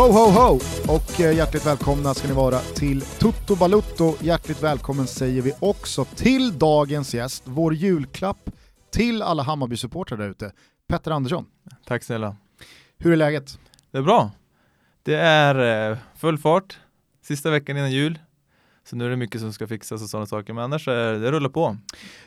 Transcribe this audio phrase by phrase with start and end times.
[0.00, 0.60] Ho, ho, ho!
[0.88, 4.14] Och eh, hjärtligt välkomna ska ni vara till Toto Balutto.
[4.20, 8.50] Hjärtligt välkommen säger vi också till dagens gäst, vår julklapp
[8.92, 10.52] till alla Hammarby-supportrar där ute,
[10.88, 11.46] Petter Andersson.
[11.86, 12.36] Tack snälla.
[12.98, 13.58] Hur är läget?
[13.90, 14.30] Det är bra.
[15.02, 16.78] Det är eh, full fart,
[17.22, 18.18] sista veckan innan jul.
[18.90, 21.30] Så nu är det mycket som ska fixas och sådana saker, men annars är det
[21.32, 21.76] rullar på.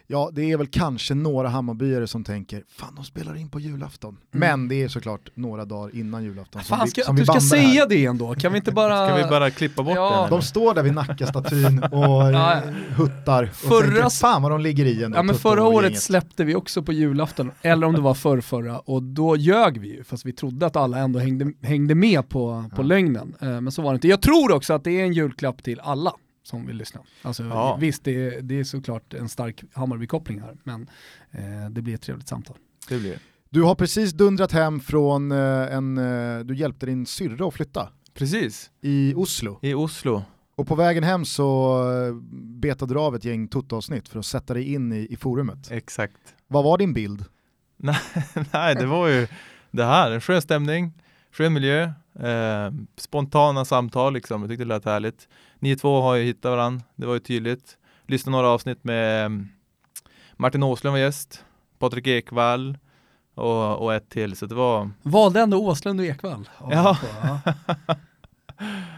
[0.07, 4.09] Ja, det är väl kanske några Hammarbyare som tänker, fan de spelar in på julafton.
[4.09, 4.19] Mm.
[4.49, 7.25] Men det är såklart några dagar innan julafton som Fan, vi, ska, som vi du
[7.25, 7.89] ska säga här.
[7.89, 9.07] det ändå, kan vi inte bara...
[9.07, 10.21] Ska vi bara klippa bort Ja.
[10.21, 10.29] den?
[10.29, 12.61] De står där vid Nackastatyn och Ja.
[12.97, 15.17] huttar och Förra- tänker, fan vad de ligger i ändå.
[15.17, 18.79] Ja men förra året gänget." släppte vi också på julafton, eller om det var förrförra,
[18.79, 22.65] och då ljög vi ju, fast vi trodde att alla ändå hängde, hängde med på,
[22.75, 22.85] på Ja.
[22.85, 23.33] lögnen.
[23.39, 24.07] Eh, Men så var det inte.
[24.07, 27.01] Jag tror också att det är en julklapp till alla som vill lyssna.
[27.21, 27.75] Alltså, Ja.
[27.81, 30.89] Visst, det är, det är såklart en stark Hammarby-koppling här, men
[31.31, 32.57] eh, det blir ett trevligt samtal.
[32.89, 33.17] Det blir.
[33.49, 35.37] Du har precis dundrat hem från eh,
[35.73, 39.59] en, eh, du hjälpte din syrra att flytta Precis, i Oslo.
[39.61, 40.23] i Oslo.
[40.55, 42.13] Och på vägen hem så eh,
[42.61, 45.71] betade du av ett gäng tuttoavsnitt för att sätta dig in i, i forumet.
[45.71, 46.17] Exakt.
[46.47, 47.25] Vad var din bild?
[48.53, 49.27] Nej, det var ju
[49.71, 50.93] det här, en skön stämning,
[51.31, 51.83] skön miljö,
[52.19, 54.41] eh, spontana samtal liksom.
[54.41, 55.27] Jag tyckte det lät härligt.
[55.63, 57.77] Ni två har ju hittat varandra, det var ju tydligt.
[58.07, 59.47] Lyssnade några avsnitt med mm,
[60.33, 61.45] Martin Åslund var gäst,
[61.79, 62.77] Patrik Ekwall
[63.35, 66.49] och, och ett till, så det var Valde ändå Åslund och Ekvall.
[66.71, 66.97] Ja.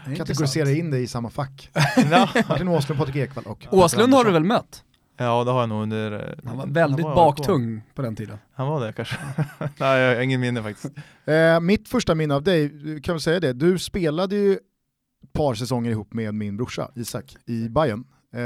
[0.16, 1.70] Kategorisera in dig i samma fack.
[2.48, 4.84] Martin Åslund, Patrik Ekwall och Åslund har du väl mött?
[5.16, 6.34] Ja, det har jag nog under...
[6.44, 8.38] Han var väldigt var baktung på den tiden.
[8.54, 9.16] Han var det kanske.
[9.78, 10.94] Nej, jag har ingen minne faktiskt.
[11.24, 12.70] Eh, mitt första minne av dig,
[13.02, 14.58] kan vi säga det, du spelade ju
[15.36, 18.04] par säsonger ihop med min brorsa Isak i Bayern.
[18.34, 18.42] Eh,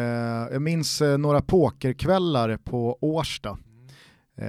[0.52, 3.58] jag minns eh, några pokerkvällar på Årsta.
[4.36, 4.46] Eh,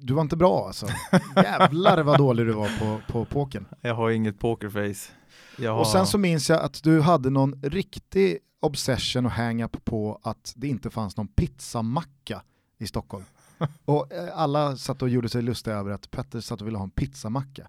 [0.00, 0.86] du var inte bra alltså.
[1.36, 3.66] Jävlar vad dålig du var på, på pokern.
[3.80, 5.12] Jag har inget pokerface.
[5.58, 5.78] Har...
[5.78, 10.52] Och sen så minns jag att du hade någon riktig obsession och hang-up på att
[10.56, 12.42] det inte fanns någon pizzamacka
[12.78, 13.24] i Stockholm.
[13.84, 16.84] Och eh, alla satt och gjorde sig lustiga över att Petter satt och ville ha
[16.84, 17.68] en pizzamacka.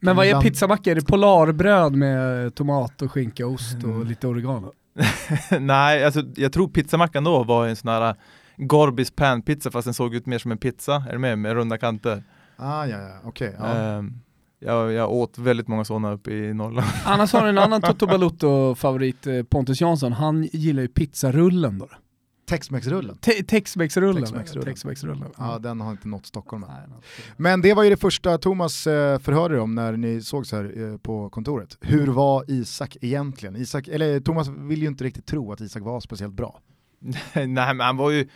[0.00, 0.90] Men vad är pizzamacka?
[0.90, 4.06] Är det polarbröd med tomat och skinka, ost och Mm.
[4.08, 4.72] lite oregano?
[5.60, 8.14] Nej, alltså jag tror pizzamackan då var en sån här
[8.56, 11.38] Gorbis panpizza fast den såg ut mer som en pizza, är du med?
[11.38, 12.22] Med runda kanter.
[12.56, 13.54] Ah, ja, ja, okej.
[13.58, 13.66] ja.
[13.66, 14.12] Ehm,
[14.58, 16.86] jag, jag åt väldigt många sådana uppe i Norrland.
[17.04, 20.12] Annars har du en annan Toto Balutto-favorit, eh, Pontus Jansson.
[20.12, 21.88] Han gillar ju pizzarullen då.
[22.50, 23.16] Tex-Mex-rullen.
[23.16, 24.44] Te- Tex-Mex-rullen.
[24.64, 25.28] Tex-Mex-rullen.
[25.38, 26.94] Ja, den har inte nått Stockholm än.
[27.36, 30.96] Men det var ju det första Thomas eh, förhörde om när ni sågs här eh,
[30.96, 31.78] på kontoret.
[31.80, 33.56] Hur var Isak egentligen?
[33.56, 36.60] Isak, eller Thomas vill ju inte riktigt tro att Isak var speciellt bra.
[37.32, 38.28] Nej men han var ju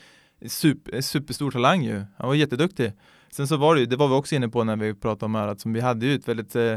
[0.47, 2.05] super, superstor talang ju.
[2.17, 2.93] Han var jätteduktig.
[3.31, 5.35] Sen så var det ju, det var vi också inne på när vi pratade om
[5.35, 6.77] här, att som vi hade ju ett väldigt eh,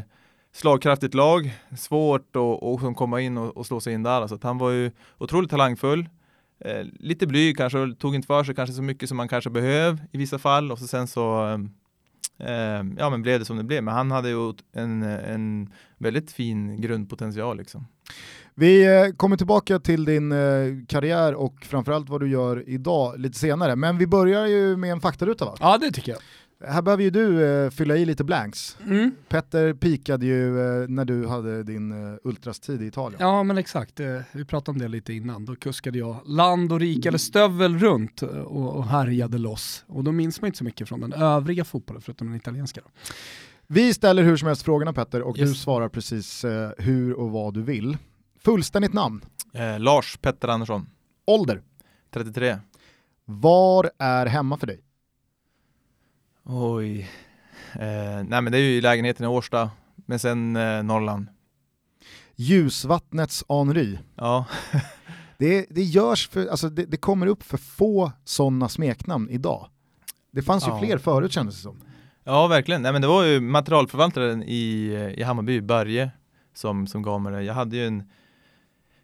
[0.54, 4.28] slagkraftigt lag, svårt att och, som komma in och, och slå sig in där.
[4.28, 6.10] Så att han var ju otroligt talangfull.
[6.60, 9.50] Eh, lite blyg kanske, och tog inte för sig kanske så mycket som man kanske
[9.50, 10.72] behöv i vissa fall.
[10.72, 11.46] Och så sen så
[12.40, 13.84] eh, eh, ja men blev det som det blev.
[13.84, 17.88] Men han hade ju en, en väldigt fin grundpotential liksom.
[18.56, 20.34] Vi eh, kommer tillbaka till din
[20.88, 23.76] karriär och framförallt vad du gör idag lite senare.
[23.76, 25.56] Men vi börjar ju med en faktaruta va?
[25.60, 26.22] Ja, det tycker jag.
[26.66, 28.78] Här behöver ju du eh, fylla i lite blanks.
[28.86, 29.12] Mm.
[29.30, 33.18] Petter pikade ju eh, när du hade din eh, ultrastid i Italien.
[33.22, 35.46] Ja men exakt, Eh, vi pratade om det lite innan.
[35.46, 39.84] Då kuskade jag land och rike, eller stövel runt eh, och och härjade loss.
[39.88, 42.82] Och då minns man inte så mycket från den övriga fotbollen förutom den italienska.
[42.84, 42.90] Då.
[43.68, 45.62] Vi ställer hur som helst frågorna Petter och du Yes.
[45.62, 47.98] svarar precis eh, hur och vad du vill.
[48.40, 49.22] Fullständigt namn,
[49.54, 50.90] Eh, Lars Petter Andersson,
[51.26, 51.62] ålder,
[52.14, 52.58] 33.
[53.26, 54.80] var är hemma för dig?
[56.50, 57.10] Oj.
[57.74, 61.28] Eh, nej men det är ju lägenheten i Årsta, men sen eh, Norrland.
[62.36, 64.00] Ljusvattnets Henri.
[64.16, 64.46] Ja,
[65.40, 69.68] Det, det görs för, alltså det, det kommer upp för få sådana smeknamn idag.
[70.32, 70.80] Det fanns ju Ja.
[70.80, 71.82] fler förut kändes det som.
[72.24, 72.82] ja verkligen.
[72.82, 76.12] Nej men det var ju materialförvaltaren i, i Hammarby, Börje,
[76.54, 77.42] som, som gav mig det.
[77.42, 78.10] Jag hade ju en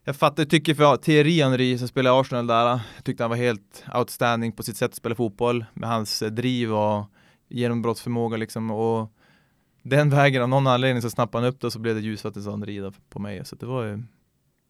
[0.05, 3.37] jag fattar, tycker för Thierry Henry som spelar i Arsenal där, jag tyckte han var
[3.37, 7.05] helt outstanding på sitt sätt att spela fotboll med hans eh, driv och
[7.53, 9.11] genombrottsförmåga liksom och
[9.81, 12.91] den vägen av någon anledning så snappade han upp det och så blev det då
[13.09, 14.03] på mig så det var ju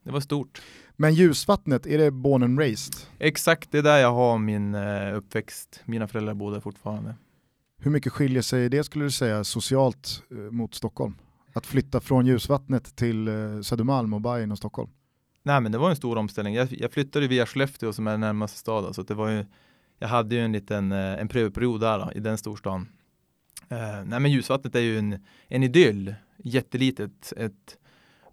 [0.03, 0.62] det var stort.
[0.95, 2.95] Men ljusvattnet, är det born and raised?
[3.19, 5.81] Exakt, det är där jag har min eh, uppväxt.
[5.85, 7.15] Mina föräldrar bor där fortfarande.
[7.81, 11.15] Hur mycket skiljer sig det skulle du säga socialt eh, mot Stockholm?
[11.53, 14.89] Att flytta från ljusvattnet till eh, Södermalm och Bayern och Stockholm?
[15.44, 16.53] Nej men det var en stor omställning.
[16.53, 18.95] Jag, jag flyttade via Skellefteå som är närmaste stad.
[18.95, 19.45] Så att det var ju,
[20.03, 22.88] jag hade ju en liten eh, en prövoperiod där då, i den storstan.
[23.69, 27.33] Eh, nej men ljusvattnet är ju en, en idyll jättelitet.
[27.38, 27.77] Ett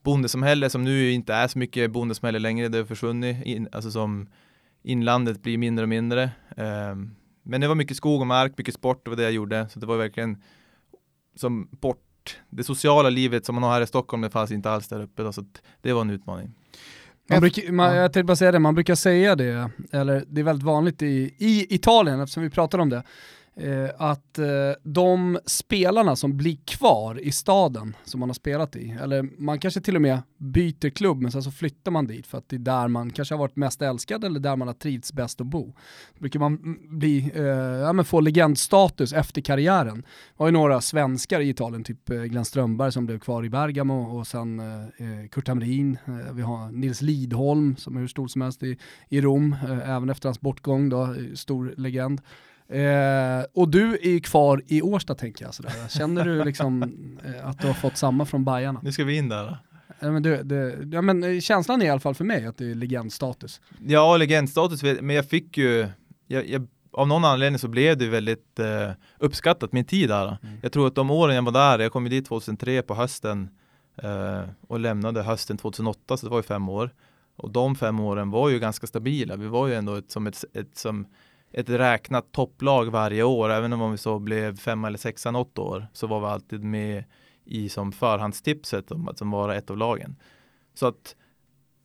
[0.02, 3.46] bondesamhälle som nu inte är så mycket bondesamhälle längre, det har försvunnit.
[3.46, 4.28] In, alltså som
[4.82, 6.22] inlandet blir mindre och mindre.
[6.56, 6.96] Eh,
[7.42, 9.68] men det var mycket skog och mark, mycket sport, det var det jag gjorde.
[9.68, 10.42] Så det var verkligen
[11.36, 14.88] som bort, det sociala livet som man har här i Stockholm, det fanns inte alls
[14.88, 15.22] där uppe.
[15.22, 15.44] Då, så
[15.80, 16.54] det var en utmaning.
[17.30, 20.44] Man brukar, man, jag tänkte bara säga det, man brukar säga det, eller det är
[20.44, 23.02] väldigt vanligt i, i Italien eftersom vi pratar om det,
[23.60, 24.46] Eh, att eh,
[24.82, 29.80] de spelarna som blir kvar i staden som man har spelat i, eller man kanske
[29.80, 32.60] till och med byter klubb men sen så flyttar man dit för att det är
[32.60, 35.66] där man kanske har varit mest älskad eller där man har trivts bäst att bo.
[36.14, 40.00] Då brukar man mm, bli, eh, ja, men få legendstatus efter karriären.
[40.00, 43.50] Det var ju några svenskar i Italien, typ eh, Glenn Strömberg som blev kvar i
[43.50, 48.08] Bergamo och sen eh, eh Kurt Hamrin, eh, vi har Nils Lidholm som är hur
[48.08, 48.78] stor som helst i,
[49.08, 52.20] i Rom, eh, även efter hans bortgång då, eh, stor legend.
[52.70, 55.54] Eh, och du är ju kvar i Årsta tänker jag.
[55.54, 55.88] Sådär.
[55.88, 56.82] Känner du liksom
[57.24, 58.80] eh, att du har fått samma från Bajarna?
[58.82, 59.58] Nu ska vi in där.
[60.00, 62.58] Ja men, du, det, ja men eh, känslan är i alla fall för mig att
[62.58, 63.60] det är legendstatus.
[63.86, 65.88] Ja, legendstatus, men jag fick ju,
[66.26, 70.26] jag, jag, av någon anledning så blev det väldigt eh, uppskattat min tid där.
[70.42, 70.58] Mm.
[70.62, 73.48] Jag tror att de åren jag var där, jag kom dit 2003 på hösten
[74.02, 76.90] eh, och lämnade hösten 2008, så det var ju fem år.
[77.36, 79.36] Och de fem åren var ju ganska stabila.
[79.36, 81.06] Vi var ju ändå ett, som ett, ett som
[81.52, 83.50] ett räknat topplag varje år.
[83.50, 87.04] Även om vi så blev femma eller sexa något år så var vi alltid med
[87.44, 90.16] i som förhandstipset om att som vara ett av lagen.
[90.74, 91.16] Så att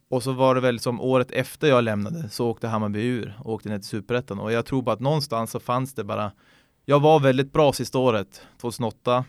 [0.09, 3.53] och så var det väl som året efter jag lämnade så åkte Hammarby ur och
[3.53, 6.31] åkte ner till Superettan och jag tror bara att någonstans så fanns det bara
[6.85, 9.25] Jag var väldigt bra sista året, 2008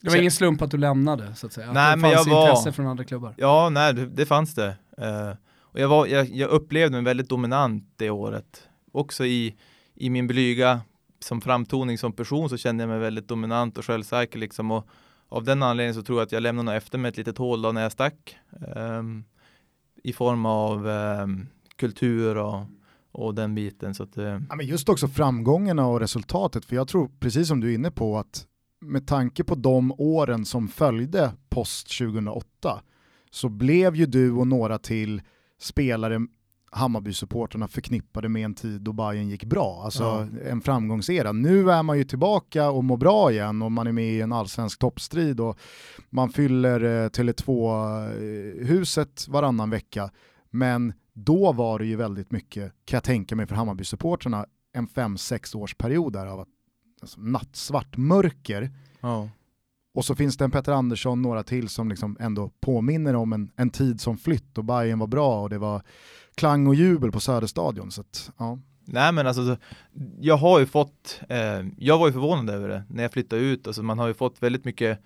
[0.00, 1.72] Det var ingen slump att du lämnade så att säga?
[1.72, 3.34] Nej att det men jag var intresse från andra klubbar?
[3.36, 7.28] Ja, nej det, det fanns det uh, Och jag, var, jag, jag upplevde mig väldigt
[7.28, 8.67] dominant det året
[8.98, 9.56] också i,
[9.94, 10.80] i min blyga
[11.20, 14.88] som framtoning som person så kände jag mig väldigt dominant och självsäker liksom och
[15.28, 17.72] av den anledningen så tror jag att jag lämnade efter mig ett litet hål då
[17.72, 18.36] när jag stack
[18.76, 19.24] um,
[20.02, 21.46] i form av um,
[21.76, 22.60] kultur och,
[23.12, 23.94] och den biten.
[23.94, 24.24] Så att, uh...
[24.24, 27.90] ja, men just också framgångarna och resultatet, för jag tror precis som du är inne
[27.90, 28.46] på att
[28.80, 32.82] med tanke på de åren som följde post 2008
[33.30, 35.22] så blev ju du och några till
[35.60, 36.26] spelare
[36.70, 40.26] Hammarby-supporterna förknippade med en tid då Bayern gick bra, alltså ja.
[40.50, 41.32] en framgångsera.
[41.32, 44.32] Nu är man ju tillbaka och mår bra igen och man är med i en
[44.32, 45.58] allsvensk toppstrid och
[46.10, 50.10] man fyller eh, Tele2-huset varannan vecka.
[50.50, 55.18] Men då var det ju väldigt mycket, kan jag tänka mig för Hammarby-supporterna, en fem
[55.18, 56.48] sex års period där av att,
[57.00, 58.70] alltså, nattsvart mörker.
[59.00, 59.28] Ja.
[59.94, 63.50] Och så finns det en Petter Andersson, några till som liksom ändå påminner om en,
[63.56, 65.82] en tid som flytt och Bayern var bra och det var
[66.38, 67.90] klang och jubel på Söderstadion.
[67.90, 68.58] Så att, ja.
[68.84, 69.56] Nej men alltså,
[70.20, 73.66] jag har ju fått, eh, jag var ju förvånad över det när jag flyttade ut,
[73.66, 74.98] alltså man har ju fått väldigt mycket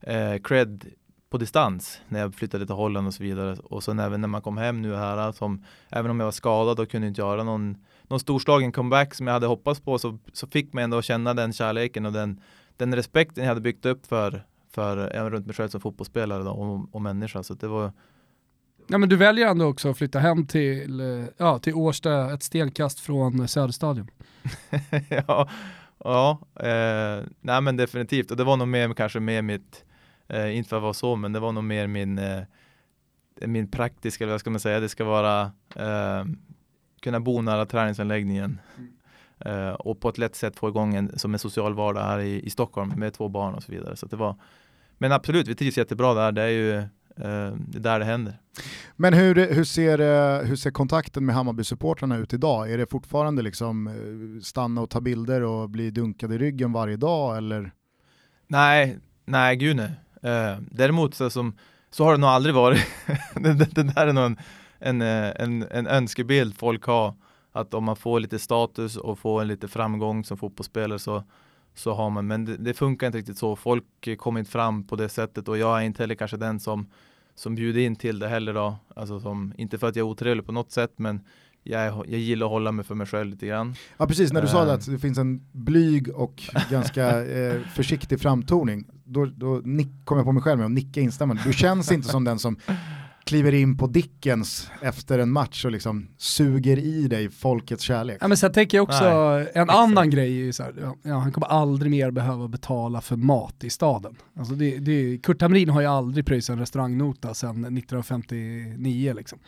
[0.00, 0.84] eh, cred
[1.30, 3.56] på distans när jag flyttade till Holland och så vidare.
[3.64, 6.80] Och sen även när man kom hem nu här, som, även om jag var skadad
[6.80, 10.46] och kunde inte göra någon, någon storslagen comeback som jag hade hoppats på, så, så
[10.46, 12.40] fick man ändå känna den kärleken och den,
[12.76, 16.50] den respekten jag hade byggt upp för, för även runt mig själv som fotbollsspelare då,
[16.50, 17.42] och, och människa.
[17.42, 17.92] Så det var,
[18.90, 22.42] Ja, men du väljer ändå också att flytta hem till, eh, ja, till Årsta, ett
[22.42, 24.10] stenkast från Söderstadion.
[25.08, 25.48] ja,
[26.04, 28.30] ja eh, nej men definitivt.
[28.30, 29.84] Och det var nog mer kanske med mitt,
[30.28, 32.42] eh, inte för att vara så, men det var nog mer min, eh,
[33.40, 36.24] min praktiska, vad ska man säga, det ska vara eh,
[37.00, 38.60] kunna bo nära träningsanläggningen.
[38.76, 39.74] Mm.
[39.74, 42.50] Och på ett lätt sätt få igång en som en social vardag här i, i
[42.50, 43.96] Stockholm med två barn och så vidare.
[43.96, 44.36] Så det var,
[44.98, 46.32] men absolut, vi trivs jättebra där.
[46.32, 46.88] Det är ju
[47.18, 48.38] det är där det händer.
[48.96, 52.72] Men hur, hur, ser, eh, hur ser kontakten med Hammarby-supportrarna ut idag?
[52.72, 56.96] Är det fortfarande liksom eh, stanna och ta bilder och bli dunkad i ryggen varje
[56.96, 57.72] dag eller?
[58.46, 59.90] Nej, nej gud nej.
[60.70, 61.56] däremot så, som,
[61.90, 62.86] så har det nog aldrig varit.
[63.34, 64.38] det, det, det, där är nog en,
[64.78, 67.14] en, en, en önskebild folk har.
[67.52, 71.24] Att om man får lite status och får en lite framgång som fotbollsspelare så,
[71.74, 73.56] så har man, men det, det, funkar inte riktigt så.
[73.56, 73.84] Folk
[74.18, 76.90] kommer inte fram på det sättet och jag är inte heller kanske den som
[77.38, 78.76] som bjuder in till det heller då.
[78.96, 81.20] Alltså som, inte för att jag är otrevlig på något sätt men
[81.62, 83.74] jag, jag gillar att hålla mig för mig själv lite grann.
[83.96, 87.60] Ja precis, när du uh, sa det att det finns en blyg och ganska eh,
[87.74, 89.62] försiktig framtoning, då, då
[90.04, 91.42] kom jag på mig själv med att nicka instämmande.
[91.46, 92.56] Du känns inte som den som
[93.28, 98.18] kliver in på Dickens efter en match och liksom suger i dig folkets kärlek.
[98.20, 99.70] Ja, men sen tänker jag också, Nej, en exakt.
[99.70, 103.64] annan grej är ju så här, ja, han kommer aldrig mer behöva betala för mat
[103.64, 104.16] i staden.
[104.38, 109.38] Alltså det, det, Kurt Hamrin har ju aldrig pröjsat en restaurangnota sedan 1959 liksom.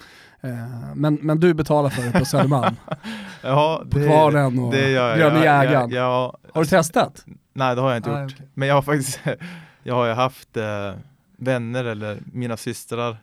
[0.40, 0.50] Eh,
[0.94, 2.76] men, men du betalar för det på Södermalm.
[3.42, 5.90] ja, det, på Kvarnen och det gör Gröna jägaren.
[5.90, 7.24] Ja, har du testat?
[7.52, 8.18] Nej det har jag inte gjort.
[8.18, 8.46] Ah, okay.
[8.54, 9.20] Men jag har faktiskt,
[9.82, 10.92] jag har ju haft eh,
[11.36, 13.16] vänner eller mina systrar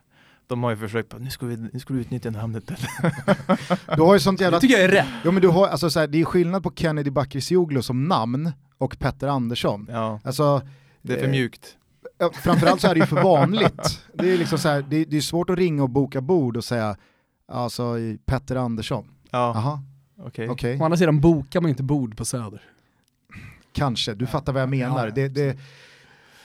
[0.48, 2.64] de har ju försökt, nu ska, vi, nu ska du utnyttja namnet.
[3.96, 4.58] du har ju sånt jävla...
[4.58, 5.08] Det tycker jag är rätt.
[5.24, 8.52] Ja men du har, alltså så här, det är skillnad på Kennedy Bakircioglu som namn
[8.78, 9.88] och Petter Andersson.
[9.92, 10.62] Ja, alltså,
[11.02, 11.78] det är för mjukt.
[12.18, 14.06] Ja, framförallt så är det ju för vanligt.
[14.14, 16.64] Det är, liksom så här, det, det, är svårt att ringa och boka bord och
[16.64, 16.98] säga
[17.48, 19.08] alltså Petter Andersson.
[19.32, 19.38] Ja.
[19.38, 19.84] Aha.
[20.18, 20.30] Okej.
[20.30, 20.50] Okay.
[20.50, 20.80] okay.
[20.80, 22.62] Å andra sidan bokar man inte bord på Söder.
[23.72, 25.06] Kanske, du fattar vad jag menar.
[25.06, 25.58] Ja, det, det,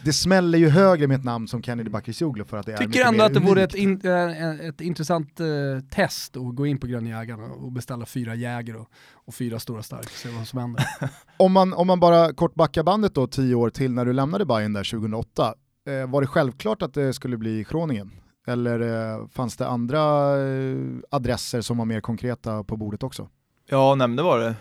[0.04, 2.92] det smäller ju högre med ett namn som Kennedy Bakircioglu för att det Tycker är
[2.92, 5.46] Tycker ändå att det vore ett, in, äh, ett intressant äh,
[5.90, 10.04] test att gå in på Grönjägarna och beställa fyra Jäger och, och fyra Stora Stark
[10.04, 10.84] och se vad som händer.
[11.36, 14.44] om, man, om man bara kort backar bandet då tio år till när du lämnade
[14.44, 15.54] Bayern där 2008,
[15.86, 18.10] eh, var det självklart att det skulle bli Groningen?
[18.46, 20.00] Eller eh, fanns det andra
[20.40, 20.76] eh,
[21.10, 23.28] adresser som var mer konkreta på bordet också?
[23.68, 24.54] Ja, nej, det var det.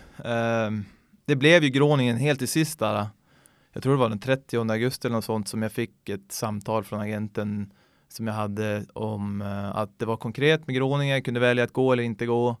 [1.26, 3.06] Det blev ju Groningen helt till sist där
[3.72, 6.84] jag tror det var den 30 augusti eller något sånt som jag fick ett samtal
[6.84, 7.72] från agenten
[8.08, 11.72] som jag hade om uh, att det var konkret med Groningen, jag kunde välja att
[11.72, 12.56] gå eller inte gå.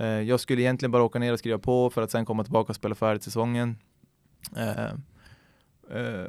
[0.00, 2.70] Uh, jag skulle egentligen bara åka ner och skriva på för att sen komma tillbaka
[2.70, 3.76] och spela färdigt säsongen.
[4.56, 6.26] Uh,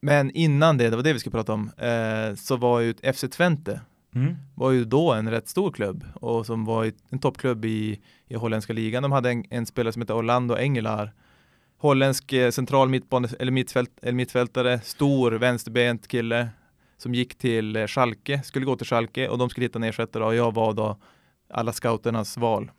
[0.00, 1.70] men innan det, det var det vi skulle prata om,
[2.36, 3.80] så var ju FC Twente
[4.14, 4.36] mm.
[4.54, 8.72] var ju då en rätt stor klubb och som var en toppklubb i, i holländska
[8.72, 9.02] ligan.
[9.02, 11.12] De hade en, en spelare som heter Orlando Engelar
[11.78, 16.48] holländsk eh, central mittbane, eller, mittfält, eller mittfältare, stor vänsterbent kille
[16.96, 20.24] som gick till eh, Schalke, skulle gå till Schalke och de skulle hitta en ersättare
[20.24, 20.96] och jag var då
[21.50, 22.70] alla scouternas val.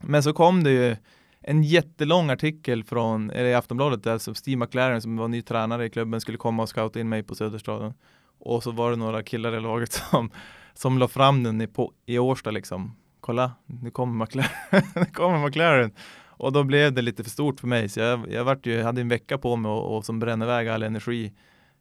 [0.00, 0.96] Men så kom det ju
[1.40, 5.86] en jättelång artikel från, eller i Aftonbladet där som Steve McLaren som var ny tränare
[5.86, 7.94] i klubben skulle komma och scouta in mig på Söderstaden.
[8.38, 10.30] Och så var det några killar i laget som,
[10.74, 12.96] som la fram den i, på, i Årsta liksom.
[13.20, 14.50] Kolla, nu kommer McLaren.
[14.94, 15.92] nu kommer McLaren.
[16.36, 19.00] Och då blev det lite för stort för mig så jag, jag, vart ju, hade
[19.00, 21.32] en vecka på mig och, och som brände iväg all energi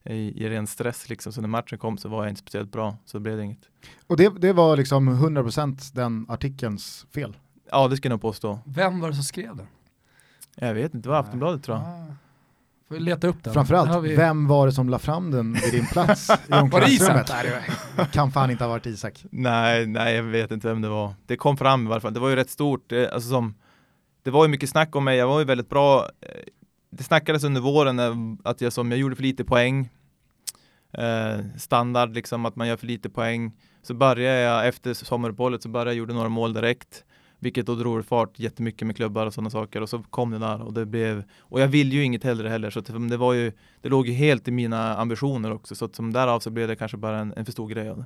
[0.04, 1.34] i, i ren stress liksom.
[1.34, 3.70] Så när matchen kom så var jag inte speciellt bra så det blev det inget.
[4.08, 7.38] Och det, det var liksom 100% den artikelns fel?
[7.72, 8.60] Ja det skulle jag nog påstå.
[8.66, 9.68] Vem var det som skrev den?
[10.56, 11.86] Jag vet inte, det var Aftonbladet tror jag.
[11.88, 12.16] Ah.
[12.90, 13.54] Får leta upp den.
[13.54, 14.16] Framförallt, vi...
[14.16, 17.32] vem var det som la fram den vid din plats i omklädningsrummet?
[18.12, 19.26] kan fan inte ha varit Isak.
[19.30, 21.14] Nej, nej jag vet inte vem det var.
[21.26, 22.14] Det kom fram i varje fall.
[22.14, 23.54] Det var ju rätt stort, alltså som
[24.24, 26.10] det var ju mycket snack om mig, jag var ju väldigt bra.
[26.22, 26.44] Eh,
[26.90, 29.90] det snackades under våren eh, att jag, som, jag gjorde för lite poäng.
[30.94, 33.52] Eh, standard liksom att man gör för lite poäng.
[33.82, 37.04] Så började jag efter sommaruppehållet så började jag gjorde några mål direkt.
[37.40, 40.62] Vilket då drog fart jättemycket med klubbar och sådana saker och så kom det där
[40.62, 43.52] och det blev och jag vill ju inget hellre heller så det var ju
[43.82, 46.76] det låg ju helt i mina ambitioner också så att som därav så blev det
[46.76, 48.06] kanske bara en, en för stor grej av det.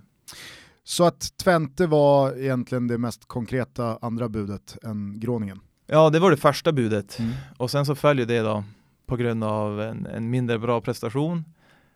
[0.84, 5.60] Så att Twente var egentligen det mest konkreta andra budet än Groningen?
[5.88, 7.20] Ja, det var det första budet.
[7.20, 7.32] Mm.
[7.58, 8.63] Och sen så följer det då
[9.06, 11.46] på grund av en, en mindre bra prestation.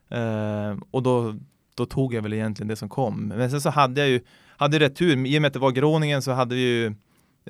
[0.09, 1.35] Eh, och då,
[1.75, 3.27] då tog jag väl egentligen det som kom.
[3.27, 4.21] Men sen så hade jag ju
[4.57, 5.25] hade rätt tur.
[5.27, 6.95] I och med att det var Groningen så hade vi ju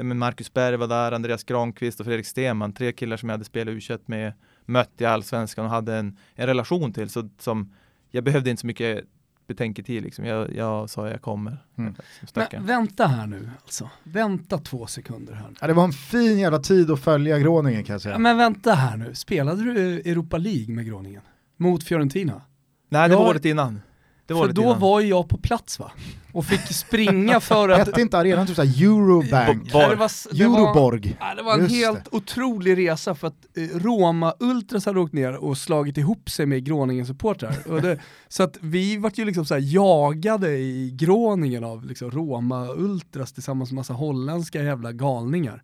[0.04, 2.74] Marcus Berg var där, Andreas Granqvist och Fredrik Stenman.
[2.74, 4.34] Tre killar som jag hade spelat u med,
[4.66, 7.10] mött i Allsvenskan och hade en, en relation till.
[7.10, 7.74] Så som,
[8.12, 9.06] jag behövde inte så mycket
[9.50, 10.26] betänketid liksom.
[10.26, 11.58] Jag, jag sa jag kommer.
[11.78, 11.96] Mm.
[12.36, 13.90] Men vänta här nu alltså.
[14.04, 15.50] Vänta två sekunder här.
[15.62, 18.16] Ja, det var en fin jävla tid att följa Groningen kan jag säga.
[18.16, 21.22] Ja, men vänta här nu, spelade du Europa League med Groningen?
[21.58, 22.42] Mot Fiorentina?
[22.90, 23.82] Nej, det var året innan.
[24.30, 24.80] Det var för då innan.
[24.80, 25.92] var ju jag på plats va?
[26.32, 27.88] Och fick springa för att...
[27.88, 29.74] Hette inte arenan typ såhär Eurobank?
[29.74, 31.18] Nej, det var, det Euroborg?
[31.20, 32.18] Var, det var en Just helt det.
[32.18, 36.64] otrolig resa för att eh, Roma Ultras hade åkt ner och slagit ihop sig med
[36.64, 38.00] Groningen supportrar.
[38.28, 43.72] så att vi vart ju liksom så jagade i Groningen av liksom Roma Ultras tillsammans
[43.72, 45.64] med massa holländska jävla galningar.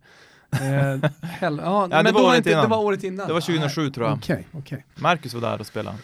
[0.52, 0.58] eh,
[1.22, 2.62] hell, ja, ja, men det, var året inte, innan.
[2.64, 3.26] det var året innan.
[3.26, 4.18] Det var 2007 tror jag.
[4.18, 4.78] Okay, okay.
[4.94, 5.96] Marcus var där och spelade.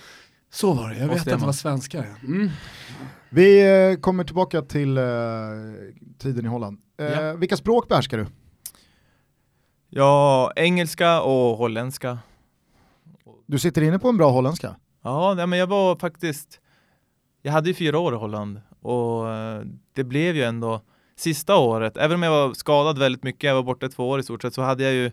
[0.54, 2.06] Så var det, jag vet att det var svenskar.
[2.24, 2.50] Mm.
[3.30, 5.04] Vi eh, kommer tillbaka till uh,
[6.18, 6.78] tiden i Holland.
[7.00, 7.34] Uh, ja.
[7.34, 8.26] Vilka språk behärskar du?
[9.88, 12.18] Ja, engelska och holländska.
[13.46, 14.76] Du sitter inne på en bra holländska?
[15.02, 16.60] Ja, men jag var faktiskt,
[17.42, 19.24] jag hade ju fyra år i Holland och
[19.92, 20.80] det blev ju ändå
[21.16, 24.22] sista året, även om jag var skadad väldigt mycket, jag var borta två år i
[24.22, 25.06] stort sett, så hade jag ju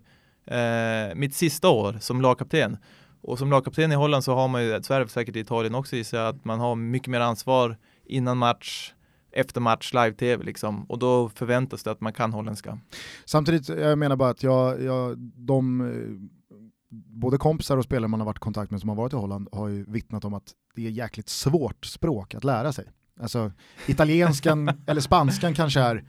[0.45, 2.77] eh, mitt sista år som lagkapten.
[3.21, 5.75] Och som lagkapten i Holland så har man ju, så är det säkert i Italien
[5.75, 8.93] också gissar jag, att man har mycket mer ansvar innan match,
[9.31, 10.83] efter match, live-tv liksom.
[10.83, 12.79] Och då förväntas det att man kan holländska.
[13.25, 15.89] Samtidigt, jag menar bara att jag, jag de
[16.89, 19.49] både kompisar och spelare man har varit i kontakt med som har varit i Holland
[19.51, 22.85] har ju vittnat om att det är jäkligt svårt språk att lära sig.
[23.21, 23.51] Alltså
[23.87, 26.03] italienskan eller spanskan kanske är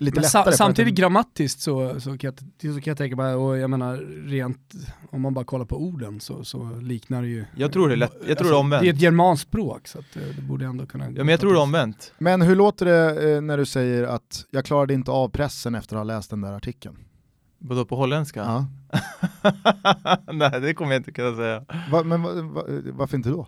[0.00, 0.54] lite sa, lättare.
[0.56, 3.96] samtidigt grammatiskt så, så, kan jag, så kan jag tänka mig, och jag menar
[4.28, 4.72] rent,
[5.10, 7.44] om man bara kollar på orden så, så liknar det ju...
[7.56, 8.82] Jag tror det är lätt- jag tror det är omvänt.
[8.82, 11.04] Det är ett germanskt språk så att, eh, det borde ändå kunna...
[11.04, 12.12] Ja men jag tror det är omvänt.
[12.18, 15.96] Men hur låter det eh, när du säger att jag klarade inte av pressen efter
[15.96, 16.96] att ha läst den där artikeln?
[17.58, 18.40] Vadå på holländska?
[18.40, 18.66] Ja.
[20.32, 21.64] Nej det kommer jag inte kunna säga.
[21.92, 23.46] Va, men va, va, varför inte då?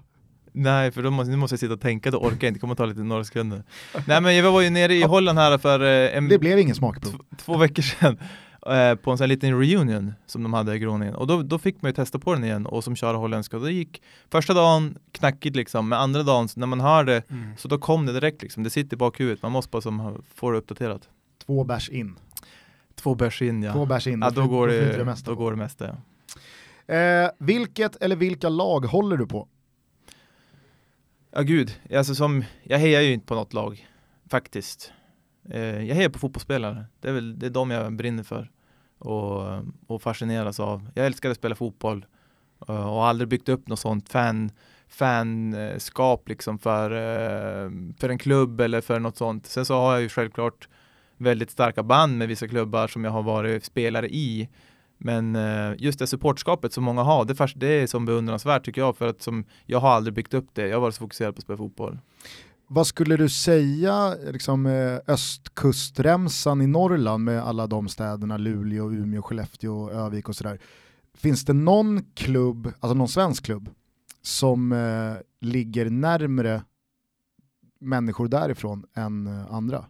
[0.53, 2.59] Nej för då måste, nu måste jag sitta och tänka, då orkar jag inte, det
[2.59, 3.63] kommer ta lite några sekunder.
[4.07, 6.75] Nej men jag var ju nere i Holland här för eh, en, Det blev ingen
[6.75, 7.21] smakprov.
[7.37, 8.19] två veckor sedan
[8.67, 11.59] eh, på en sån här liten reunion som de hade i Groningen och då, då
[11.59, 14.55] fick man ju testa på den igen och som köra holländska och det gick första
[14.55, 17.57] dagen knackigt liksom men andra dagen när man hör det Mm.
[17.59, 20.51] så då kom det direkt liksom, det sitter i bakhuvudet, man måste bara som, få
[20.51, 21.09] det uppdaterat.
[21.47, 22.17] Två bärs in.
[22.95, 23.73] Två bärs in ja.
[23.73, 24.21] Två bärs in.
[24.23, 25.97] ja då, går det, mesta då går det mesta ja.
[26.95, 29.49] Eh, vilket eller vilka lag håller du på?
[31.35, 33.89] Ja gud, alltså som, jag hejar ju inte på något lag
[34.31, 34.93] faktiskt.
[35.51, 38.51] Eh, jag hejar på fotbollsspelare, det är väl det är de jag brinner för
[38.99, 39.43] och,
[39.87, 40.91] och fascineras av.
[40.95, 42.07] Jag älskar att spela fotboll
[42.69, 44.51] eh, och har aldrig byggt upp något sånt fan,
[44.89, 49.47] fanskap liksom för, eh, för en klubb eller för något sånt.
[49.47, 50.69] Sen så har jag ju självklart
[51.17, 54.49] väldigt starka band med vissa klubbar som jag har varit spelare i.
[55.05, 58.97] Men eh, just det supportskapet som många har, det, det är som beundransvärt tycker jag
[58.97, 60.69] för att som, jag har aldrig byggt upp det.
[60.69, 61.99] Jag har varit så fokuserad på att spela fotboll.
[62.67, 69.23] Vad skulle du säga, liksom, eh, östkustremsan i Norrland med alla de städerna, Luleå, Umeå,
[69.23, 70.61] Skellefteå, Övik och sådär.
[71.15, 73.69] Finns det någon klubb, alltså någon svensk klubb,
[74.23, 76.63] som eh, ligger närmre
[77.81, 79.85] människor därifrån än eh, andra?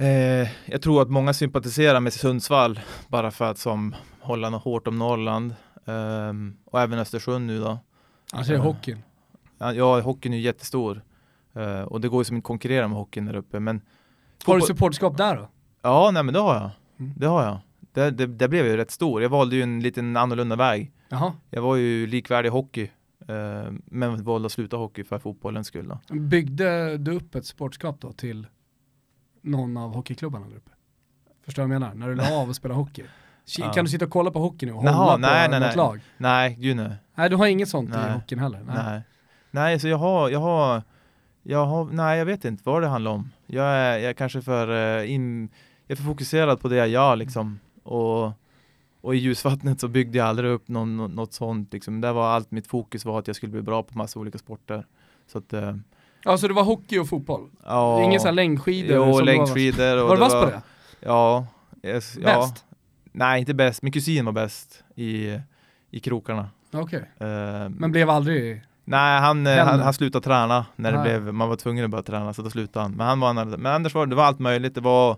[0.00, 4.86] Eh, jag tror att många sympatiserar med Sundsvall bara för att som hålla något hårt
[4.86, 5.54] om Norrland
[5.86, 7.78] ehm, och även Östersund nu då.
[8.32, 8.62] Alltså är Ja.
[8.62, 9.02] hockeyn.
[9.58, 11.02] Ja, hockeyn är ju jättestor
[11.54, 13.60] eh, och det går ju som inte att konkurrera med hockeyn där uppe.
[13.60, 13.80] Men
[14.46, 15.48] Har du supportskap där då?
[15.82, 16.70] Ja, nej men det har jag.
[16.98, 17.12] Mm.
[17.16, 17.58] Det har jag.
[17.92, 19.22] Det, det, det blev jag ju rätt stor.
[19.22, 20.92] Jag valde ju en liten annorlunda väg.
[21.08, 21.32] Jaha.
[21.50, 22.90] Jag var ju likvärdig hockey
[23.28, 26.14] eh, men valde att sluta hockey för fotbollens skull då.
[26.14, 28.46] Byggde du upp ett supportskap då till
[29.40, 30.70] någon av hockeyklubbarna där uppe?
[31.44, 31.94] Förstår du vad jag menar?
[31.94, 33.02] När du la av att spela hockey.
[33.02, 33.06] Ki-
[33.58, 33.72] Ja.
[33.72, 35.68] Kan du sitta och kolla på hockey nu och Jaha, hålla på nej, nej, något
[35.68, 35.76] nej.
[35.76, 36.00] lag?
[36.18, 36.92] Nej, gud nej.
[37.14, 38.12] Nej, du har inget sånt i Nej.
[38.12, 38.60] hockeyn heller?
[38.66, 39.02] Nej.
[39.50, 40.82] Nej, så jag har, jag har,
[41.42, 43.30] jag har, nej jag vet inte vad det handlar om.
[43.46, 45.48] Jag är, jag är kanske för, eh, in,
[45.86, 47.58] jag är för fokuserad på det jag gör liksom.
[47.82, 48.32] Och,
[49.00, 52.00] och i ljusvattnet så byggde jag aldrig upp någon, nå- något sånt liksom.
[52.00, 54.86] Där var allt mitt fokus var att jag skulle bli bra på massa olika sporter.
[55.26, 55.76] Så att, eh,
[56.24, 57.48] Alltså det var hockey och fotboll?
[57.66, 58.02] ja.
[58.02, 58.96] Ingen sån här längdskidor?
[58.96, 59.96] Jo, längdskidor.
[60.04, 60.62] Var du vass på det?
[61.00, 61.46] Ja.
[61.82, 62.40] Yes, ja.
[62.40, 62.64] Bäst?
[63.12, 63.82] Nej, inte bäst.
[63.82, 65.38] Min kusin var bäst i,
[65.90, 66.48] i krokarna.
[66.72, 67.10] Okej.
[67.20, 68.62] Eh, Men blev aldrig...
[68.84, 72.02] Nej, han, eh, han, han slutade träna när det blev, man var tvungen att börja
[72.02, 72.92] träna så då slutade han.
[72.92, 74.74] Men han var en, men annars var det var allt möjligt.
[74.74, 75.16] Det var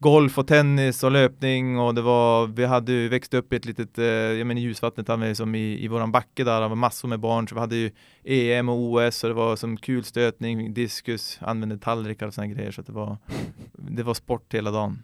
[0.00, 3.64] golf och tennis och löpning och det var, vi hade ju växt upp i ett
[3.64, 6.68] litet, eh, jag menar i ljusvattnet hade vi som i, i våran backe där, det
[6.68, 7.90] var massor med barn så vi hade ju
[8.24, 12.82] EM och OS och det var som kulstötning, diskus, använde tallrikar och sådana grejer så
[12.82, 13.16] det var,
[13.72, 15.02] det var sport hela dagen.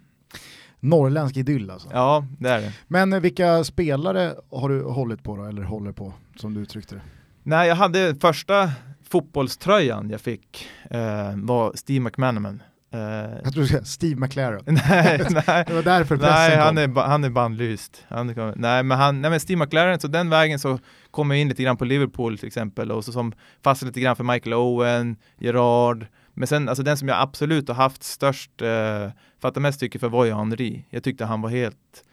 [0.80, 1.88] Norrländsk idyll alltså.
[1.92, 2.72] Ja, det är det.
[2.88, 6.94] Men eh, vilka spelare har du hållit på då, eller håller på, som du uttryckte
[6.94, 7.00] det?
[7.42, 8.70] Nej, jag hade första
[9.08, 12.62] fotbollströjan jag fick eh, var Steve McManaman.
[12.90, 13.00] Eh,
[13.44, 14.62] Jag tror du ska Steve McLaren.
[14.66, 15.64] nej, nej.
[15.66, 16.60] Det var därför pressen Nej, kom.
[16.60, 18.04] han är, han är bandlyst.
[18.08, 20.78] Han är, nej, men han, nej men Steve McLaren, så den vägen så
[21.10, 23.32] kom jag in lite grann på Liverpool till exempel och så som
[23.64, 26.06] fastnade lite grann för Michael Owen, Gerard.
[26.34, 29.10] Men sen, alltså den som jag absolut har haft störst, eh,
[29.42, 30.86] fattar mest tycker för var ju Henri.
[30.90, 32.04] Jag tyckte han var helt,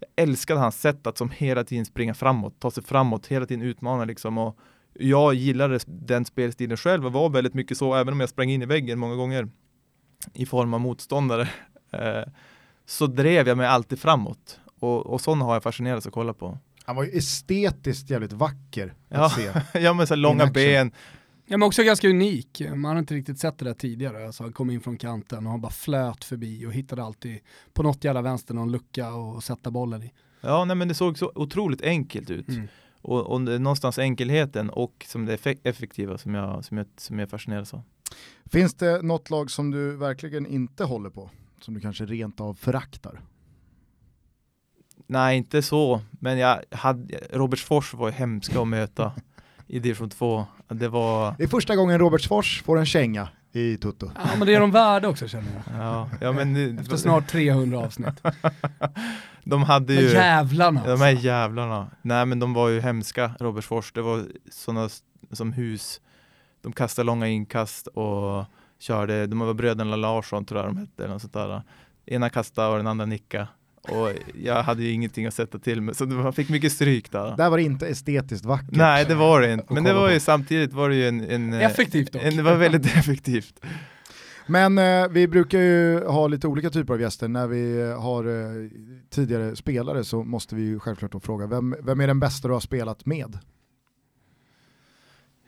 [0.00, 3.62] jag älskade hans sätt att som hela tiden springa framåt, ta sig framåt, hela tiden
[3.64, 4.58] utmana liksom och
[4.98, 8.62] jag gillade den spelstilen själv och var väldigt mycket så, även om jag sprang in
[8.62, 9.48] i väggen många gånger
[10.32, 11.48] i form av motståndare.
[11.92, 12.32] Eh,
[12.86, 14.60] så drev jag mig alltid framåt.
[14.78, 16.58] Och, och sådana har jag fascinerats att kolla på.
[16.84, 19.24] Han var ju estetiskt jävligt vacker Ja.
[19.26, 19.50] att se.
[19.80, 20.92] ja men så långa ben.
[21.46, 24.26] Ja men också ganska unik, man har inte riktigt sett det där tidigare.
[24.26, 27.38] Alltså, han kom in från kanten och han bara flöt förbi och hittade alltid
[27.72, 30.12] på något jävla vänster någon lucka och sätta bollen i.
[30.40, 32.48] Ja nej men det såg så otroligt enkelt ut.
[32.48, 32.68] Mm.
[33.02, 37.30] Och, och någonstans enkelheten och som det effek- effektiva som jag, som jag, som jag
[37.30, 37.82] fascineras av.
[38.52, 41.30] Finns det något lag som du verkligen inte håller på?
[41.60, 43.20] Som du kanske rent av föraktar?
[45.06, 49.12] Nej inte så, men jag hade, Robertsfors var ju hemska att möta
[49.66, 50.46] i division 2.
[50.68, 54.10] Det var, Det är första gången Robertsfors får en känga i Tutto.
[54.14, 55.76] Ja men det är de värda också känner jag.
[55.80, 58.22] ja, ja men det- Efter snart 300 avsnitt.
[59.44, 61.04] de hade ju jävlarna Ja, de alltså.
[61.04, 61.90] här jävlarna.
[62.02, 63.92] Nej men de var ju hemska, Robertsfors.
[63.92, 64.88] Det var sådana
[65.32, 66.00] som hus.
[66.62, 68.44] De kastade långa inkast och
[68.78, 71.62] körde, de var bröderna Larsson tror jag de hette, eller något sånt där.
[72.06, 73.48] Ena kastade och den andra nickade.
[73.88, 77.36] Och jag hade ju ingenting att sätta till med, så man fick mycket stryk där.
[77.36, 78.76] Där var det inte estetiskt vackert.
[78.76, 79.74] Nej, det var det inte.
[79.74, 81.20] Men det var ju samtidigt var det ju en...
[81.20, 82.22] en effektivt dock.
[82.22, 83.60] En, det var väldigt effektivt.
[84.46, 87.28] Men eh, vi brukar ju ha lite olika typer av gäster.
[87.28, 88.70] När vi har eh,
[89.10, 92.54] tidigare spelare så måste vi ju självklart då fråga, vem, vem är den bästa du
[92.54, 93.38] har spelat med?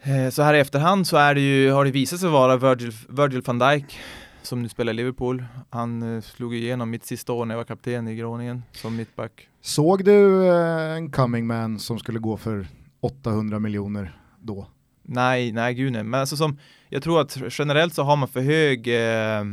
[0.07, 2.93] Eh, så här i efterhand så är det ju, har det visat sig vara Virgil,
[3.09, 3.99] Virgil van Dijk
[4.43, 5.45] som nu spelar i Liverpool.
[5.71, 9.49] Han eh, slog igenom mitt sista år när jag var kapten i Groningen som mittback.
[9.61, 12.67] Såg du eh, en coming man som skulle gå för
[13.01, 14.67] 800 miljoner då?
[15.03, 16.05] Nej, nej gud nej.
[16.05, 19.45] Men alltså som, jag tror att generellt så har man för hög, eh,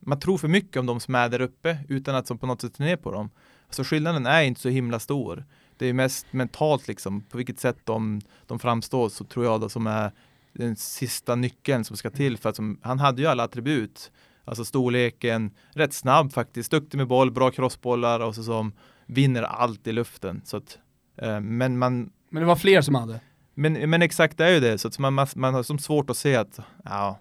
[0.00, 2.60] man tror för mycket om de som är där uppe utan att som på något
[2.60, 3.30] sätt ner på dem.
[3.70, 5.44] Så skillnaden är inte så himla stor.
[5.78, 9.70] Det är mest mentalt liksom, på vilket sätt de, de framstår så tror jag det
[9.70, 10.12] som är
[10.52, 14.12] den sista nyckeln som ska till för att som, han hade ju alla attribut.
[14.44, 18.72] Alltså storleken, rätt snabb faktiskt, duktig med boll, bra crossbollar och så som
[19.06, 20.42] vinner allt i luften.
[20.44, 20.78] Så att,
[21.16, 23.20] eh, men man Men det var fler som hade?
[23.54, 26.10] Men, men exakt det är ju det, så att man, man, man har som svårt
[26.10, 27.18] att se att ja,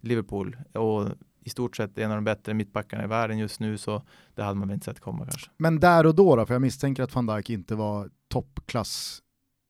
[0.00, 1.08] Liverpool och
[1.44, 4.02] i stort sett en av de bättre mittbackarna i världen just nu så
[4.34, 5.50] det hade man väl inte sett komma kanske.
[5.56, 9.22] Men där och då då, för jag misstänker att van Dijk inte var toppklass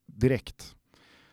[0.07, 0.75] direkt.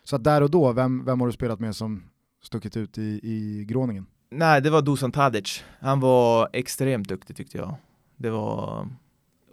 [0.03, 2.03] Så att där och då, vem, vem har du spelat med som
[2.43, 4.05] stuckit ut i, i gråningen?
[4.29, 5.63] Nej, det var Dusan Tadic.
[5.79, 7.75] Han var extremt duktig tyckte jag.
[8.17, 8.87] Det var...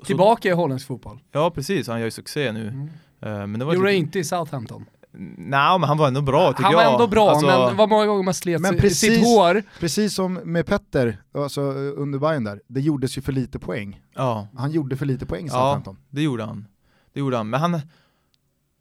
[0.05, 1.21] Tillbaka i holländsk fotboll?
[1.33, 1.89] Ja, precis.
[1.89, 2.69] Han gör ju succé nu.
[2.69, 2.83] Mm.
[2.83, 4.85] Uh, men det var Gjorde det inte i Southampton?
[5.13, 6.79] Nej, men han var ändå bra tycker jag.
[6.79, 7.47] Han var ändå bra, alltså...
[7.47, 9.63] men var många gånger man slet men precis, sitt hår.
[9.81, 14.01] Precis som med Petter, alltså under Bayern där, det gjordes ju för lite poäng.
[14.15, 14.49] Ja.
[14.57, 15.97] Han gjorde för lite poäng Southampton.
[15.99, 16.67] Ja, det gjorde han.
[17.13, 17.81] Det gjorde han, men han,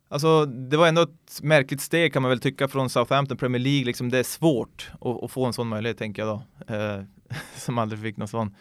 [0.09, 3.85] Alltså det var ändå ett märkligt steg kan man väl tycka från Southampton Premier League,
[3.85, 6.73] liksom det är svårt att, att få en sån möjlighet tänker jag då.
[6.75, 7.03] Eh,
[7.55, 8.55] som aldrig fick någon sån.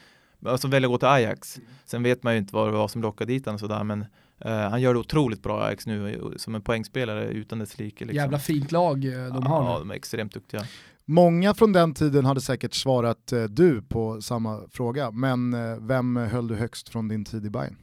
[0.47, 1.61] Alltså välja att gå till Ajax.
[1.85, 4.07] Sen vet man ju inte vad det var som lockade dit och sådär men
[4.39, 8.05] eh, han gör det otroligt bra Ajax nu som en poängspelare utan dess like.
[8.05, 8.17] Liksom.
[8.17, 10.63] Jävla fint lag eh, de har Ja, de är extremt duktiga.
[11.05, 16.17] Många från den tiden hade säkert svarat eh, du på samma fråga, men eh, vem
[16.17, 17.77] höll du högst från din tid i Bayern?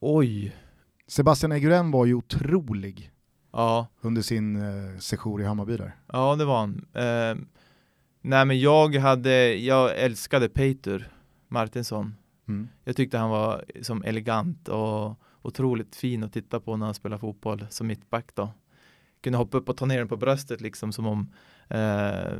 [0.00, 0.56] Oj.
[1.06, 3.10] Sebastian Eguren var ju otrolig
[3.52, 3.86] ja.
[4.00, 5.96] under sin eh, sejour i Hammarby där.
[6.12, 6.86] Ja, det var han.
[6.92, 7.44] Eh,
[8.20, 11.12] nej, men jag hade, jag älskade Peter
[11.48, 12.14] Martinsson.
[12.48, 12.68] Mm.
[12.84, 17.18] Jag tyckte han var som elegant och otroligt fin att titta på när han spelar
[17.18, 18.50] fotboll som mittback då.
[19.20, 21.32] Kunde hoppa upp och ta ner den på bröstet liksom som om
[21.68, 22.32] eh,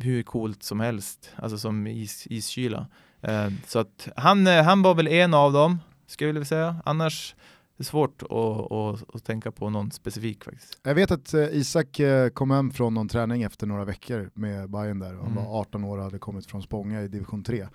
[0.00, 2.86] hur coolt som helst, alltså som is, iskyla.
[3.20, 6.76] Eh, så att han, eh, han var väl en av dem, skulle jag vilja säga.
[6.84, 7.34] Annars
[7.78, 10.78] det är svårt att, att, att, tänka på någon specifik faktiskt.
[10.82, 14.70] Jag vet att eh, Isak eh, kom hem från någon träning efter några veckor med
[14.70, 15.14] Bayern där.
[15.14, 15.34] Han mm.
[15.34, 17.68] var 18 år och hade kommit från Spånga i division 3.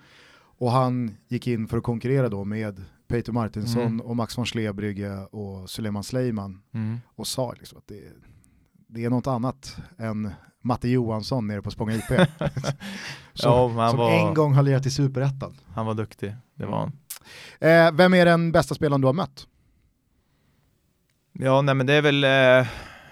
[0.64, 4.00] Och han gick in för att konkurrera då med Peter Martinsson mm.
[4.00, 7.00] och Max von Slebrygge och Suleiman Sleiman mm.
[7.14, 8.02] och sa liksom att det,
[8.86, 10.30] det är något annat än
[10.62, 12.08] Matte Johansson nere på Spånga IP.
[13.34, 15.54] som, ja, som var, en gång har lirat i Superettan.
[15.74, 16.92] Han var duktig, det var han.
[17.60, 19.46] Eh, vem är den bästa spelaren du har mött?
[21.32, 22.24] Ja, nej men det är väl...
[22.24, 22.68] Eh,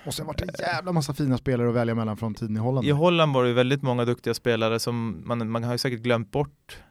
[0.06, 2.60] och sen var det en jävla massa fina spelare att välja mellan från tiden i
[2.60, 2.86] Holland.
[2.86, 6.30] I Holland var det väldigt många duktiga spelare som man, man har ju säkert glömt
[6.30, 6.82] bort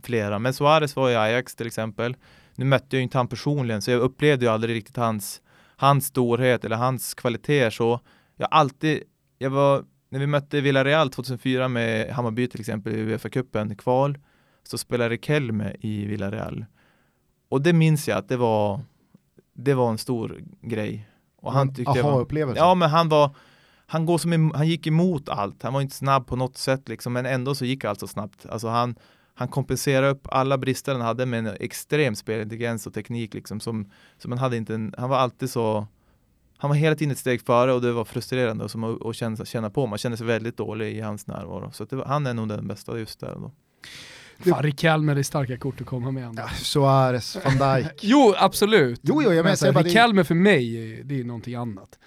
[0.00, 0.38] flera.
[0.38, 2.16] Men Suarez var i Ajax till exempel.
[2.54, 5.42] Nu mötte jag ju inte han personligen så jag upplevde ju aldrig riktigt hans,
[5.76, 8.00] hans storhet eller hans kvaliteter så.
[8.36, 9.02] Jag alltid,
[9.38, 14.18] jag var, när vi mötte Villarreal 2004 med Hammarby till exempel i Uefa-cupen, kval,
[14.62, 16.64] så spelade Kelme i Villarreal.
[17.48, 18.80] Och det minns jag att det var
[19.52, 21.08] det var en stor grej.
[21.36, 22.60] Och han tyckte Aha-upplevelse?
[22.60, 23.34] Ja, men han var
[23.86, 27.12] han, går som, han gick emot allt, han var inte snabb på något sätt liksom,
[27.12, 28.46] men ändå så gick allt så snabbt.
[28.46, 28.96] Alltså han,
[29.40, 33.90] han kompenserade upp alla brister han hade med en extrem spelintelligens och teknik liksom, som,
[34.18, 35.86] som han hade inte en, han var alltid så
[36.56, 39.16] han var hela tiden ett steg före och det var frustrerande och som att, att
[39.16, 41.70] känna, känna på, man kände sig väldigt dålig i hans närvaro.
[41.72, 43.52] Så var, han är nog den bästa just där då.
[44.50, 46.42] Fan, Riquelme är starka kort att komma med ändå.
[46.42, 47.92] Ja, Suarez, van Dijk.
[48.00, 49.00] jo, absolut.
[49.02, 51.98] Jo, jo, jag men säger Riquelme för mig, det är någonting annat.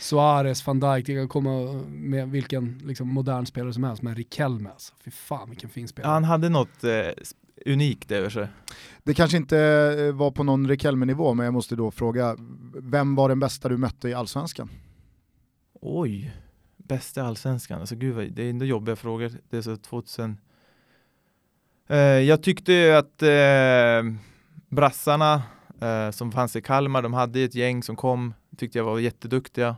[0.00, 4.70] Suarez, van Dijk, det kan komma med vilken liksom, modern spelare som helst, men Riquelme
[4.70, 6.12] alltså, fy fan vilken fin spelare.
[6.12, 7.08] Han hade något eh,
[7.66, 8.48] unikt över sig.
[9.02, 12.36] Det kanske inte eh, var på någon Riquelme-nivå, men jag måste då fråga,
[12.74, 14.70] vem var den bästa du mötte i Allsvenskan?
[15.80, 16.32] Oj,
[16.76, 17.80] bästa Allsvenskan?
[17.80, 19.32] Alltså gud, det är ändå jobbiga frågor.
[19.50, 20.36] Det är så 2000
[21.90, 24.12] Eh, jag tyckte att eh,
[24.68, 25.42] brassarna
[25.80, 29.76] eh, som fanns i Kalmar, de hade ett gäng som kom, tyckte jag var jätteduktiga.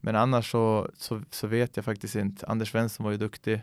[0.00, 2.46] Men annars så, så, så, vet jag faktiskt inte.
[2.46, 3.62] Anders Svensson var ju duktig,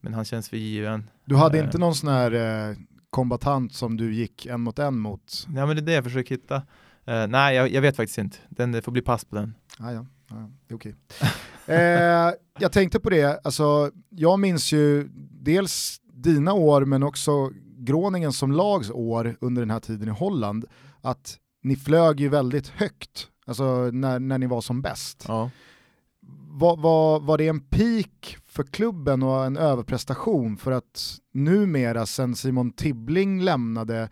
[0.00, 1.10] men han känns för given.
[1.24, 2.32] Du hade inte någon sån här
[2.70, 2.76] eh,
[3.10, 5.46] kombatant som du gick en mot en mot?
[5.54, 6.56] Ja men det är det jag försöker hitta.
[7.08, 8.36] Uh, nej, jag, jag, vet faktiskt inte.
[8.48, 9.54] Den, det får bli pass på den.
[9.78, 10.34] Ah, ja, ah,
[10.66, 10.94] det är okej.
[11.66, 15.08] eh, jag tänkte på det, alltså, jag minns ju
[15.42, 20.64] dels dina år men också Groningen som lags år under den här tiden i Holland,
[21.00, 25.24] att ni flög ju väldigt högt, alltså när, när ni var som bäst.
[25.28, 25.50] Ja.
[26.50, 32.36] Var, var, var det en peak för klubben och en överprestation för att numera sen
[32.36, 34.08] Simon Tibbling lämnade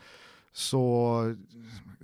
[0.53, 1.35] så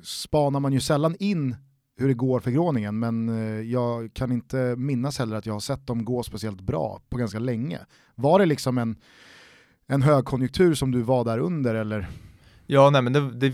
[0.03, 1.57] spanar man ju sällan in
[1.97, 5.61] hur det går för Groningen men eh, jag kan inte minnas heller att jag har
[5.61, 7.79] sett dem gå speciellt bra på ganska länge.
[8.14, 8.97] Var det liksom en,
[9.87, 12.09] en högkonjunktur som du var där under eller?
[12.66, 13.53] Ja, nej men det, det,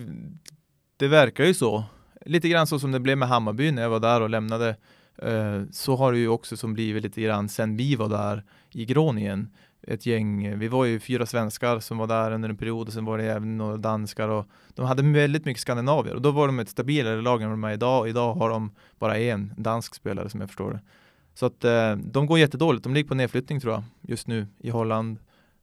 [0.96, 1.84] det verkar ju så.
[2.28, 4.76] Lite grann så som det blev med Hammarby när jag var där och lämnade.
[5.22, 8.84] Eh, så har det ju också som blivit lite grann sen vi var där i
[8.84, 9.50] Groningen.
[9.82, 13.04] Ett gäng, vi var ju fyra svenskar som var där under en period och sen
[13.04, 16.58] var det även några danskar och de hade väldigt mycket skandinavier och då var de
[16.58, 19.94] ett stabilare lag än vad de är idag och idag har de bara en dansk
[19.94, 20.80] spelare som jag förstår det.
[21.34, 24.70] Så att eh, de går jättedåligt, de ligger på nedflyttning tror jag just nu i
[24.70, 25.18] Holland.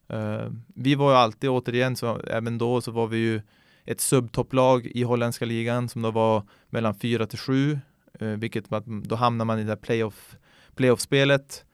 [0.08, 3.40] Eh, vi var ju alltid återigen, så även då så var vi ju
[3.86, 7.78] ett subtopplag i holländska ligan som då var mellan 4 till 7,
[8.22, 8.64] uh, vilket
[9.04, 10.36] då hamnar man i det playoff,
[10.74, 11.64] playoff-spelet.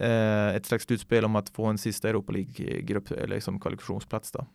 [0.00, 4.46] Uh, ett slags slutspel om att få en sista Europa League-grupp eller liksom kvalifikationsplats då.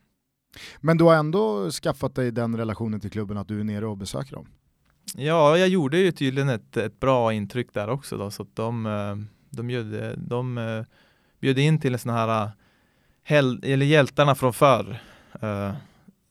[0.82, 3.98] Men du har ändå skaffat dig den relationen till klubben att du är nere och
[3.98, 4.48] besöker dem?
[5.16, 9.28] Ja, jag gjorde ju tydligen ett, ett bra intryck där också då, så att de,
[9.50, 10.86] de, bjöd, de
[11.40, 12.52] bjöd in till en sån här
[13.64, 15.02] eller hjältarna från förr.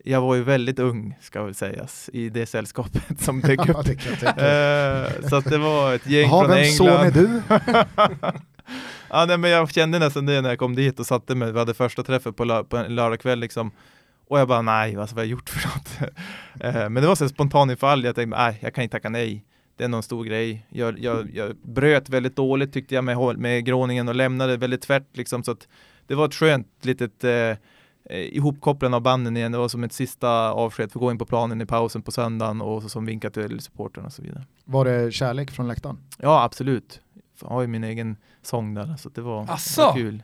[0.07, 3.77] Uh, jag var ju väldigt ung, ska väl sägas, i det sällskapet som dök upp.
[3.77, 6.77] uh, så att det var ett gäng Aha, från vem England.
[6.77, 7.43] son är du?
[9.11, 11.59] ja, nej, men jag kände nästan det när jag kom dit och satte mig, vi
[11.59, 13.71] hade första träffet på, lö på en lördagkväll liksom.
[14.29, 16.12] Och jag bara nej, alltså, vad har jag gjort för något?
[16.75, 19.45] uh, men det var så spontant infall, jag tänkte nej, jag kan inte tacka nej.
[19.77, 20.67] Det är någon stor grej.
[20.69, 25.17] Jag, jag, jag bröt väldigt dåligt tyckte jag med, med gråningen och lämnade väldigt tvärt
[25.17, 25.69] liksom så att
[26.07, 27.57] det var ett skönt litet eh,
[28.11, 29.53] eh ihopkopplande av banden igen.
[29.53, 32.12] Det var som ett sista avsked för att gå in på planen i pausen på
[32.12, 34.45] söndagen och så som vinkat till supporterna och så vidare.
[34.64, 35.99] Var det kärlek från läktaren?
[36.19, 37.01] Ja, absolut.
[37.40, 39.83] Jag har ju min egen sång där så det var, Asså?
[39.83, 40.23] var kul.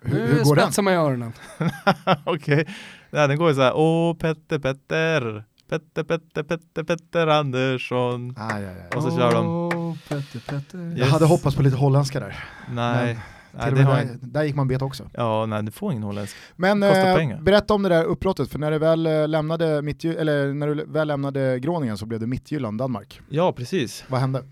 [0.00, 0.84] Hur, hur går den?
[0.84, 1.32] mig i öronen.
[2.24, 2.64] Okej, okay.
[3.10, 8.34] den går ju så här, åh Petter Petter, Petter Petter Petter Petter Andersson.
[8.38, 8.96] Ah, ja, ja.
[8.96, 9.98] Och så kör de.
[10.08, 10.78] Petter, Petter.
[10.78, 10.98] Yes.
[10.98, 12.44] Jag hade hoppats på lite holländska där.
[12.68, 13.14] Nej.
[13.14, 13.16] Men
[13.58, 15.10] Nej, det där, där, gick man bet också.
[15.12, 16.36] Ja, nej du får ingen holländsk.
[16.56, 20.54] Men eh, berätta om det där uppbrottet, för när du väl eh, lämnade, mitt, eller
[20.54, 23.20] när du väl lämnade Groningen så blev det Mittjylland, Danmark.
[23.28, 24.04] Ja, precis.
[24.08, 24.44] Vad hände?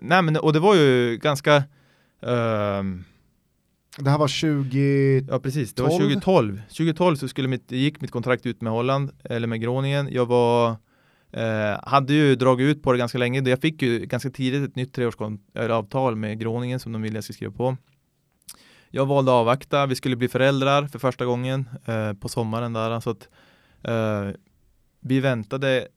[0.00, 1.62] Nej men, och det var ju ganska uh,
[3.98, 5.28] det här var 2012?
[5.30, 6.62] Ja precis, det var 2012.
[6.68, 10.08] 2012 så skulle mitt, gick mitt kontrakt ut med Holland, eller med Groningen.
[10.12, 10.76] Jag var
[11.32, 13.40] Eh, hade ju dragit ut på det ganska länge.
[13.40, 17.34] Jag fick ju ganska tidigt ett nytt treårsavtal med Groningen som de ville jag skulle
[17.34, 17.76] skriva på.
[18.92, 23.00] Jag valde att avvakta, vi skulle bli föräldrar för första gången eh, på sommaren där.
[23.00, 23.28] Så att,
[23.82, 24.28] eh,
[25.00, 25.88] vi väntade,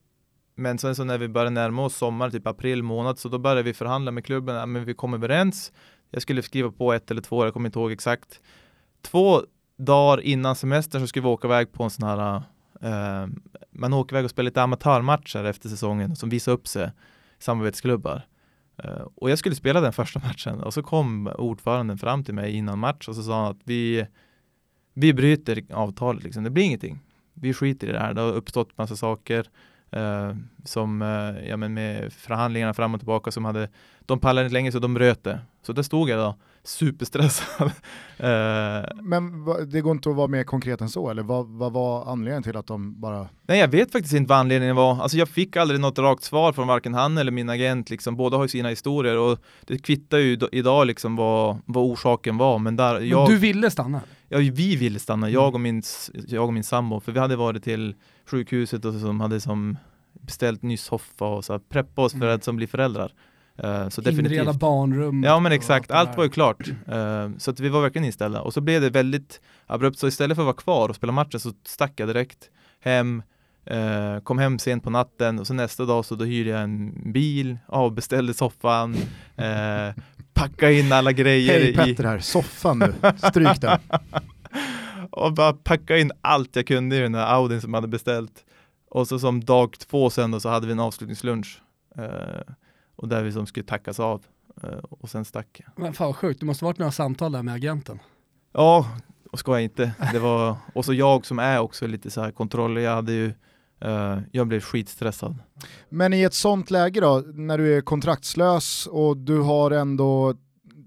[0.56, 3.64] men sen så när vi började närma oss sommar, typ april månad, så då började
[3.64, 5.72] vi förhandla med klubben, ja, men vi kom överens.
[6.10, 8.42] Jag skulle skriva på ett eller två, jag kommer inte ihåg exakt.
[9.02, 9.42] Två
[9.78, 12.44] dagar innan semestern så skulle vi åka iväg på en sån här
[12.82, 13.28] eh,
[13.72, 16.92] man åker iväg och spelar lite amatörmatcher efter säsongen som visar upp sig
[17.40, 18.22] samarbetsklubbar.
[18.84, 22.56] Eh, och jag skulle spela den första matchen och så kom ordföranden fram till mig
[22.56, 24.06] innan match och så sa han att vi,
[24.94, 26.44] vi bryter avtalet, liksom.
[26.44, 27.00] det blir ingenting.
[27.34, 29.48] Vi skiter i det här, det har uppstått massa saker
[29.92, 33.70] eh, som, eh, ja men med förhandlingarna fram och tillbaka som hade,
[34.02, 35.40] de pallade inte längre så de bröt det.
[35.62, 37.68] Så där stod jag då superstressad.
[37.68, 37.72] uh,
[39.04, 42.44] Men det går inte att vara mer konkret än så, eller vad, vad var anledningen
[42.44, 43.30] till att de bara...
[43.48, 45.02] Nej, jag vet faktiskt inte vad anledningen var.
[45.02, 48.16] Alltså jag fick aldrig något rakt svar från varken han eller min agent, liksom.
[48.16, 52.60] båda har ju sina historier och det kvittar ju idag liksom vad, vad orsaken var.
[52.60, 53.22] Men, där, jag...
[53.22, 54.02] Men du ville stanna?
[54.30, 55.54] Ja, vi ville stanna, jag mm.
[55.54, 55.84] och min,
[56.28, 57.96] jag och min sambo, för vi hade varit till
[58.26, 59.78] sjukhuset och som hade som
[60.12, 62.36] beställt ny soffa och så preppa oss för mm.
[62.36, 63.12] att som bli föräldrar.
[63.64, 65.24] Uh, så Inreda barnrum.
[65.24, 66.68] Ja men exakt, allt, allt var ju klart.
[66.68, 68.42] Uh, så att vi var verkligen inställda.
[68.42, 71.40] Och så blev det väldigt abrupt, så istället för att vara kvar och spela matchen
[71.40, 73.24] så stack jag direkt hem,
[73.72, 77.12] uh, kom hem sent på natten och så nästa dag så då hyrde jag en
[77.14, 82.94] bil, avbeställde soffan, uh, packa in alla grejer Hej Petter här, soffan nu,
[83.30, 83.80] stryk den.
[85.12, 88.46] och bara packa in allt jag kunde i den här Audin som jag hade beställt.
[88.90, 91.62] Och så som dag två sen då så hade vi en avslutningslunch
[92.96, 94.26] och där vi som skulle tackas av.
[94.64, 95.84] eh, och sen stack jag.
[95.84, 98.00] Men fan vad sjukt, det måste varit några samtal där med agenten.
[98.52, 98.88] Ja,
[99.32, 99.94] och ska jag inte.
[100.12, 103.34] Det var, och så jag som är också lite så här kontroll, jag hade ju
[103.86, 105.36] uh, jag blev skitstressad.
[105.90, 110.36] Men i ett sånt läge då, när du är kontraktslös och du har ändå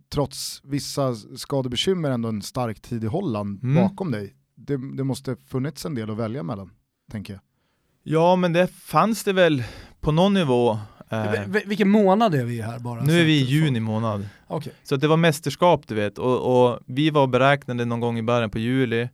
[0.08, 3.74] trots vissa skadebekymmer ändå en stark tid i Holland mm.
[3.82, 4.34] bakom dig.
[4.54, 6.70] Det, det måste funnits en del att välja mellan,
[7.10, 7.42] tänker jag.
[8.02, 9.64] Ja, men det fanns det väl
[10.00, 10.78] på någon nivå.
[11.08, 13.02] Eh, vilken månad är vi här bara?
[13.02, 14.28] Nu är vi i juni månad.
[14.48, 14.72] Okay.
[14.82, 18.50] Så det var mästerskap du vet, och, och, vi var beräknade någon gång i början
[18.50, 19.08] på juli,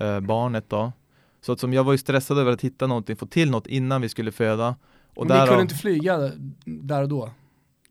[0.00, 0.92] eh, barnet då.
[1.40, 4.02] Så att som jag var ju stressad över att hitta någonting, få till något innan
[4.02, 4.76] vi skulle föda.
[5.14, 6.30] Och Men ni kunde inte flyga
[6.64, 7.30] där och då?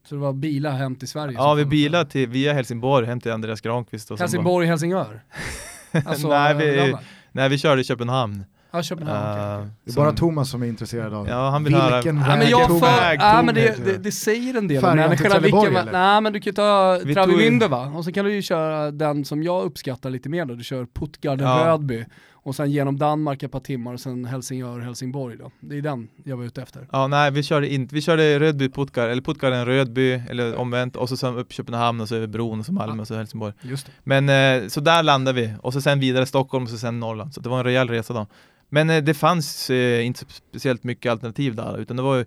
[0.09, 1.33] Så det var bilar hem till Sverige?
[1.33, 4.11] Ja, vi bilar till, via Helsingborg hem till Andreas Granqvist.
[4.11, 5.21] Och Helsingborg, Helsingör?
[6.05, 6.95] alltså, nej, vi,
[7.31, 8.45] nej, vi körde i Köpenhamn.
[8.71, 9.71] Ja, Köpenhamn, uh, okay.
[9.83, 12.35] Det är bara Thomas som är intresserad av ja, han vill vilken höra.
[12.35, 15.39] väg ja, men jag för, ja, men det, det, det, säger en del om människorna.
[15.39, 18.91] Vilken, nej men du kan ju ta Travemünde va, och så kan du ju köra
[18.91, 21.65] den som jag uppskattar lite mer då, du kör Puttgarden ja.
[21.65, 22.05] Rödby
[22.47, 25.51] och sen genom Danmark ett par timmar och sen Helsingör, Helsingborg då.
[25.59, 26.87] Det är den jag var ute efter.
[26.91, 31.09] Ja, nej vi körde inte, vi körde Rödby, Puttgard, eller Puttgarden, Rödby, eller omvänt, och
[31.09, 33.01] så sen upp Köpenhamn och så över bron och så Malmö ja.
[33.01, 33.53] och så Helsingborg.
[33.61, 33.91] Just det.
[34.03, 34.29] Men
[34.63, 37.41] eh, så där landade vi, och så sen vidare Stockholm och så sen Norrland, så
[37.41, 38.27] det var en rejäl resa då.
[38.69, 42.25] Men eh, det fanns eh, inte speciellt mycket alternativ där, utan det var ju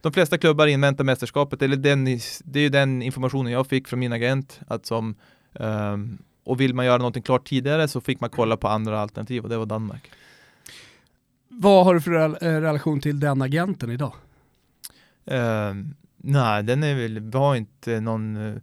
[0.00, 2.04] de flesta klubbar inväntar mästerskapet, eller den,
[2.44, 5.14] det är ju den informationen jag fick från min agent, att som
[5.52, 9.42] um, och vill man göra någonting klart tidigare så fick man kolla på andra alternativ
[9.42, 10.10] och det var Danmark.
[11.48, 14.12] Vad har du för eh, relation till den agenten idag?
[15.32, 15.74] Uh,
[16.16, 18.60] nej, den är väl, vi har inte någon...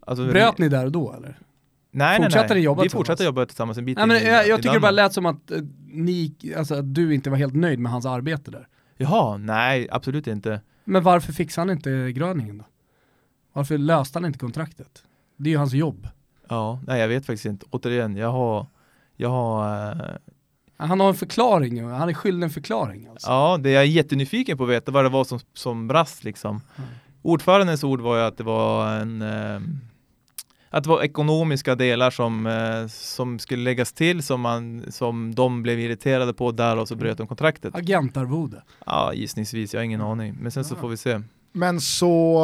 [0.00, 1.38] Alltså, Bröt ni där och då eller?
[1.90, 2.64] Nej, fortsatte nej, nej.
[2.64, 4.90] Jobba vi fortsatte jobba tillsammans en bit nej, men i, Jag, jag tycker det bara
[4.90, 8.50] lät som att, uh, ni, alltså, att du inte var helt nöjd med hans arbete
[8.50, 8.68] där.
[8.96, 10.60] Jaha, nej absolut inte.
[10.84, 12.64] Men varför fixade han inte Gröningen då?
[13.52, 15.04] Varför löste han inte kontraktet?
[15.36, 16.08] Det är ju hans jobb.
[16.48, 17.66] Ja, nej jag vet faktiskt inte.
[17.70, 18.66] Återigen, jag har,
[19.16, 20.02] jag har uh...
[20.76, 23.30] Han har en förklaring, han är skyldig en förklaring alltså.
[23.30, 26.60] Ja, det jag är jättenyfiken på att veta vad det var som, som brast liksom.
[26.76, 26.90] Mm.
[27.22, 29.60] Ordförandens ord var ju att det var en uh,
[30.70, 35.62] att det var ekonomiska delar som, uh, som skulle läggas till som, man, som de
[35.62, 37.74] blev irriterade på där och så bröt de kontraktet.
[37.74, 38.62] Agentarvode?
[38.86, 39.74] Ja, gissningsvis.
[39.74, 40.36] Jag har ingen aning.
[40.40, 41.20] Men sen så får vi se.
[41.52, 42.40] Men så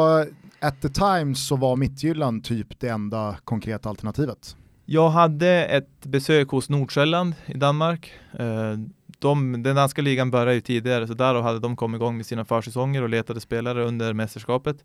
[0.59, 4.55] at the time så var Mittjylland typ det enda konkreta alternativet.
[4.85, 8.11] Jag hade ett besök hos Nordsjälland i Danmark.
[8.39, 8.73] Eh,
[9.19, 12.45] de, den danska ligan började ju tidigare så där hade de kommit igång med sina
[12.45, 14.77] försäsonger och letade spelare under mästerskapet.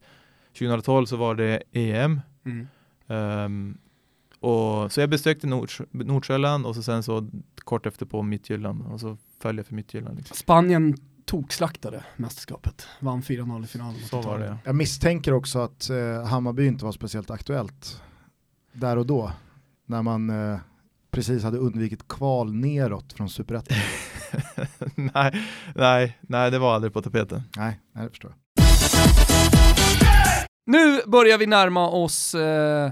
[0.58, 2.20] 2012 så var det EM.
[2.46, 2.68] Mm.
[3.06, 3.78] Um,
[4.40, 9.00] och, så jag besökte Nords Nordsjälland och så sen så kort efter på Mittjylland och
[9.00, 10.16] så följde jag för Mittjylland.
[10.16, 10.36] Liksom.
[10.36, 12.86] Spanien tokslaktade mästerskapet.
[13.00, 14.00] Vann 4-0 i finalen.
[14.00, 14.58] Så var det.
[14.64, 18.02] Jag misstänker också att eh, Hammarby inte var speciellt aktuellt
[18.72, 19.32] där och då.
[19.86, 20.58] När man eh,
[21.10, 23.78] precis hade undvikit kval neråt från superettan.
[24.94, 25.42] nej,
[25.74, 27.42] nej, nej, det var aldrig på tapeten.
[27.56, 28.41] Nej, nej det förstår jag.
[30.64, 32.90] Nu börjar vi närma oss eh,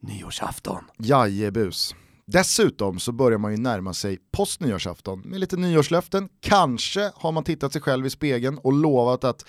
[0.00, 0.84] nyårsafton.
[0.98, 1.94] Jajebus.
[2.26, 6.28] Dessutom så börjar man ju närma sig postnyårsafton med lite nyårslöften.
[6.40, 9.44] Kanske har man tittat sig själv i spegeln och lovat att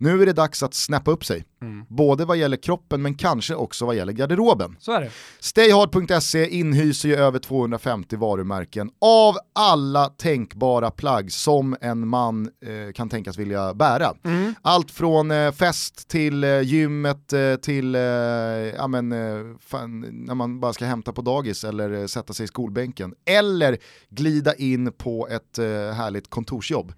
[0.00, 1.44] nu är det dags att snappa upp sig.
[1.62, 1.84] Mm.
[1.88, 4.76] Både vad gäller kroppen men kanske också vad gäller garderoben.
[4.80, 5.10] Så är det.
[5.40, 13.08] Stayhard.se inhyser ju över 250 varumärken av alla tänkbara plagg som en man eh, kan
[13.08, 14.14] tänkas vilja bära.
[14.24, 14.54] Mm.
[14.62, 20.34] Allt från eh, fest till eh, gymmet eh, till eh, ja, men, eh, fan, när
[20.34, 23.14] man bara ska hämta på dagis eller sätta sig i skolbänken.
[23.24, 23.78] Eller
[24.10, 25.58] glida in på ett
[25.96, 26.92] härligt kontorsjobb.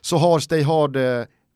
[0.00, 0.96] Så har Stayhard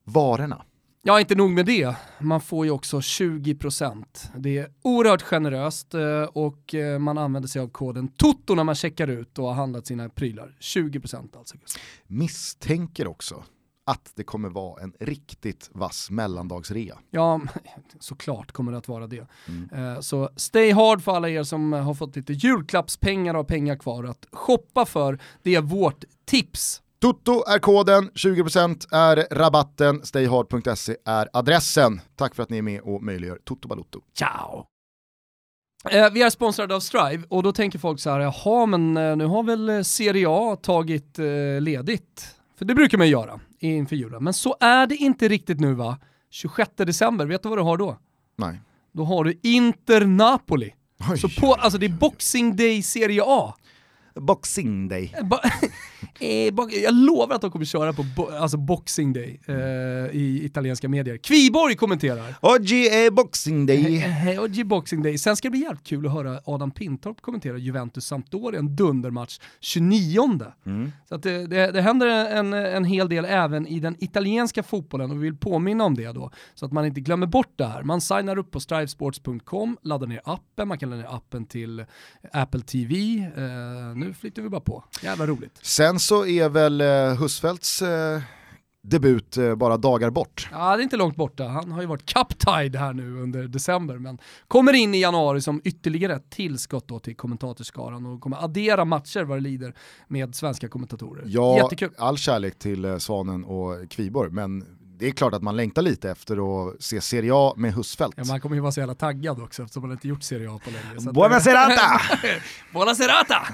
[0.03, 0.61] varorna.
[1.07, 1.95] Ja, inte nog med det.
[2.19, 4.05] Man får ju också 20%.
[4.35, 8.75] Det är oerhört generöst eh, och eh, man använder sig av koden TOTO när man
[8.75, 10.57] checkar ut och har handlat sina prylar.
[10.59, 11.55] 20% alltså.
[12.07, 13.43] Misstänker också
[13.85, 16.97] att det kommer vara en riktigt vass mellandagsrea.
[17.11, 17.41] Ja,
[17.99, 19.27] såklart kommer det att vara det.
[19.47, 19.93] Mm.
[19.95, 24.03] Eh, så stay hard för alla er som har fått lite julklappspengar och pengar kvar
[24.03, 25.19] att shoppa för.
[25.43, 32.01] Det är vårt tips Toto är koden, 20% är rabatten, stayhard.se är adressen.
[32.15, 34.01] Tack för att ni är med och möjliggör Toto Balotto.
[34.17, 34.65] Ciao!
[35.89, 39.15] Eh, vi är sponsrade av Strive och då tänker folk så här, jaha men eh,
[39.15, 41.25] nu har väl eh, Serie A tagit eh,
[41.61, 42.35] ledigt?
[42.57, 44.23] För det brukar man göra inför julen.
[44.23, 45.97] Men så är det inte riktigt nu va?
[46.29, 47.97] 26 december, vet du vad du har då?
[48.35, 48.61] Nej.
[48.91, 50.73] Då har du Inter Napoli.
[51.09, 53.53] Oj, så på, alltså det är Boxing Day Serie A.
[54.19, 55.13] Boxing Day.
[56.19, 56.53] Eh,
[56.83, 59.55] jag lovar att de kommer köra på bo alltså Boxing Day eh,
[60.11, 61.17] i italienska medier.
[61.17, 62.35] Kviborg kommenterar.
[62.41, 64.03] Oggi är Boxing Day.
[64.03, 65.17] Eh, oggi Boxing Day.
[65.17, 69.39] Sen ska det bli jävligt kul att höra Adam Pintorp kommentera Juventus Sampdoria, en dundermatch
[69.59, 70.41] 29.
[70.65, 70.91] Mm.
[71.09, 75.11] Så att det, det, det händer en, en hel del även i den italienska fotbollen
[75.11, 77.83] och vi vill påminna om det då, så att man inte glömmer bort det här.
[77.83, 81.85] Man signar upp på strivesports.com, laddar ner appen, man kan ladda ner appen till
[82.33, 82.95] Apple TV.
[83.37, 84.83] Eh, nu flyttar vi bara på.
[85.01, 85.59] Jävla roligt.
[85.61, 86.87] Sen så är väl eh,
[87.19, 88.21] Husfeldts eh,
[88.83, 90.49] debut eh, bara dagar bort.
[90.51, 91.43] Ja, det är inte långt borta.
[91.47, 95.61] Han har ju varit cup-tied här nu under december, men kommer in i januari som
[95.63, 99.73] ytterligare ett tillskott då till kommentatorskaran och kommer addera matcher vad det lider
[100.07, 101.23] med svenska kommentatorer.
[101.27, 101.89] Ja, Jättekul.
[101.97, 104.65] all kärlek till eh, Svanen och Kviborg, men
[104.99, 108.17] det är klart att man längtar lite efter att se Serie A med Husfeldt.
[108.17, 110.59] Ja, man kommer ju vara så jävla taggad också eftersom man inte gjort Serie A
[110.63, 111.11] på länge.
[111.13, 112.01] Buona serata!
[112.73, 113.47] Buona serata!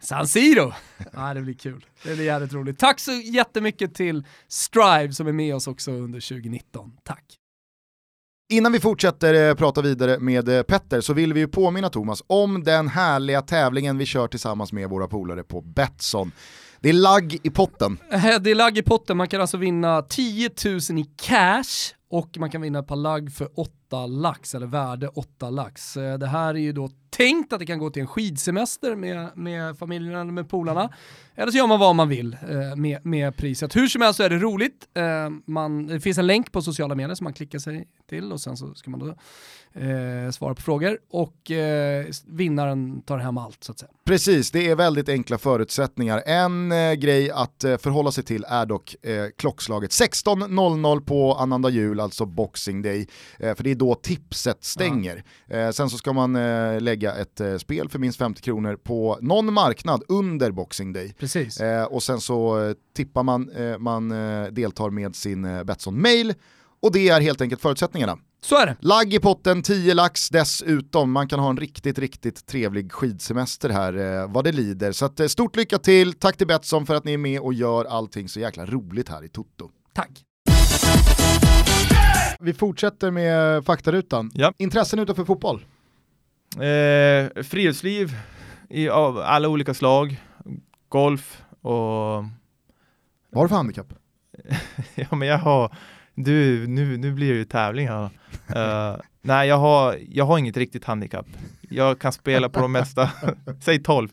[0.00, 0.72] San Siro!
[1.12, 1.84] Ja, det blir kul.
[2.02, 2.78] Det blir jävligt roligt.
[2.78, 6.92] Tack så jättemycket till Strive som är med oss också under 2019.
[7.04, 7.24] Tack!
[8.48, 12.22] Innan vi fortsätter eh, prata vidare med eh, Petter så vill vi ju påminna Thomas
[12.26, 16.32] om den härliga tävlingen vi kör tillsammans med våra polare på Betsson.
[16.86, 17.98] Det är lagg i potten.
[18.12, 22.38] Eh, det är lagg i potten, man kan alltså vinna 10 000 i cash och
[22.38, 25.96] man kan vinna ett par lagg för 8 lax, eller värde 8 lax.
[25.96, 29.30] Eh, det här är ju då tänkt att det kan gå till en skidsemester med,
[29.36, 30.92] med familjen eller med polarna.
[31.34, 33.76] Eller så gör man vad man vill eh, med, med priset.
[33.76, 34.88] Hur som helst så är det roligt.
[34.94, 35.04] Eh,
[35.46, 38.56] man, det finns en länk på sociala medier som man klickar sig till och sen
[38.56, 39.14] så ska man då
[39.80, 43.90] eh, svara på frågor och eh, vinnaren tar hem allt så att säga.
[44.04, 46.22] Precis, det är väldigt enkla förutsättningar.
[46.26, 51.70] En eh, grej att eh, förhålla sig till är dock eh, klockslaget 16.00 på annandag
[51.70, 53.08] jul, alltså Boxing Day,
[53.38, 55.24] eh, för det är då tipset stänger.
[55.46, 55.72] Ja.
[55.72, 56.32] sen så ska man
[56.84, 61.14] lägga ett spel för minst 50 kronor på någon marknad under Boxing Day.
[61.18, 61.60] Precis.
[61.88, 64.08] och sen så tippar man, man
[64.50, 66.34] deltar med sin Betsson-mail
[66.82, 68.18] och det är helt enkelt förutsättningarna.
[68.46, 68.76] Så är det.
[68.80, 71.12] Lagg i potten, 10 lax dessutom.
[71.12, 74.92] Man kan ha en riktigt, riktigt trevlig skidsemester här eh, vad det lider.
[74.92, 77.54] Så att, eh, stort lycka till, tack till Betsson för att ni är med och
[77.54, 79.70] gör allting så jäkla roligt här i Toto.
[79.94, 80.22] Tack.
[82.40, 84.30] Vi fortsätter med faktarutan.
[84.34, 84.52] Ja.
[84.58, 85.64] Intressen utanför fotboll?
[86.54, 88.16] Eh, friluftsliv
[88.70, 90.22] i, av alla olika slag,
[90.88, 92.24] golf och...
[93.30, 93.92] Vad har du för handikapp?
[94.94, 95.76] ja men jag har
[96.16, 98.04] du, nu, nu blir det ju tävling här.
[98.56, 101.26] Uh, nej, jag har, jag har inget riktigt handikapp.
[101.60, 103.10] Jag kan spela på de mesta.
[103.60, 104.08] Säg 12.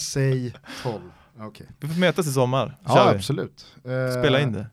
[0.00, 1.00] Säg 12.
[1.48, 1.66] Okay.
[1.80, 2.76] Vi får mötas i sommar.
[2.84, 3.66] ja, absolut.
[4.20, 4.66] Spela in det.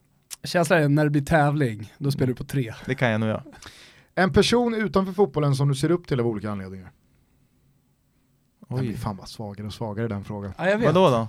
[0.43, 2.73] Känslan är när det blir tävling, då spelar du på tre.
[2.85, 3.43] Det kan jag nog göra.
[4.15, 6.91] En person utanför fotbollen som du ser upp till av olika anledningar?
[8.59, 8.67] Oj.
[8.69, 10.53] Jag blir fan bara svagare och svagare den frågan.
[10.57, 10.85] Ja, jag vet.
[10.93, 11.27] Vadå då?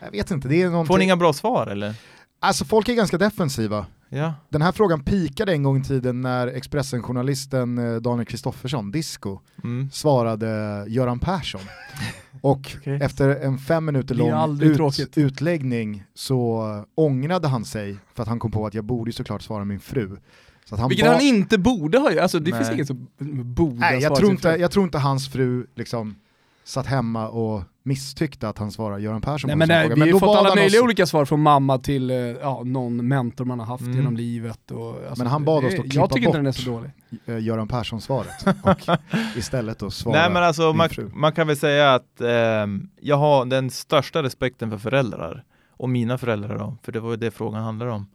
[0.00, 0.48] Jag vet inte.
[0.48, 0.86] Det är någonting...
[0.86, 1.94] Får ni inga bra svar eller?
[2.40, 3.86] Alltså folk är ganska defensiva.
[4.14, 4.34] Ja.
[4.48, 9.90] Den här frågan pikade en gång i tiden när Expressen-journalisten eh, Daniel Kristoffersson, Disco, mm.
[9.92, 11.60] svarade Göran Persson.
[12.40, 12.96] Och okay.
[12.96, 18.50] efter en fem minuter lång ut, utläggning så ångrade han sig för att han kom
[18.50, 20.16] på att jag borde såklart svara min fru.
[20.64, 22.60] Så han Vilket han inte borde ha alltså det Nej.
[22.60, 23.06] finns inget som
[23.54, 26.16] borde Nej, jag tror, inte, jag tror inte hans fru liksom
[26.64, 29.94] satt hemma och misstyckte att han svarar Göran Persson nej, på men nej, fråga.
[29.94, 30.84] Vi har ju fått alla möjliga oss...
[30.84, 33.96] olika svar från mamma till eh, ja, någon mentor man har haft mm.
[33.96, 34.70] genom livet.
[34.70, 36.90] Och, alltså, men han bad oss då klippa Jag tycker inte den är så dålig.
[37.26, 38.98] Eh, Göran Persson-svaret och
[39.36, 42.66] istället då svara Nej men alltså man, man, kan väl säga att eh,
[43.00, 47.16] jag har den största respekten för föräldrar och mina föräldrar då, för det var ju
[47.16, 48.06] det frågan handlar om.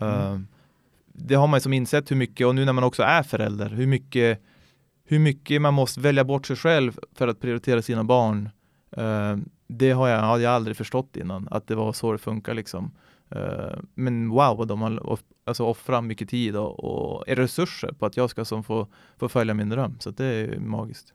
[0.00, 0.32] Mm.
[0.32, 0.40] Uh,
[1.12, 3.68] det har man ju som insett hur mycket, och nu när man också är förälder,
[3.70, 4.42] hur mycket
[5.08, 8.50] hur mycket man måste välja bort sig själv för att prioritera sina barn.
[8.98, 9.36] Uh,
[9.66, 12.90] det har jag, hade jag aldrig förstått innan, att det var så det funkar liksom.
[13.36, 18.16] Uh, men wow, de har off, alltså offrat mycket tid och, och resurser på att
[18.16, 18.86] jag ska som få,
[19.16, 19.96] få följa min dröm.
[20.00, 21.14] Så det är magiskt.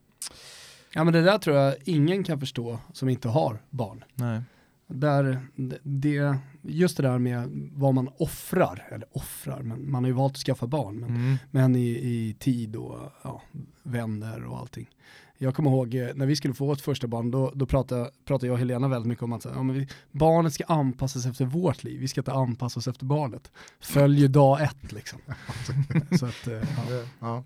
[0.93, 4.03] Ja men det där tror jag ingen kan förstå som inte har barn.
[4.15, 4.41] Nej.
[4.87, 5.39] Där
[5.83, 10.33] det, just det där med vad man offrar, eller offrar, men man har ju valt
[10.33, 11.35] att skaffa barn, men, mm.
[11.51, 13.41] men i, i, tid och ja,
[13.83, 14.89] vänner och allting.
[15.43, 18.47] Jag kommer ihåg eh, när vi skulle få ett första barn, då, då pratade, pratade
[18.47, 21.99] jag och Helena väldigt mycket om att ja, vi, barnet ska anpassas efter vårt liv,
[21.99, 23.51] vi ska inte anpassa oss efter barnet.
[23.79, 25.19] Följer dag ett liksom.
[26.19, 27.03] Så att, eh, ja.
[27.19, 27.43] ja.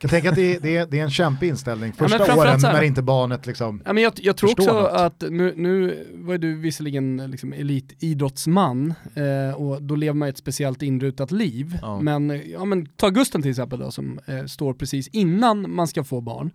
[0.00, 2.60] Jag tänker att det är, det, är, det är en kämpig inställning första ja, åren
[2.62, 4.92] när inte barnet liksom ja, men Jag, jag tror också något.
[4.92, 10.82] att nu, nu var du visserligen liksom elitidrottsman eh, och då lever man ett speciellt
[10.82, 11.78] inrutat liv.
[11.82, 12.00] Ja.
[12.00, 16.04] Men, ja, men ta Gusten till exempel då som eh, står precis innan man ska
[16.04, 16.50] få barn.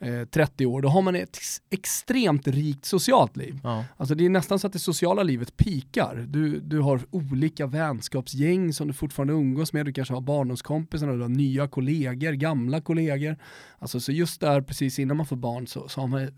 [0.00, 1.38] Eh, 30 år, då har man ett
[1.70, 3.60] extremt rikt socialt liv.
[3.62, 3.84] Ja.
[3.96, 6.26] Alltså det är nästan så att det sociala livet pikar.
[6.28, 11.22] Du, du har olika vänskapsgäng som du fortfarande umgås med, du kanske har barndomskompisar, du
[11.22, 13.36] har nya kollegor, gamla kollegor.
[13.78, 16.28] Alltså så just där precis innan man får barn så, så har man eh,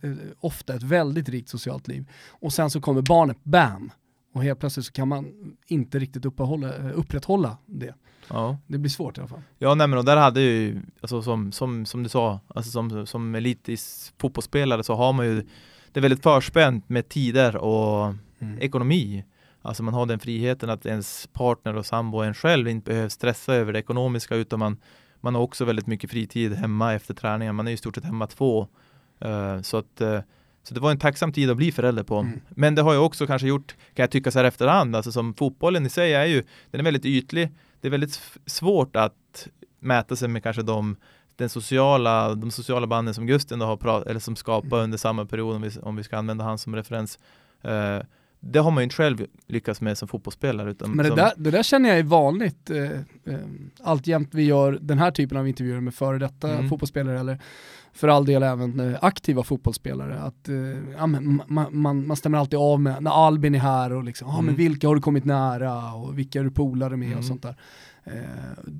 [0.40, 2.10] ofta ett väldigt rikt socialt liv.
[2.28, 3.90] Och sen så kommer barnet, bam!
[4.32, 6.24] Och helt plötsligt så kan man inte riktigt
[6.94, 7.94] upprätthålla det.
[8.28, 8.58] Ja.
[8.66, 9.42] Det blir svårt i alla fall.
[9.58, 13.06] Ja, nej men och där hade ju, alltså som, som, som du sa, alltså som,
[13.06, 15.46] som elitis fotbollsspelare så har man ju
[15.92, 18.58] det är väldigt förspänt med tider och mm.
[18.60, 19.24] ekonomi.
[19.62, 23.54] Alltså man har den friheten att ens partner och sambo en själv inte behöver stressa
[23.54, 24.76] över det ekonomiska utan man,
[25.20, 27.54] man har också väldigt mycket fritid hemma efter träningen.
[27.54, 28.68] Man är i stort sett hemma två.
[29.24, 30.20] Uh, så att uh,
[30.70, 32.16] så det var en tacksam tid att bli förälder på.
[32.16, 32.40] Mm.
[32.48, 35.34] Men det har ju också kanske gjort, kan jag tycka så här efterhand, alltså som
[35.34, 37.50] fotbollen i sig är ju, den är väldigt ytlig.
[37.80, 39.48] Det är väldigt svårt att
[39.80, 40.96] mäta sig med kanske de,
[41.36, 44.84] den sociala, de sociala banden som Gusten har pratat, eller som skapar mm.
[44.84, 47.18] under samma period, om vi, om vi ska använda han som referens.
[47.64, 48.00] Uh,
[48.40, 50.70] det har man ju inte själv lyckats med som fotbollsspelare.
[50.70, 51.16] Utan Men det, som...
[51.16, 52.70] där, det där känner jag är vanligt.
[52.70, 53.40] Eh, eh,
[53.82, 56.68] alltjämt vi gör den här typen av intervjuer med före detta mm.
[56.68, 57.38] fotbollsspelare eller
[57.92, 60.20] för all del även eh, aktiva fotbollsspelare.
[60.20, 60.56] Att, eh,
[60.98, 64.38] ja, man, man, man, stämmer alltid av med när Albin är här och liksom, mm.
[64.38, 67.18] ah, men vilka har du kommit nära och vilka är du polare med mm.
[67.18, 67.56] och sånt där.
[68.04, 68.22] Eh,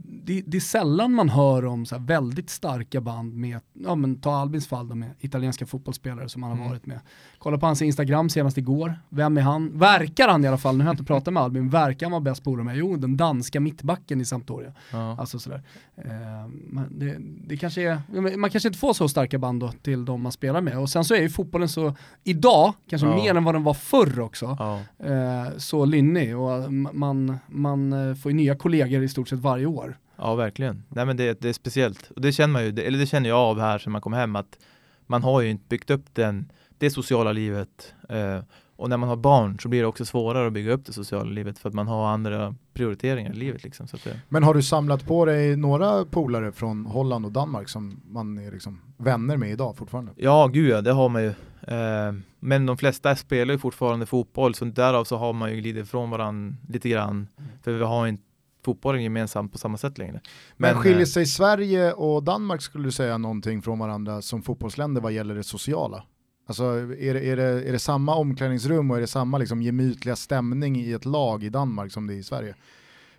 [0.05, 4.37] det, det, är sällan man hör om så väldigt starka band med, ja men ta
[4.37, 6.69] Albins fall då med italienska fotbollsspelare som han har mm.
[6.69, 7.01] varit med.
[7.43, 9.79] Kolla på hans Instagram senast igår, vem är han?
[9.79, 12.21] Verkar han i alla fall, nu har jag inte pratat med Albin, verkar han vara
[12.21, 12.77] bäst polare med?
[12.77, 14.73] Jo, den danska mittbacken i Sampdoria.
[14.93, 15.17] Ja.
[15.19, 15.63] Alltså sådär.
[15.97, 17.17] Eh, det,
[17.47, 20.61] det kanske är, man kanske inte får så starka band då till de man spelar
[20.61, 20.79] med.
[20.79, 23.17] Och sen så är ju fotbollen så, idag, kanske ja.
[23.17, 24.81] mer än vad den var förr också, ja.
[25.07, 29.67] eh, så lynnig och man, man eh, får ju nya kollegor i stort sett varje
[29.67, 29.99] år.
[30.17, 30.83] Ja, verkligen.
[30.89, 32.11] Nej men det, det är speciellt.
[32.17, 34.37] Och det känner man ju, eller det känner jag av här sen man kom hem
[34.37, 34.59] att
[35.07, 37.95] man har ju inte byggt upp den, det sociala livet.
[38.09, 38.41] Eh,
[38.77, 41.31] och när man har barn så blir det också svårare att bygga upp det sociala
[41.31, 43.65] livet för att man har andra prioriteringar i livet.
[43.65, 44.21] Liksom, så det...
[44.29, 48.53] Men har du samlat på dig några polare från Holland och Danmark som man är
[48.53, 50.13] liksom vänner med idag fortfarande?
[50.17, 51.29] Ja, gud ja, det har man ju.
[51.63, 55.85] Eh, men de flesta spelar ju fortfarande fotboll så därav så har man ju glidit
[55.85, 57.11] ifrån varandra lite grann.
[57.11, 57.51] Mm.
[57.63, 58.23] För vi har inte
[58.65, 60.21] fotbollen gemensamt på samma sätt längre.
[60.57, 64.43] Men, Men skiljer eh, sig Sverige och Danmark skulle du säga någonting från varandra som
[64.43, 66.05] fotbollsländer vad gäller det sociala?
[66.51, 70.17] Alltså är det, är det, är det samma omklädningsrum och är det samma liksom gemytliga
[70.17, 72.55] stämning i ett lag i Danmark som det är i Sverige?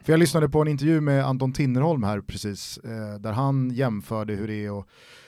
[0.04, 4.34] För jag lyssnade på en intervju med Anton Tinnerholm här precis, eh, där han jämförde
[4.34, 4.88] hur det är att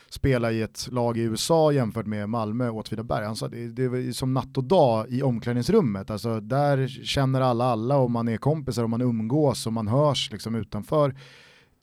[0.09, 3.25] spela i ett lag i USA jämfört med Malmö och Åtvidaberg.
[3.25, 6.09] Han sa det, det är som natt och dag i omklädningsrummet.
[6.09, 10.31] Alltså, där känner alla alla och man är kompisar och man umgås och man hörs
[10.31, 11.15] liksom utanför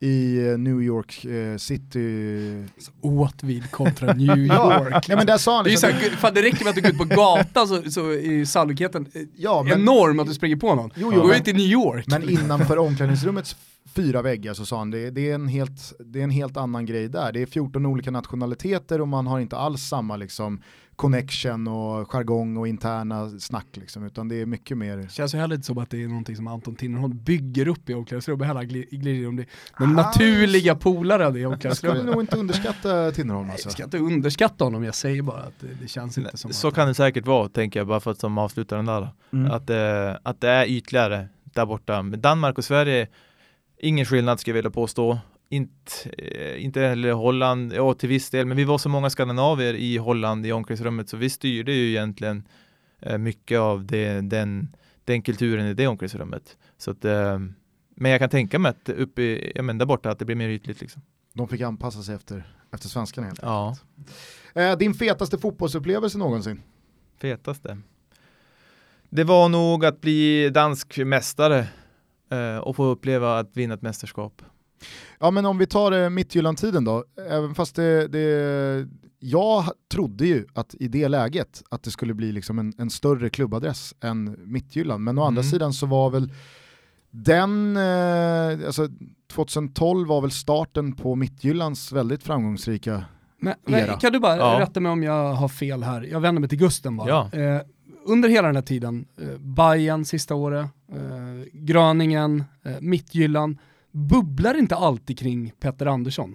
[0.02, 2.66] i New York eh, City.
[3.00, 5.08] Åtvid kontra New York.
[5.08, 6.74] ja, men där sa han liksom, det, är liksom- så här, det räcker med att
[6.76, 10.56] du går ut på gatan så, så är sannolikheten ja, men, enorm att du springer
[10.56, 10.90] på någon.
[10.94, 12.04] Jo, jo, Gå ut i New York.
[12.08, 13.56] Men innanför omklädningsrummets
[13.94, 16.86] fyra väggar så sa han det, det, är en helt, det är en helt annan
[16.86, 17.32] grej där.
[17.32, 20.62] Det är 14 olika nationaliteter och man har inte alls samma liksom
[21.00, 24.96] connection och jargong och interna snack liksom, utan det är mycket mer.
[24.96, 27.90] Det känns ju heller inte som att det är någonting som Anton Tinnerholm bygger upp
[27.90, 28.62] i omklädningsrummet, heller
[28.96, 29.46] glider om det
[29.78, 31.96] den naturliga polaren i omklädningsrummet.
[31.96, 33.66] Jag skulle nog inte underskatta Tinnerholm alltså.
[33.66, 36.68] Jag ska inte underskatta honom, jag säger bara att det, det känns inte som Så
[36.68, 39.08] att kan det säkert vara, tänker jag, bara för att som avslutar den där.
[39.32, 39.50] Mm.
[39.50, 42.02] Att, eh, att det är ytligare där borta.
[42.02, 43.08] Med Danmark och Sverige
[43.82, 45.18] Ingen skillnad ska jag vilja påstå.
[45.52, 49.74] Inte, eh, inte heller Holland, ja till viss del, men vi var så många skandinavier
[49.74, 52.48] i Holland i omklädningsrummet så vi styrde ju egentligen
[52.98, 56.56] eh, mycket av det, den, den kulturen i det omklädningsrummet.
[56.78, 57.38] Så att, eh,
[57.94, 60.48] men jag kan tänka mig att uppe ja, men där borta att det blir mer
[60.48, 61.02] ytligt liksom.
[61.32, 63.76] De fick anpassa sig efter, efter svenskarna helt ja.
[64.54, 64.78] enkelt.
[64.78, 66.62] din fetaste fotbollsupplevelse någonsin?
[67.20, 67.78] Fetaste?
[69.08, 71.66] Det var nog att bli dansk mästare
[72.30, 74.42] eh, och få uppleva att vinna ett mästerskap.
[75.18, 80.46] Ja men om vi tar eh, Midtjylland-tiden då, även fast det, det, jag trodde ju
[80.54, 85.04] att i det läget att det skulle bli liksom en, en större klubbadress än Midtjylland,
[85.04, 85.28] men å mm.
[85.28, 86.32] andra sidan så var väl
[87.10, 88.88] den, eh, alltså
[89.32, 93.04] 2012 var väl starten på Midtjyllands väldigt framgångsrika
[93.40, 94.60] men, men, kan du bara ja.
[94.60, 96.02] rätta mig om jag har fel här?
[96.02, 97.08] Jag vänder mig till Gusten bara.
[97.08, 97.30] Ja.
[97.32, 97.60] Eh,
[98.04, 103.58] under hela den här tiden, eh, Bayern sista året, eh, Gröningen, eh, Mittjylland,
[103.92, 106.34] bubblar inte alltid kring Petter Andersson.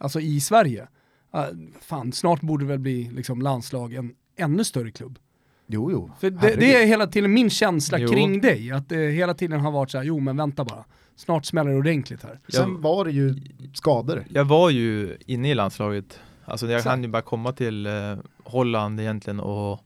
[0.00, 0.88] Alltså i Sverige.
[1.34, 5.18] Uh, fan, snart borde det väl bli liksom, landslag en ännu större klubb.
[5.66, 6.10] Jo, jo.
[6.20, 8.08] För det, det, är hela tiden min känsla jo.
[8.08, 10.84] kring dig, att det hela tiden har varit så här, jo men vänta bara.
[11.16, 12.40] Snart smäller det ordentligt här.
[12.48, 13.34] Sen var det ju
[13.74, 14.24] skador.
[14.28, 19.00] Jag var ju inne i landslaget Alltså jag hann ju bara komma till eh, Holland
[19.00, 19.80] egentligen och,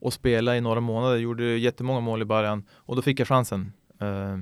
[0.00, 1.16] och spela i några månader.
[1.16, 3.72] Gjorde jättemånga mål i början och då fick jag chansen.
[4.00, 4.38] Eh,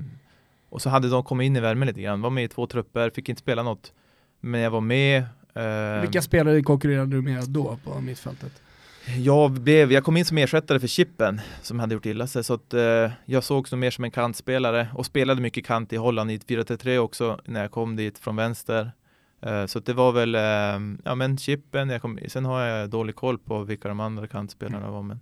[0.73, 2.21] och så hade de kommit in i värmen lite grann.
[2.21, 3.93] Var med i två trupper, fick inte spela något.
[4.39, 5.23] Men jag var med.
[5.55, 8.51] eh, Vilka spelare konkurrerade du med då på mittfältet?
[9.19, 12.53] jag, blev, jag kom in som ersättare för Chippen som hade gjort illa sig så
[12.53, 16.31] att eh, jag såg som mer som en kantspelare och spelade mycket kant i Holland
[16.31, 18.91] i ett 4-3-3 också när jag kom dit från vänster.
[19.41, 23.15] Eh, så det var väl, eh, ja men Chippen, jag kom, sen har jag dålig
[23.15, 25.19] koll på vilka de andra kantspelarna var men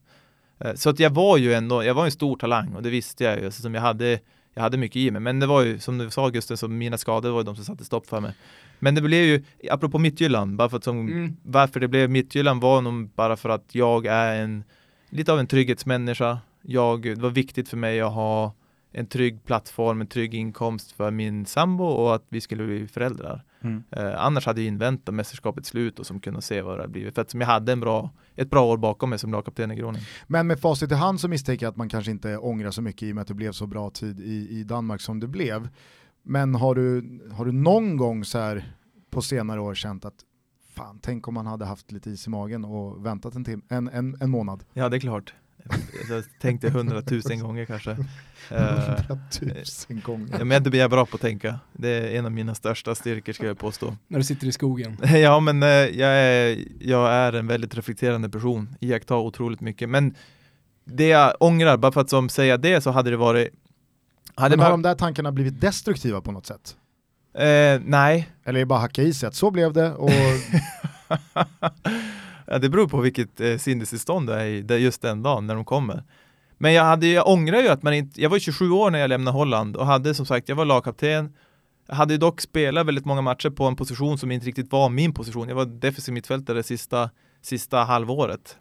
[0.60, 3.24] eh, så att jag var ju ändå, jag var en stor talang och det visste
[3.24, 4.20] jag ju, så som jag hade
[4.54, 6.98] jag hade mycket i mig, men det var ju som du sa Gusten, så mina
[6.98, 8.34] skador var ju de som satte stopp för mig.
[8.80, 11.36] Men det blev ju, apropå Midtjylland, bara för att som, Mm.
[11.44, 14.64] varför det blev Midtjylland var nog bara för att jag är en,
[15.10, 16.40] lite av en trygghetsmänniska.
[16.62, 18.54] Jag, det var viktigt för mig att ha
[18.92, 23.44] en trygg plattform, en trygg inkomst för min sambo och att vi skulle bli föräldrar.
[23.62, 23.84] Mm.
[23.92, 27.16] Eh, annars hade jag inväntat mästerskapets slut och som kunde se vad det hade blivit.
[27.16, 29.76] För att som jag hade en bra, ett bra år bakom mig som lagkapten i
[29.76, 30.06] Groningen.
[30.28, 33.04] Men med facit i hand så misstänker jag att man kanske inte ångrar så mycket
[33.04, 35.70] i och med att det blev så bra tid i, i Danmark som det blev.
[36.24, 38.74] Men har du, har du någon gång så här
[39.10, 40.16] på senare år känt att
[40.76, 43.88] fan, tänk om man hade haft lite is i magen och väntat en, tim- en,
[43.90, 44.64] en, en månad?
[44.74, 45.34] Ja, det är klart.
[46.10, 47.92] Jag tänkte hundratusen gånger kanske.
[48.50, 48.58] Eh,
[49.08, 50.36] Hundratusen gånger.
[50.40, 51.60] Ja, men det blir jag bra på att tänka.
[51.74, 53.96] Det är en av mina största styrkor ska jag påstå.
[54.08, 54.98] När du sitter i skogen?
[55.04, 59.90] Ja, men eh, jag är, jag är en väldigt reflekterande person, iakttar otroligt mycket.
[59.90, 60.16] Men
[60.86, 63.50] det jag ångrar, bara för att som säga det så hade det varit...
[64.36, 66.76] Hade Men har bara, de där tankarna blivit destruktiva på något sätt?
[67.38, 70.10] eh, nej, Eller är det bara hacka i sig att så blev det och
[72.52, 75.56] ja, det beror på vilket eh, sinnestillstånd det är i det- just den dagen när
[75.56, 76.04] de kommer.
[76.58, 79.10] Men jag, hade, jag ångrar ju att man inte, jag var 27 år när jag
[79.10, 81.34] lämnade Holland och hade som sagt, jag var lagkapten.
[81.88, 84.90] Jag hade ju dock spelat väldigt många matcher på en position som inte riktigt var
[84.90, 85.48] min position.
[85.50, 87.10] Jag var defensiv mittfältare sista,
[87.42, 88.58] sista halvåret.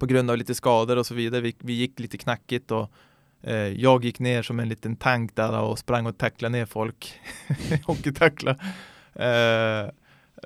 [0.00, 1.40] På grund av lite skador och så vidare.
[1.40, 2.90] Vi, vi gick lite knackigt och
[3.42, 7.12] eh, jag gick ner som en liten tank där och sprang och tacklade ner folk.
[7.86, 8.56] Hockeytackla.
[9.14, 9.80] Eh,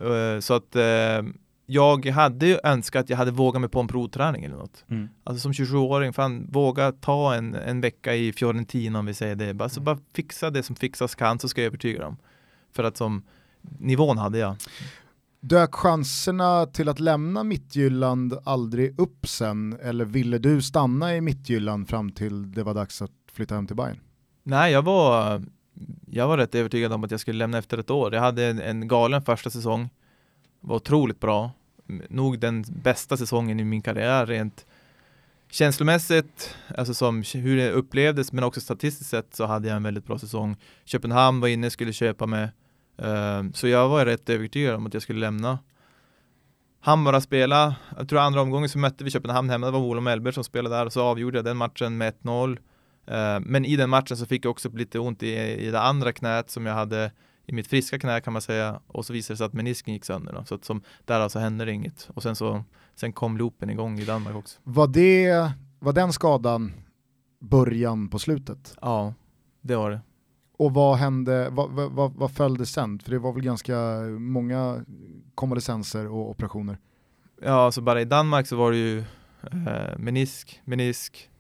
[0.09, 1.23] eh, så att eh,
[1.71, 4.85] jag hade ju önskat att jag hade vågat mig på en provträning eller något.
[5.25, 9.55] Alltså som 27-åring, fan våga ta en, en vecka i Fiorentina om vi säger det.
[9.55, 12.17] Bara, så bara fixa det som fixas kan så ska jag övertyga dem.
[12.73, 13.23] För att som
[13.61, 14.57] nivån hade jag.
[15.41, 19.79] dök chanserna till att lämna Mittjylland aldrig upp sen?
[19.83, 23.77] Eller ville du stanna i Mittjylland fram till det var dags att flytta hem till
[23.77, 24.01] Bayern?
[24.43, 25.43] Nej, jag var,
[26.07, 28.15] jag var rätt övertygad om att jag skulle lämna efter ett år.
[28.15, 29.89] Jag hade en, en galen första säsong.
[30.61, 31.51] Var otroligt bra.
[32.09, 34.67] Nog den bästa säsongen i min karriär rent
[35.51, 40.07] känslomässigt, alltså som hur det upplevdes, men också statistiskt sett så hade jag en väldigt
[40.07, 40.57] bra säsong.
[40.85, 42.49] Köpenhamn var inne, skulle köpa mig.
[42.99, 45.59] Ehm, så jag var rätt övertygad om att jag skulle lämna.
[46.81, 50.05] Hammar bara spela, jag tror andra omgången så mötte vi Köpenhamn hemma, det var Olof
[50.05, 52.59] Mellberg som spelade där och så avgjorde jag den matchen med 1-0.
[53.07, 56.13] Ehm, men i den matchen så fick jag också lite ont i, i det andra
[56.13, 57.13] knät som jag hade
[57.49, 60.05] i mitt friska knä kan man säga och så visade det sig att menisken gick
[60.05, 60.45] sönder då.
[60.45, 63.99] så att som, där alltså hände det inget och sen så sen kom loopen igång
[63.99, 64.61] i Danmark också.
[64.65, 66.73] Var, det, var den skadan
[67.39, 68.77] början på slutet?
[68.81, 69.15] Ja,
[69.61, 70.01] det var det.
[70.59, 72.99] Och vad hände, vad, vad, vad, följde sen?
[72.99, 73.77] För det var väl ganska
[74.19, 74.85] många
[75.35, 76.79] konvalescenser och operationer.
[77.43, 78.99] Ja, alltså bara i Danmark så var det ju
[79.53, 81.31] eh, menisk, menisk,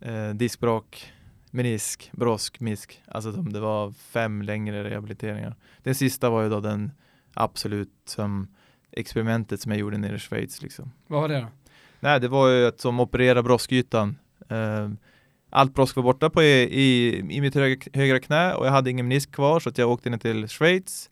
[0.00, 1.12] eh, diskbråck,
[1.50, 3.02] menisk, brosk, misk.
[3.06, 5.56] Alltså de, det var fem längre rehabiliteringar.
[5.82, 6.92] Den sista var ju då den
[7.34, 8.48] absolut som
[8.92, 10.92] experimentet som jag gjorde nere i Schweiz liksom.
[11.06, 11.46] Vad var det då?
[12.00, 14.18] Nej, det var ju att som operera broskytan.
[14.48, 14.90] Eh,
[15.50, 18.90] allt brosk var borta på i, i, i mitt högra, högra knä och jag hade
[18.90, 21.10] ingen menisk kvar så att jag åkte ner till Schweiz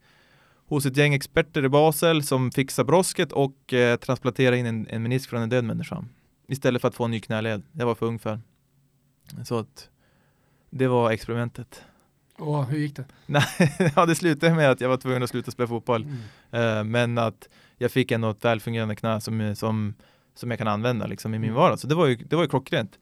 [0.67, 5.03] hos ett gäng experter i Basel som fixar brosket och eh, transplanterar in en, en
[5.03, 6.05] menisk från en död människa.
[6.49, 7.63] Istället för att få en ny knäled.
[7.73, 8.41] Jag var för ung för.
[9.45, 9.89] Så att
[10.71, 11.83] det var experimentet.
[12.39, 13.05] Och hur gick det?
[13.27, 13.45] Nej,
[13.97, 16.03] ja, det slutade med att jag var tvungen att sluta spela fotboll.
[16.03, 16.19] Mm.
[16.79, 17.49] Eh, men att
[17.79, 19.95] jag fick ändå ett välfungerande knä som, som,
[20.35, 21.61] som jag kan använda liksom, i min Mm.
[21.61, 21.79] vardag.
[21.79, 22.99] Så det var ju, det var ju klockrent.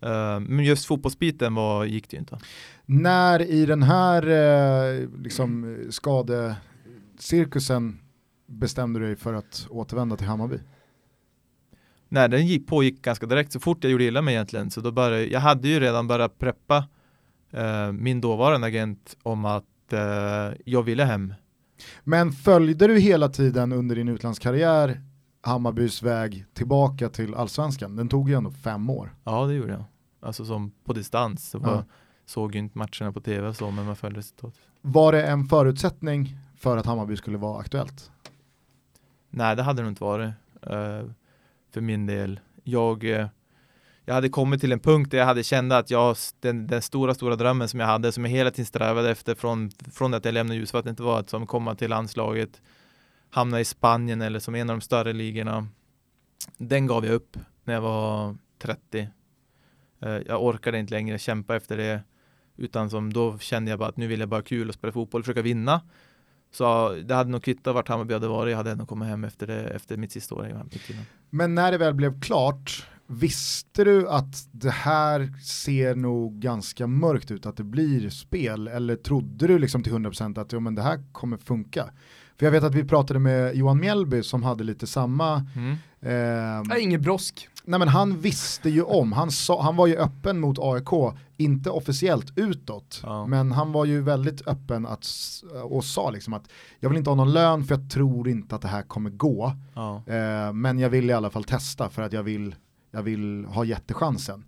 [0.00, 2.38] Eh, men just fotbollsbiten var, gick det ju inte.
[2.86, 7.98] När i den här eh, liksom, skadecirkusen
[8.46, 10.58] bestämde du dig för att återvända till Hammarby?
[12.08, 14.70] Nej, den gick, pågick ganska direkt så fort jag gjorde illa mig egentligen.
[14.70, 16.84] Så då började, jag hade ju redan börjat preppa eh,
[17.92, 21.34] min dåvarande agent om att eh, jag ville hem.
[22.04, 25.00] Men följde du hela tiden under din utlandskarriär
[25.42, 27.96] Hammarbys väg tillbaka till allsvenskan?
[27.96, 29.14] Den tog ju ändå fem år.
[29.24, 29.84] Ja, det gjorde jag.
[30.20, 31.50] Alltså som på distans.
[31.50, 31.84] Så Ja.
[32.26, 34.60] såg ju inte matcherna på tv och så, men man följde resultatet.
[34.80, 38.10] Var det en förutsättning för att Hammarby skulle vara aktuellt?
[39.30, 40.28] Nej, det hade det inte varit
[40.66, 41.10] uh,
[41.72, 42.40] för min del.
[42.64, 43.26] Jag, uh,
[44.04, 47.14] jag hade kommit till en punkt där jag hade känt att jag, den, den, stora,
[47.14, 50.34] stora drömmen som jag hade, som jag hela tiden strävade efter från, från att jag
[50.34, 52.62] lämnade ljusvattnet var att som komma till landslaget,
[53.30, 55.68] hamna i Spanien eller som en av de större ligorna.
[56.56, 59.08] Den gav jag upp när jag var 30.
[60.00, 62.00] Eh, jag orkade inte längre kämpa efter det.
[62.56, 65.20] Utan som då kände jag bara att nu vill jag bara kul och spela fotboll
[65.20, 65.80] och försöka vinna.
[66.52, 68.50] Så det hade nog kvittat vart Hammarby hade varit.
[68.50, 70.78] Jag hade ändå kommit hem efter, det, efter mitt sista år i Hammarby.
[71.30, 77.30] Men när det väl blev klart, visste du att det här ser nog ganska mörkt
[77.30, 78.68] ut, att det blir spel?
[78.68, 81.90] Eller trodde du liksom till 100% att ja, men det här kommer funka?
[82.38, 85.46] För jag vet att vi pratade med Johan Mjällby som hade lite samma...
[85.56, 85.76] Mm.
[86.70, 87.48] Eh, Ingen brosk.
[87.64, 91.70] Nej men han visste ju om, han, sa, han var ju öppen mot AIK, inte
[91.70, 93.26] officiellt utåt, ja.
[93.26, 95.06] men han var ju väldigt öppen att,
[95.62, 96.48] och sa liksom att
[96.80, 99.52] jag vill inte ha någon lön för jag tror inte att det här kommer gå.
[99.74, 100.02] Ja.
[100.06, 102.54] Eh, men jag vill i alla fall testa för att jag vill,
[102.90, 104.44] jag vill ha jättechansen.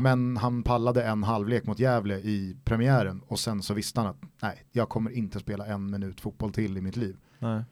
[0.00, 4.22] Men han pallade en halvlek mot Gävle i premiären och sen så visste han att
[4.42, 7.16] nej, jag kommer inte spela en minut fotboll till i mitt liv.
[7.38, 7.64] Nej.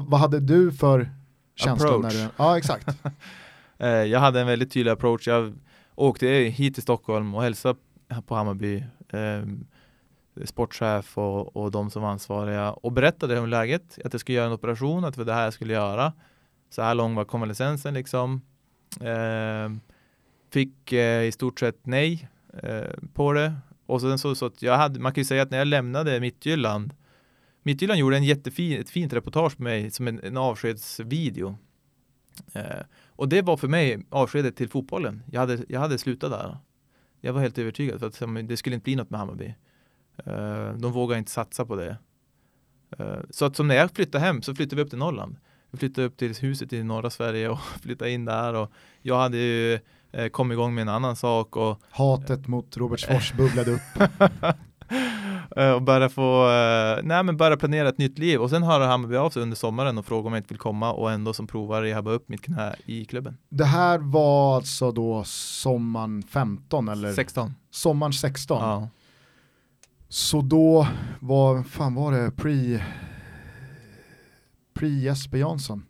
[0.00, 1.10] Vad hade du för
[1.54, 1.88] känsla?
[1.88, 2.14] Approach.
[2.14, 2.88] När du, ja, exakt.
[3.80, 5.28] Eh, jag hade en väldigt tydlig approach.
[5.28, 5.54] Jag
[5.94, 7.78] åkte hit till Stockholm och hälsade
[8.26, 9.42] på Hammarby, eh,
[10.44, 14.46] sportchef och, och de som var ansvariga och berättade om läget, att jag skulle göra
[14.46, 16.12] en operation, att det var det här jag skulle göra.
[16.70, 18.40] Så här lång var konvalescensen liksom.
[19.00, 19.70] Eh,
[20.50, 22.28] fick eh, i stort sett nej
[22.62, 23.54] eh, på det.
[23.86, 26.20] Och sen så, så att jag hade, man kan ju säga att när jag lämnade
[26.20, 26.94] Midtjylland
[27.62, 31.56] Midtjylland gjorde en jättefin, ett fint reportage med mig som en, en avskedsvideo.
[32.52, 35.22] Eh, och det var för mig avskedet till fotbollen.
[35.32, 36.56] Jag hade, jag hade slutat där.
[37.20, 39.54] Jag var helt övertygad för att det skulle inte bli något med Hammarby.
[40.16, 41.96] Eh, de vågade inte satsa på det.
[42.98, 45.36] Eh, så att som när jag flyttade hem så flyttade vi upp till Norrland.
[45.70, 49.36] Vi flyttade upp till huset i norra Sverige och flyttade in där och jag hade
[49.38, 49.78] ju
[50.18, 51.56] uh, kommit igång med en annan sak.
[51.56, 53.80] Och, Hatet mot Robertsfors bubblade upp.
[55.56, 56.46] Eh, och börja få,
[57.02, 59.98] nej men börja planera ett nytt liv och sen hör Hammarby av sig under sommaren
[59.98, 62.74] och frågar om jag inte vill komma och ändå som provar rehabba upp mitt knä
[62.86, 63.36] i klubben.
[63.48, 67.12] Det här var alltså då sommaren 15 eller?
[67.12, 67.54] 16.
[67.70, 68.62] Sommaren 16?
[68.62, 68.88] Ja.
[70.08, 70.88] Så då
[71.20, 72.84] var, fan var det, pre,
[74.78, 75.86] pre Jesper Jansson?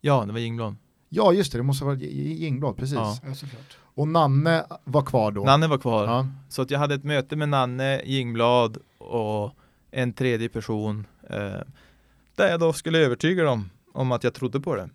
[0.00, 0.76] Ja, det var Jingblad.
[1.08, 2.94] Ja just det, det måste ha varit Jingblad, precis.
[2.94, 3.18] Ja.
[3.24, 3.34] Ja,
[3.94, 5.44] och Nanne var kvar då?
[5.44, 6.04] Nanne var kvar.
[6.04, 6.26] Ja.
[6.48, 9.52] Så att jag hade ett möte med Nanne, Jingblad och
[9.90, 11.60] en tredje person eh,
[12.36, 14.90] där jag då skulle övertyga dem om att jag trodde på det.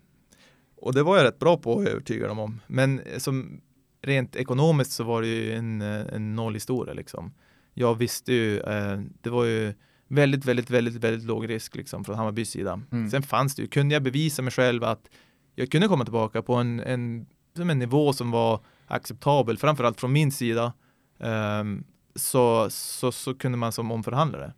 [0.76, 2.60] Och det var jag rätt bra på att övertyga dem om.
[2.66, 3.60] Men som
[4.02, 7.34] rent ekonomiskt så var det ju en, en nollhistoria liksom.
[7.74, 9.74] Jag visste ju, eh, det var ju
[10.08, 12.80] väldigt, väldigt, väldigt, väldigt låg risk liksom från Hammarbys sida.
[12.92, 13.10] Mm.
[13.10, 15.08] Sen fanns det ju, kunde jag bevisa mig själv att
[15.54, 17.26] jag kunde komma tillbaka på en, en,
[17.56, 20.72] som en nivå som var acceptabel, framförallt från min sida,
[21.18, 21.84] um,
[22.14, 24.52] så, så, så kunde man som omförhandlare.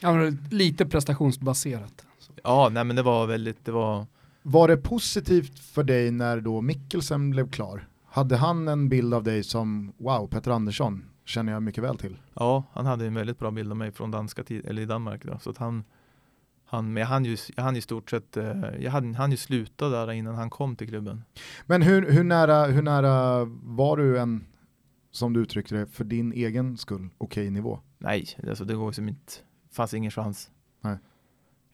[0.00, 2.06] Ja, men lite prestationsbaserat.
[2.42, 4.06] Ja, nej men det var väldigt, det var...
[4.42, 7.88] Var det positivt för dig när då Mikkelsen blev klar?
[8.06, 12.16] Hade han en bild av dig som, wow, Petter Andersson känner jag mycket väl till?
[12.34, 15.24] Ja, han hade en väldigt bra bild av mig från danska tid, eller i Danmark
[15.24, 15.84] då, så att han,
[16.64, 20.12] han, men hann ju, hann ju stort sett, eh, jag hann, hann ju sluta där
[20.12, 21.24] innan han kom till klubben.
[21.66, 24.44] Men hur, hur, nära, hur nära var du en,
[25.10, 27.80] som du uttryckte det, för din egen skull, okej okay nivå?
[27.98, 29.32] Nej, alltså det går som inte,
[29.72, 30.50] fanns ingen chans.
[30.80, 30.98] Nej.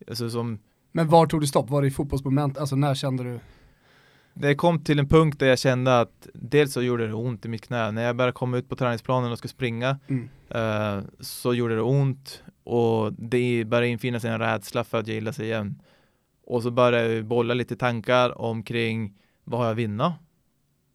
[0.09, 0.59] Alltså som,
[0.93, 1.71] men var tog du stopp?
[1.71, 2.59] Var det i fotbollsmoment?
[2.59, 3.41] Alltså när kände du?
[4.39, 7.49] Det kom till en punkt där jag kände att dels så gjorde det ont i
[7.49, 7.91] mitt knä.
[7.91, 10.29] När jag började komma ut på träningsplanen och skulle springa mm.
[10.55, 15.17] uh, så gjorde det ont och det började infinna sig en rädsla för att jag
[15.17, 15.83] illa sig igen.
[16.47, 20.15] Och så började jag bolla lite tankar omkring vad har jag vinna?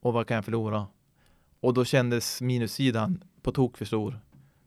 [0.02, 0.88] Och vad kan jag förlora?
[1.60, 4.20] Och då kändes minussidan på tok för stor.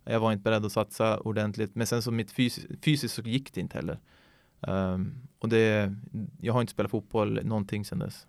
[0.05, 1.75] Jag var inte beredd att satsa ordentligt.
[1.75, 3.99] Men sen så mitt fys fysiskt så gick det inte heller.
[4.61, 5.95] Um, och det,
[6.41, 8.27] jag har inte spelat fotboll någonting sedan dess.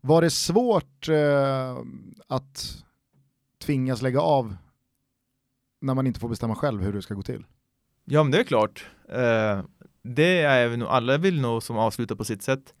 [0.00, 1.78] Var det svårt eh,
[2.26, 2.84] att
[3.58, 4.56] tvingas lägga av
[5.80, 7.44] när man inte får bestämma själv hur det ska gå till?
[8.04, 8.86] Ja men det är klart.
[9.08, 9.62] Eh,
[10.02, 12.74] det är nog, alla vill nog som avslutar på sitt sätt.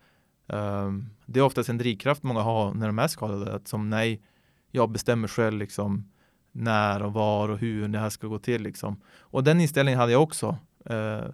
[0.48, 0.92] Eh,
[1.26, 3.54] det är oftast en drivkraft många har när de är skadade.
[3.54, 4.22] Att som nej,
[4.70, 6.10] jag bestämmer själv liksom
[6.52, 9.00] när och var och hur det här ska gå till liksom.
[9.18, 10.56] Och den inställningen hade jag också.
[10.86, 11.24] Eh,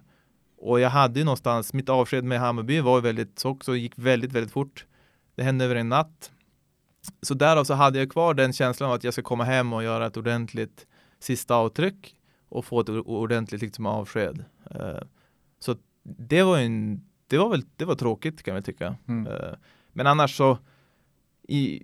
[0.57, 4.31] och jag hade ju någonstans, mitt avsked med Hammarby var väldigt, så också gick väldigt,
[4.31, 4.85] väldigt fort.
[5.37, 6.31] Det hände över en natt.
[7.21, 9.83] Så därav så hade jag kvar den känslan av att jag ska komma hem och
[9.83, 10.87] göra ett ordentligt
[11.19, 12.15] sista avtryck
[12.49, 14.45] och få ett ordentligt liksom, avsked.
[14.75, 15.01] Uh,
[15.59, 18.95] så det var en det var väl det var tråkigt kan jag tycka.
[19.07, 19.27] Mm.
[19.27, 19.53] Eh,
[19.93, 20.57] men annars så
[21.47, 21.83] i,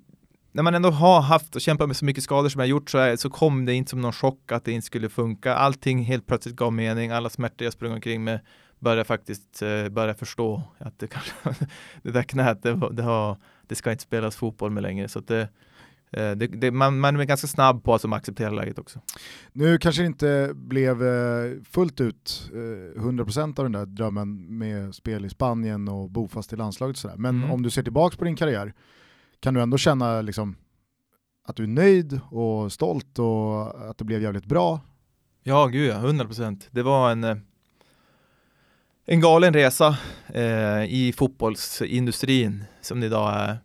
[0.52, 2.98] när man ändå har haft och kämpat med så mycket skador som jag gjort så,
[2.98, 5.56] är, så kom det inte som någon chock att det inte skulle funka.
[5.56, 7.12] Allting helt plötsligt gav mening.
[7.12, 8.40] Alla smärtor jag sprang omkring med
[8.84, 11.34] började faktiskt eh, börja förstå att det, kanske,
[12.04, 15.08] det där knät, det, det, har, det ska inte spelas fotboll med längre.
[15.08, 15.42] Så det,
[16.12, 19.00] eh, det, det, man, man är ganska snabb på att acceptera läget också.
[19.52, 25.26] Nu kanske det inte blev eh, fullt ut 100% av den där drömmen med spel
[25.26, 27.16] i Spanien och bofast i landslaget sådär.
[27.18, 27.52] Men Mm.
[27.52, 28.74] om du ser tillbaka på din karriär,
[29.40, 30.56] kan du ändå känna liksom,
[31.48, 34.80] att du är nöjd och stolt och att det blev jävligt bra?
[35.44, 36.68] Ja, gud ja, 100 procent.
[36.72, 37.24] Det var en,
[39.06, 39.98] en galen resa
[40.34, 43.58] eh, i fotbollsindustrin som det idag är.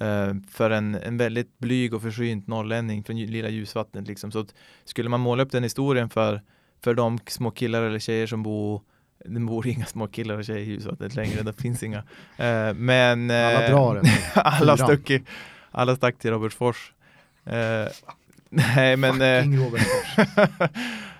[0.00, 4.08] Eh, för en, en väldigt blyg och försynt norrlänning från lilla ljusvattnet.
[4.08, 4.32] Liksom.
[4.32, 4.46] Så
[4.84, 6.42] skulle man måla upp den historien för,
[6.84, 8.82] för de små killar eller tjejer som bor
[9.24, 11.98] det bor inga små killar och tjejer i ljusvattnet längre, det finns inga.
[12.36, 14.10] Eh, men Alla eh, drar det.
[14.40, 15.22] alla, stuck i,
[15.70, 16.92] alla stack till Robertsfors.
[17.44, 17.86] Eh,
[18.48, 20.26] nej men eh, Fucking Robert Fors.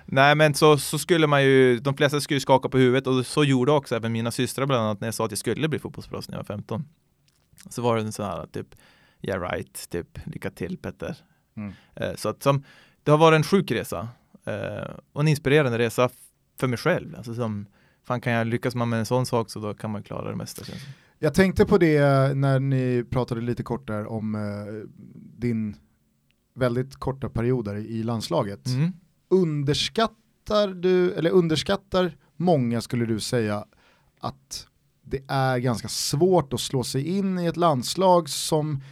[0.07, 3.45] Nej men så, så skulle man ju, de flesta skulle skaka på huvudet och så
[3.45, 6.29] gjorde också även mina systrar bland annat när jag sa att jag skulle bli fotbollsproffs
[6.29, 6.85] när jag var 15.
[7.71, 8.67] Så var det en sån här typ,
[9.23, 11.17] yeah right, typ lycka till Petter.
[11.57, 11.73] Mm.
[11.95, 12.65] Eh, så att som,
[13.03, 14.09] det har varit en sjuk resa
[14.45, 16.11] eh, och en inspirerande resa
[16.61, 17.17] för mig själv.
[17.17, 17.67] Alltså som,
[18.05, 20.37] fan kan jag lyckas man med en sån sak så då kan man klara det
[20.37, 20.63] mesta.
[21.19, 22.01] Jag tänkte på det
[22.37, 24.89] när ni pratade lite kort där om eh,
[25.39, 25.77] din
[26.55, 28.67] väldigt korta perioder i landslaget.
[28.67, 28.93] Mm.
[29.29, 33.65] Underskattar du, eller underskattar många skulle du säga
[34.21, 34.67] att
[35.03, 38.83] det är ganska svårt att slå sig in i ett landslag som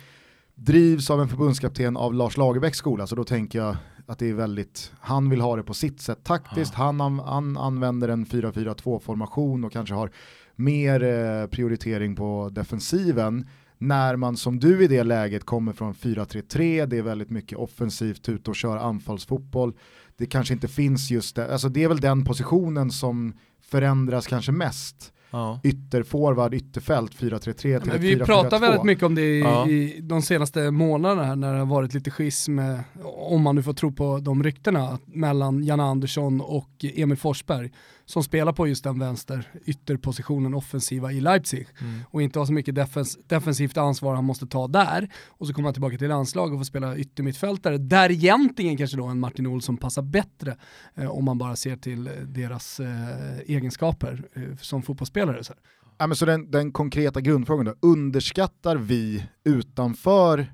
[0.55, 3.77] drivs av en förbundskapten av Lars Lagerbäcks skola, så då tänker jag
[4.07, 7.57] att det är väldigt, han vill ha det på sitt sätt taktiskt, han, an, han
[7.57, 10.11] använder en 4-4-2 formation och kanske har
[10.57, 13.49] mer eh, prioritering på defensiven.
[13.79, 18.29] När man som du i det läget kommer från 4-3-3, det är väldigt mycket offensivt,
[18.29, 19.73] ut och köra anfallsfotboll.
[20.19, 24.53] Det kanske inte finns just det, alltså det är väl den positionen som förändras kanske
[24.53, 25.11] mest.
[25.31, 25.61] Ja.
[25.65, 28.25] Ytterforward, ytterfält, 4-3-3 till ett vi 4-4-2.
[28.25, 29.69] pratar väldigt mycket om det i, Ja.
[29.69, 33.63] i de senaste månaderna här när det har varit lite schism, eh, om man nu
[33.63, 37.73] får tro på de ryktena, mellan Janne Andersson och Emil Forsberg
[38.07, 42.01] som spelar på just den vänster ytterpositionen offensiva i Leipzig Mm.
[42.11, 45.67] och inte har så mycket defens defensivt ansvar han måste ta där och så kommer
[45.67, 49.77] han tillbaka till landslag och får spela yttermittfältare där egentligen kanske då en Martin Olsson
[49.77, 50.57] passar bättre
[50.95, 55.45] eh, om man bara ser till eh, deras eh, egenskaper eh, som fotbollsspelare.
[55.45, 55.63] Så här.
[55.99, 60.47] Ja, men så den, den konkreta grundfrågan då, underskattar vi utanför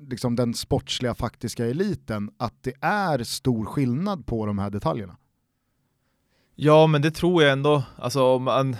[0.00, 5.16] liksom den sportsliga faktiska eliten att det är stor skillnad på de här detaljerna?
[6.56, 7.82] Ja, men det tror jag ändå.
[7.96, 8.76] Alltså, om man,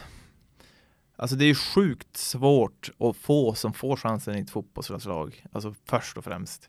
[1.17, 5.47] alltså det är sjukt svårt att få som får chansen i ett fotbollslag.
[5.53, 6.69] Alltså först och främst.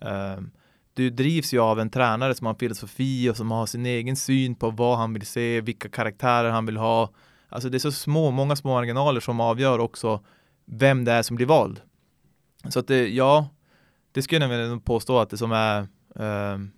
[0.00, 0.50] Um,
[0.94, 4.16] du drivs ju av en tränare som har en filosofi och som har sin egen
[4.16, 7.10] syn på vad han vill se, vilka karaktärer han vill ha.
[7.48, 10.24] Alltså det är så små, många små marginaler som avgör också
[10.64, 11.80] vem det är som blir vald.
[12.68, 13.48] Så att det, ja,
[14.12, 16.70] det skulle jag vilja påstå att det som är ehm,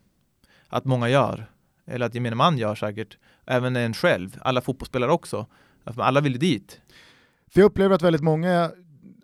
[0.68, 1.50] att många gör.
[1.86, 3.18] Eller att gemene man gör säkert
[3.48, 5.46] även en själv, alla fotbollsspelare också.
[5.96, 6.80] Alla vill dit.
[7.50, 8.70] För jag upplever att väldigt många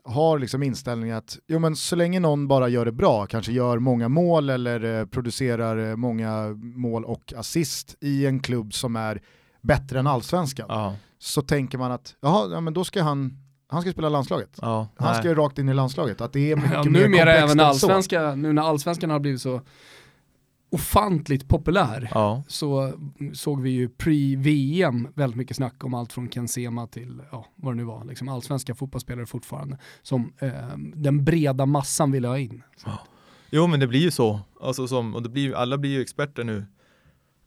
[0.04, 3.78] har liksom inställningen att jo, men så länge någon bara gör det bra, kanske gör
[3.78, 9.20] många mål eller eh, producerar eh, många mål och assist i en klubb som är
[9.60, 13.82] bättre än allsvenskan, Ja, så tänker man att jaha, ja, men då ska han, han
[13.82, 14.58] ska spela landslaget.
[14.62, 15.18] ja, Han nej.
[15.18, 17.50] ska ju rakt in i landslaget, att det är mycket Ja, mer numera komplext även
[17.50, 17.64] än så.
[17.64, 19.60] allsvenska, nu när allsvenskan har blivit så
[20.74, 22.42] ofantligt populär ja.
[22.48, 22.92] så
[23.32, 27.72] såg vi ju pre-VM väldigt mycket snack om allt från Ken Sema till ja, vad
[27.72, 32.62] det nu var, liksom allsvenska fotbollsspelare fortfarande som eh, den breda massan ville ha in.
[33.50, 34.40] Jo men det blir ju så.
[34.60, 36.66] Alltså som, och det blir, alla blir ju experter nu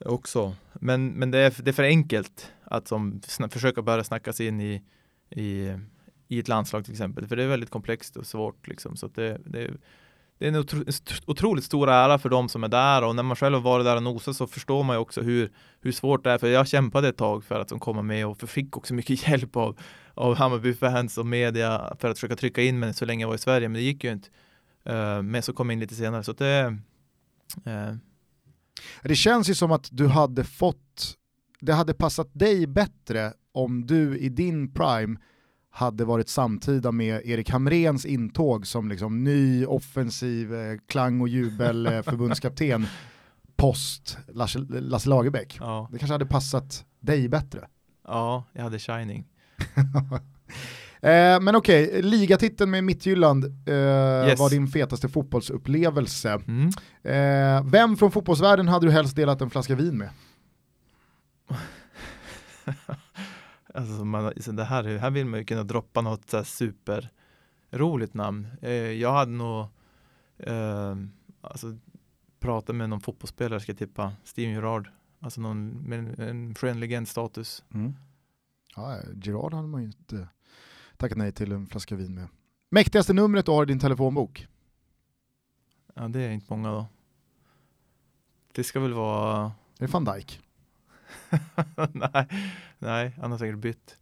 [0.06, 0.56] också.
[0.74, 4.62] Men, men det, är, det är för enkelt att som, försöka börja snacka sig in
[4.62, 4.84] i,
[5.30, 5.74] i,
[6.28, 7.28] i ett landslag till exempel.
[7.28, 8.96] För det är väldigt komplext och svårt liksom.
[8.96, 9.72] Så att det, det,
[10.38, 10.84] det är en otro,
[11.26, 13.96] otroligt stor ära för de som är där och när man själv har varit där
[13.96, 16.38] och nosat så förstår man ju också hur, hur svårt det är.
[16.38, 19.56] För jag kämpade ett tag för att de kommer med och fick också mycket hjälp
[19.56, 19.80] av,
[20.14, 23.40] av Hammarby-fans och media för att försöka trycka in mig så länge jag var i
[23.40, 23.70] Sverige.
[23.70, 24.30] Men det gick ju inte.
[24.90, 26.24] Uh, men så kom jag in lite senare.
[26.24, 26.78] Så att det,
[27.68, 27.96] Uh.
[29.04, 31.18] Det känns ju som att du hade fått,
[31.60, 35.20] det hade passat dig bättre om du i din prime
[35.78, 41.88] hade varit samtida med Erik Hamrens intåg som liksom ny offensiv eh, klang och jubel
[41.88, 42.88] eh, förbundskapten
[43.56, 45.58] post Lasse, Lasse Lagerbäck.
[45.60, 47.68] ja, Det kanske hade passat dig bättre.
[48.08, 49.26] ja, jag hade Shining.
[51.02, 53.74] Eh, men okej, okay, ligatiteln med Mittjylland eh,
[54.28, 54.40] yes.
[54.40, 56.42] var din fetaste fotbollsupplevelse.
[56.48, 56.70] Mm.
[57.04, 60.10] Eh, vem från fotbollsvärlden hade du helst delat en flaska vin med?
[63.78, 67.10] alltså, man, alltså det här, här vill man ju kunna droppa något så super
[67.72, 68.48] roligt namn.
[68.62, 69.66] Eh, jag hade nog
[70.38, 70.96] eh,
[71.42, 71.78] alltså,
[72.40, 74.90] pratat med någon fotbollsspelare ska jag tippa, Steven Gerrard.
[75.20, 77.64] Alltså någon med en skön legendstatus.
[77.74, 77.96] Mm.
[78.76, 80.28] Ja, Gerard hade man ju inte
[80.98, 82.28] tackat nej till en flaska vin med.
[82.70, 84.48] Mäktigaste numret du har i din telefonbok?
[85.94, 86.88] Ja, det är inte många då.
[88.52, 89.52] Det ska väl vara...
[89.78, 90.47] Det är van Dijk.
[91.92, 92.28] nej,
[92.80, 93.98] nej, han har säkert bytt.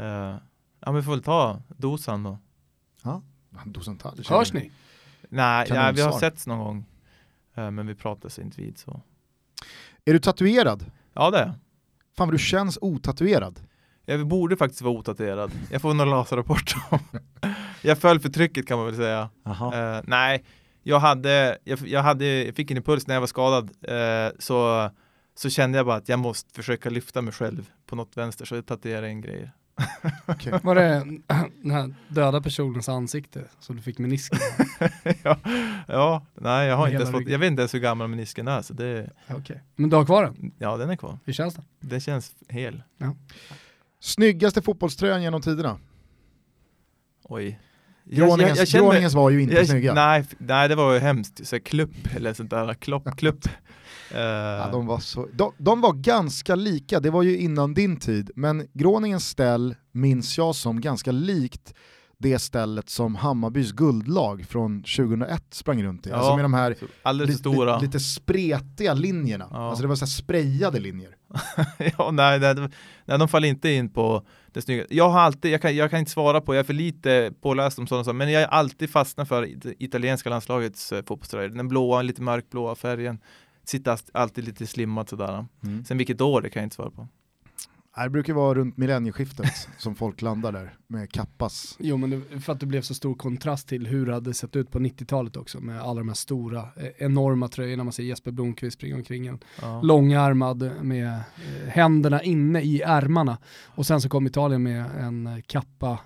[0.00, 0.40] Uh, ja,
[0.84, 2.38] men vi får väl ta dosan då.
[3.02, 3.22] Ja,
[3.64, 4.28] dosan Tadic.
[4.28, 4.70] Hörs ni?
[5.28, 6.84] Nej, ja, vi har setts någon gång.
[7.58, 9.00] Uh, men vi pratar inte vid så.
[10.04, 10.84] Är du tatuerad?
[11.14, 11.54] Ja det är
[12.16, 13.60] Fan vad du känns otatuerad.
[14.06, 15.50] Jag borde faktiskt vara otatuerad.
[15.70, 16.74] Jag får någon laserrapport.
[17.82, 19.30] jag föll för trycket kan man väl säga.
[19.46, 20.44] Uh, nej,
[20.82, 23.64] jag hade, jag, jag, hade, jag fick en impuls när jag var skadad.
[23.64, 24.90] Uh, så,
[25.40, 28.44] så kände jag bara att jag måste försöka lyfta mig själv på något vänster.
[28.44, 29.50] Så jag tatuerade en grej.
[30.26, 30.58] okay.
[30.62, 31.04] Var det
[31.62, 34.38] den här döda personens ansikte som du fick menisken
[35.22, 35.38] ja,
[35.88, 38.62] ja, nej jag har inte ens fått, jag vet inte ens hur gammal menisken är
[38.62, 39.56] så det okay.
[39.76, 40.52] Men du har kvar den?
[40.58, 41.18] Ja den är kvar.
[41.24, 41.64] Hur känns den?
[41.80, 42.82] Det känns hel.
[42.98, 43.16] Ja.
[44.00, 45.78] Snyggaste fotbollströjan genom tiderna?
[47.22, 47.60] Oj.
[48.04, 49.94] Gråningens, jag, jag, Gråningens var ju inte jag, snygga.
[49.94, 51.46] Nej, nej, det var ju hemskt.
[51.46, 53.44] Så klubb eller sånt där, klopp, klubb.
[54.14, 54.18] Uh.
[54.20, 58.30] Ja, de, var så, de, de, var ganska lika, det var ju innan din tid,
[58.36, 61.74] men Gråningens ställ minns jag som ganska likt
[62.22, 66.10] det stället som Hammarbys guldlag från 2001 sprang runt i.
[66.10, 66.76] Ja, alltså med de här
[67.12, 67.78] li, stora.
[67.78, 69.48] Li, lite spretiga linjerna.
[69.50, 69.68] Ja.
[69.68, 71.16] Alltså det var så här sprayade linjer.
[71.98, 72.54] ja, nej, nej,
[73.04, 74.84] nej, de faller inte in på det snygga.
[74.90, 77.78] Jag har alltid, jag kan, jag kan inte svara på, jag är för lite påläst
[77.78, 79.48] om sådana saker, men jag har alltid fastnat för
[79.82, 81.48] italienska landslagets eh, fotbollströja.
[81.48, 83.18] Den blåa, lite mörkblåa färgen.
[83.70, 85.46] Sitter alltid lite slimmat sådär.
[85.62, 85.84] Mm.
[85.84, 87.08] Sen vilket år, det kan jag inte svara på.
[88.02, 91.76] Det brukar vara runt millennieskiftet som folk landar där med kappas.
[91.78, 94.70] Jo men för att det blev så stor kontrast till hur det hade sett ut
[94.70, 97.84] på 90-talet också med alla de här stora, eh, enorma tröjorna.
[97.84, 99.82] Man ser Jesper Blomqvist springa omkring en ja.
[99.82, 103.38] långärmad med eh, händerna inne i ärmarna.
[103.66, 105.98] Och sen så kom Italien med en kappa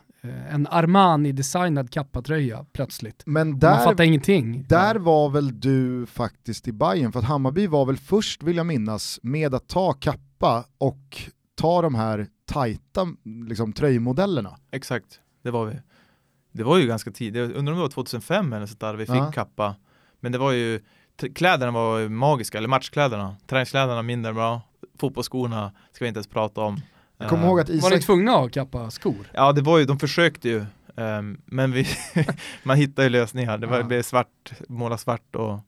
[0.51, 3.23] en Armani-designad kappatröja plötsligt.
[3.27, 4.67] Men där, Man fattar ingenting.
[4.69, 8.67] Där var väl du faktiskt i Bayern för att Hammarby var väl först, vill jag
[8.67, 11.19] minnas, med att ta kappa och
[11.55, 13.07] ta de här tajta
[13.49, 14.57] liksom, tröjmodellerna.
[14.71, 15.81] Exakt, det var vi.
[16.53, 19.15] Det var ju ganska tidigt, undrar om det var 2005 eller så där vi fick
[19.15, 19.33] ja.
[19.33, 19.75] kappa.
[20.21, 20.81] Men det var ju,
[21.35, 23.37] kläderna var magiska, eller matchkläderna.
[23.47, 24.61] Träningskläderna mindre bra,
[24.99, 26.81] fotbollsskorna ska vi inte ens prata om.
[27.19, 27.91] Jag kommer ihåg att Isak...
[27.91, 29.31] Var ni tvungna att kappa skor?
[29.35, 30.65] Ja det var ju, de försökte ju.
[30.97, 31.87] Um, men vi
[32.63, 33.85] man hittade ju lösningar, det var, ja.
[33.85, 35.61] blev svart, måla svart och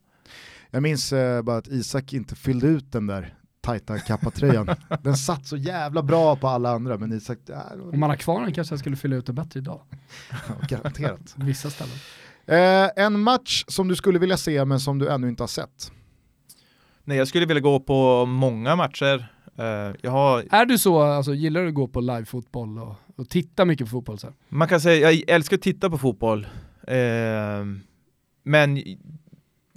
[0.71, 4.69] jag minns uh, bara att Isak inte fyllde ut den där tajta kappatröjan.
[5.03, 7.39] den satt så jävla bra på alla andra men Isak...
[7.49, 7.57] Äh,
[7.93, 9.81] Om man har kvar den kanske jag skulle fylla ut det bättre idag.
[10.31, 10.37] ja,
[10.69, 11.35] garanterat.
[11.37, 11.95] Vissa ställen.
[12.47, 15.93] Eh, en match som du skulle vilja se men som du ännu inte har sett?
[17.05, 19.36] Nej jag skulle vilja gå på många matcher.
[19.59, 20.45] Uh, jag har...
[20.51, 23.91] Är du så, alltså, gillar du att gå på live-fotboll och, och titta mycket på
[23.91, 24.19] fotboll?
[24.19, 24.29] Så?
[24.49, 26.47] Man kan säga, jag älskar att titta på fotboll.
[26.91, 27.67] Uh,
[28.43, 28.83] men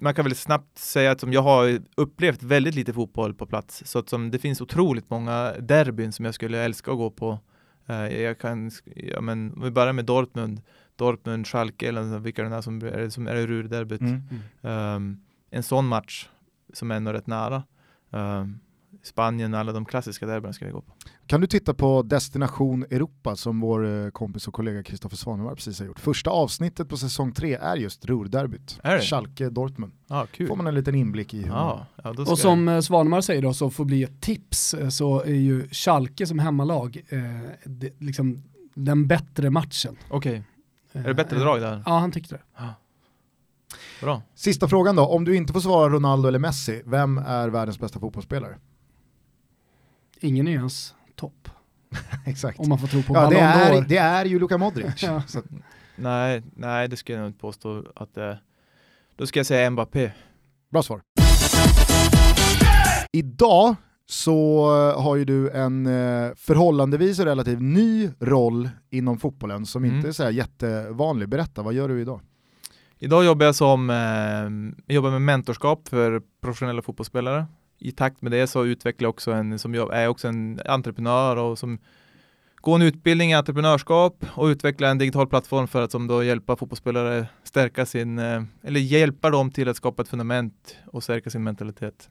[0.01, 3.83] man kan väl snabbt säga att som jag har upplevt väldigt lite fotboll på plats,
[3.85, 7.39] så att som det finns otroligt många derbyn som jag skulle älska att gå på.
[7.89, 10.61] Uh, jag kan, ja men, om vi börjar med Dortmund,
[10.95, 14.01] Dortmund, Schalke eller vilka det är som är, som är det Ruhrderbyt.
[14.01, 14.21] Mm.
[14.61, 15.21] Um,
[15.51, 16.29] en sån match
[16.73, 17.63] som är ändå rätt nära.
[18.09, 18.59] Um,
[19.09, 20.93] Spanien, alla de klassiska derbyna ska vi gå på.
[21.27, 25.79] Kan du titta på Destination Europa som vår eh, kompis och kollega Kristoffer Svanemar precis
[25.79, 25.99] har gjort.
[25.99, 28.79] Första avsnittet på säsong tre är just Ruhrderbyt.
[28.83, 29.91] Schalke-Dortmund.
[30.07, 30.47] Ah, kul.
[30.47, 32.75] Får man en liten inblick i hur ah, ja, Och som jag...
[32.75, 36.39] Eh, Svanemar säger då, så får bli ett tips, eh, så är ju Schalke som
[36.39, 37.19] hemmalag eh,
[37.65, 38.43] det, liksom
[38.73, 39.97] den bättre matchen.
[40.09, 40.43] Okej.
[40.91, 41.03] Okay.
[41.03, 41.83] Är det bättre drag där?
[41.85, 42.41] Ja, han tyckte det.
[42.55, 42.73] Ah.
[44.01, 44.21] Bra.
[44.35, 47.99] Sista frågan då, om du inte får svara Ronaldo eller Messi, vem är världens bästa
[47.99, 48.57] fotbollsspelare?
[50.19, 51.49] Ingen är ens topp.
[52.25, 52.59] Exakt.
[52.59, 55.03] Om man får tro på ja, det är, det är ju Luka Modric.
[55.03, 55.23] ja.
[55.95, 58.41] Nej, nej, det ska jag nog inte påstå att det är.
[59.15, 60.11] Då ska jag säga Mbappé.
[60.71, 61.01] Bra svar.
[63.11, 64.67] Idag så
[64.97, 69.95] har ju du en eh, förhållandevis relativt ny roll inom fotbollen som mm.
[69.95, 71.29] inte är så jättevanlig.
[71.29, 72.21] Berätta, vad gör du idag?
[72.99, 77.45] Idag jobbar jag som eh, jobbar med mentorskap för professionella fotbollsspelare
[77.79, 81.35] i takt med det så utvecklar jag också en, som jag är också en entreprenör
[81.37, 81.79] och som
[82.61, 86.55] gå en utbildning i entreprenörskap och utveckla en digital plattform för att som då hjälpa
[86.55, 91.43] fotbollsspelare stärka sin, eh, eller hjälpa dem till att skapa ett fundament och stärka sin
[91.43, 92.09] mentalitet.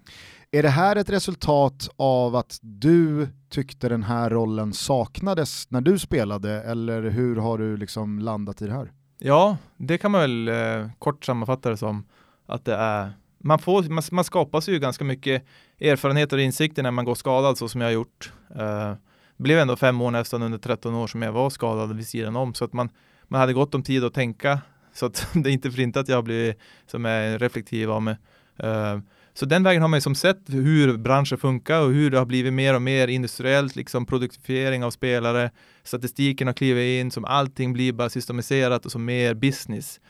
[0.51, 5.99] Är det här ett resultat av att du tyckte den här rollen saknades när du
[5.99, 8.93] spelade eller hur har du liksom landat i det här?
[9.19, 12.07] Ja, det kan man väl eh, kort sammanfatta det som
[12.47, 15.45] att det är man, får, man, man skapar sig ju ganska mycket
[15.81, 18.33] erfarenheter och insikter när man går skadad så som jag har gjort.
[18.57, 18.95] Uh,
[19.37, 22.55] blev ändå fem år nästan under 13 år som jag var skadad vid sidan om
[22.55, 22.89] så att man,
[23.29, 24.61] man hade gott om tid att tänka
[24.93, 28.03] så att det är inte för inte att jag har blivit som är reflektiv av
[28.03, 28.17] mig.
[28.65, 28.99] Uh,
[29.35, 32.27] så den vägen har man ju som sett hur branschen funkar och hur det har
[32.27, 35.51] blivit mer och mer industriellt, liksom produktifiering av spelare,
[35.83, 40.01] statistiken har klivit in, som allting blir bara systemiserat och som mer business.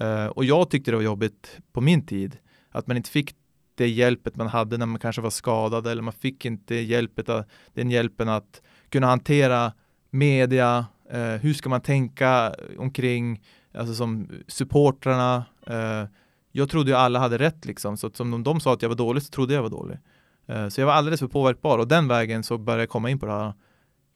[0.00, 2.36] Uh, och jag tyckte det var jobbigt på min tid,
[2.78, 3.34] att man inte fick
[3.74, 7.42] det hjälpet man hade när man kanske var skadad eller man fick inte hjälpet, eh,
[7.74, 9.72] den hjälpen att kunna hantera
[10.10, 13.42] media, eh, hur ska man tänka eh, omkring,
[13.74, 16.04] alltså som supportrarna, Eh,
[16.52, 18.96] jag trodde ju alla hade rätt liksom, så att som de, sa att jag var
[18.96, 19.98] dålig så trodde jag var dålig.
[20.46, 23.18] Eh, så jag var alldeles för påverkbar och den vägen så började jag komma in
[23.18, 23.52] på det här.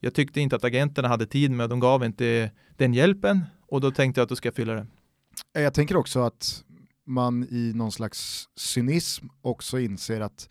[0.00, 3.90] Jag tyckte inte att agenterna hade tid med, de gav inte den hjälpen och då
[3.90, 4.86] tänkte jag att då ska jag fylla det.
[5.52, 6.64] Jag tänker också att
[7.06, 10.48] man i någon slags cynism också inser att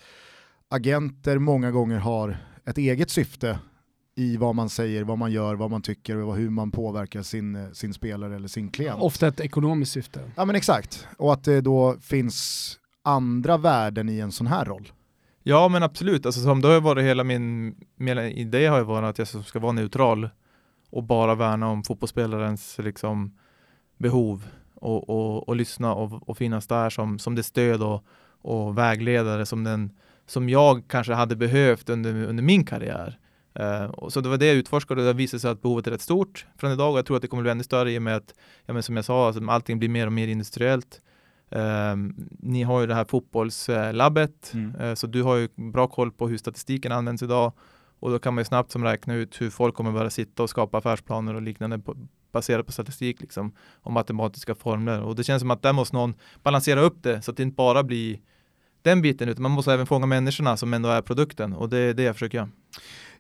[0.69, 3.59] agenter många gånger har ett eget syfte
[4.15, 7.75] i vad man säger, vad man gör, vad man tycker och hur man påverkar sin,
[7.75, 9.01] sin spelare eller sin klient.
[9.01, 10.31] Ofta ett ekonomiskt syfte.
[10.35, 14.91] Ja men exakt, och att det då finns andra värden i en sån här roll.
[15.43, 19.09] Ja men absolut, alltså, som det har varit hela min, min idé har ju varit
[19.09, 20.29] att jag ska vara neutral
[20.89, 23.37] och bara värna om fotbollsspelarens liksom,
[23.97, 24.47] behov
[24.81, 28.05] och, och, och lyssna och, och, finnas där som, som det stöd och,
[28.41, 29.91] och vägledare som, den,
[30.25, 33.19] som jag kanske hade behövt under, under min karriär.
[33.59, 36.01] Uh, så det var det jag utforskade och det visade sig att behovet är rätt
[36.01, 38.15] stort från idag och jag tror att det kommer bli ännu större i och med
[38.15, 38.33] att,
[38.65, 41.01] ja, men som jag sa, alltså, allting blir mer och mer industriellt.
[41.55, 41.95] Uh,
[42.39, 44.75] ni har ju det här fotbollslabbet, mm.
[44.75, 47.53] uh, så du har ju bra koll på hur statistiken används idag
[47.99, 50.49] och då kan man ju snabbt som räkna ut hur folk kommer börja sitta och
[50.49, 51.95] skapa affärsplaner och liknande på,
[52.31, 53.51] baserat på statistik liksom,
[53.81, 55.01] och matematiska formler.
[55.01, 56.13] Och det känns som att där måste någon
[56.43, 58.19] balansera upp det så att det inte bara blir
[58.81, 61.93] den biten, utan man måste även fånga människorna som ändå är produkten och det är
[61.93, 62.49] det jag försöker göra.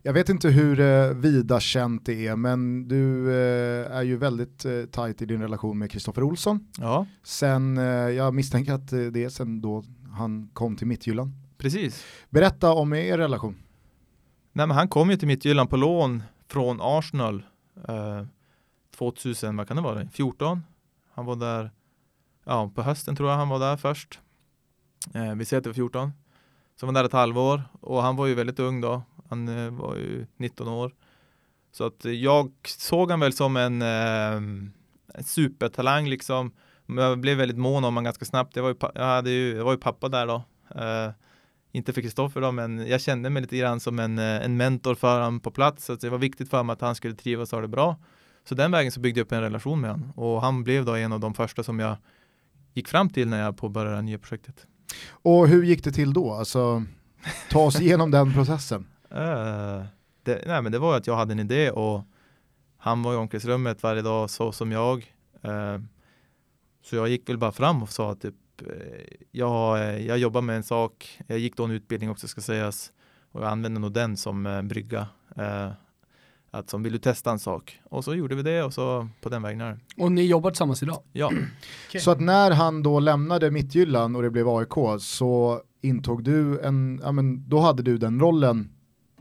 [0.01, 4.65] Jag vet inte hur eh, vida känt det är, men du eh, är ju väldigt
[4.65, 6.67] eh, tajt i din relation med Kristoffer Olsson.
[6.77, 7.05] Ja.
[7.23, 11.31] Sen, eh, jag misstänker att eh, det är sen då han kom till Mittjylland.
[11.57, 12.05] Precis.
[12.29, 13.55] Berätta om er relation.
[14.53, 17.43] Nej, men han kom ju till Mittjylland på lån från Arsenal.
[18.99, 20.63] 2000, vad kan det vara, 14?
[21.13, 21.71] Han var där,
[22.43, 24.19] ja på hösten tror jag han var där först.
[25.13, 26.11] Eh, vi säger att det var 14.
[26.75, 29.03] Så var där ett halvår och han var ju väldigt ung då.
[29.29, 30.91] Han eh, var ju 19 år.
[31.71, 36.51] Så att jag såg han väl som en, eh, supertalang liksom.
[36.85, 38.55] Men jag blev väldigt mån om honom ganska snabbt.
[38.55, 40.43] Jag var ju, jag hade ju, jag var ju pappa där då.
[40.75, 41.11] Eh,
[41.71, 44.95] inte för Kristoffer då, men jag kände mig lite grann som en, eh, en mentor
[44.95, 45.85] för honom på plats.
[45.85, 47.97] Så det var viktigt för mig att han skulle trivas och ha det bra.
[48.49, 50.95] Så den vägen så byggde jag upp en relation med honom och han blev då
[50.95, 51.97] en av de första som jag
[52.73, 54.67] gick fram till när jag påbörjade det nya projektet.
[55.09, 56.33] Och hur gick det till då?
[56.33, 56.83] Alltså,
[57.49, 58.87] ta oss igenom den processen.
[59.11, 59.85] Uh,
[60.23, 62.01] det, nej, men det var att jag hade en idé och
[62.77, 65.13] han var i omklädningsrummet varje dag så som jag.
[65.45, 65.77] Uh,
[66.83, 68.73] så jag gick väl bara fram och sa typ uh,
[69.31, 71.19] jag, jag jobbar med en sak.
[71.27, 72.91] Jag gick då en utbildning också ska sägas
[73.31, 75.07] och jag använde nog den som brygga
[76.51, 77.79] att som vill du testa en sak?
[77.83, 80.83] Och så gjorde vi det och så på den vägen är Och ni jobbar tillsammans
[80.83, 81.03] idag?
[81.13, 81.27] Ja.
[81.87, 82.01] okay.
[82.01, 87.01] Så att när han då lämnade Mittjylland och det blev AIK så intog du en,
[87.03, 88.69] ja men då hade du den rollen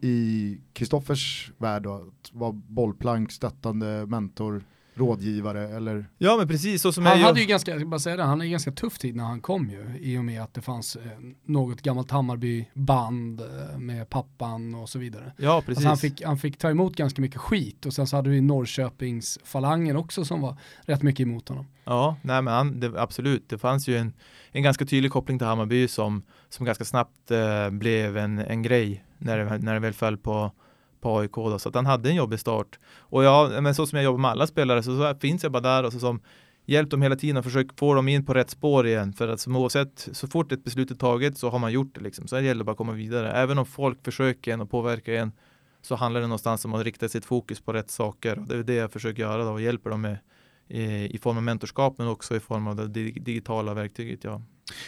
[0.01, 4.65] i Kristoffers värld då, att vara bollplank, stöttande, mentor,
[4.99, 6.07] rådgivare eller?
[6.19, 8.41] Ja men precis så som Han jag hade ju ganska, jag bara säga det, han
[8.41, 11.03] hade ganska tuff tid när han kom ju i och med att det fanns eh,
[11.45, 15.33] något gammalt Hammarby-band eh, med pappan och så vidare.
[15.37, 15.87] Ja precis.
[15.87, 18.41] Alltså han, fick, han fick ta emot ganska mycket skit och sen så hade vi
[18.41, 21.67] Norrköpings-falangen också som var rätt mycket emot honom.
[21.85, 24.13] Ja, nej men han, det, absolut, det fanns ju en,
[24.53, 29.05] en ganska tydlig koppling till Hammarby som, som ganska snabbt eh, blev en, en grej
[29.19, 30.53] när det, när det väl föll på
[31.01, 32.79] på AIK då, så att han hade en jobbig start.
[32.99, 35.63] Och ja, men så som jag jobbar med alla spelare så, så finns jag bara
[35.63, 36.21] där och så som
[36.69, 39.13] hjälpt dem hela tiden och försökt få dem in på rätt spår igen.
[39.13, 42.01] För att som oavsett, så fort ett beslut är taget så har man gjort det
[42.01, 42.29] liksom.
[42.29, 43.33] Så det gäller bara att komma vidare.
[43.33, 45.33] Även om folk försöker en och påverkar en
[45.83, 48.39] så handlar det någonstans om att rikta sitt fokus på rätt saker.
[48.39, 50.19] Och det är det jag försöker göra då och hjälper dem med
[50.69, 54.43] i, i form av mentorskap men också i form av det digitala verktyget jag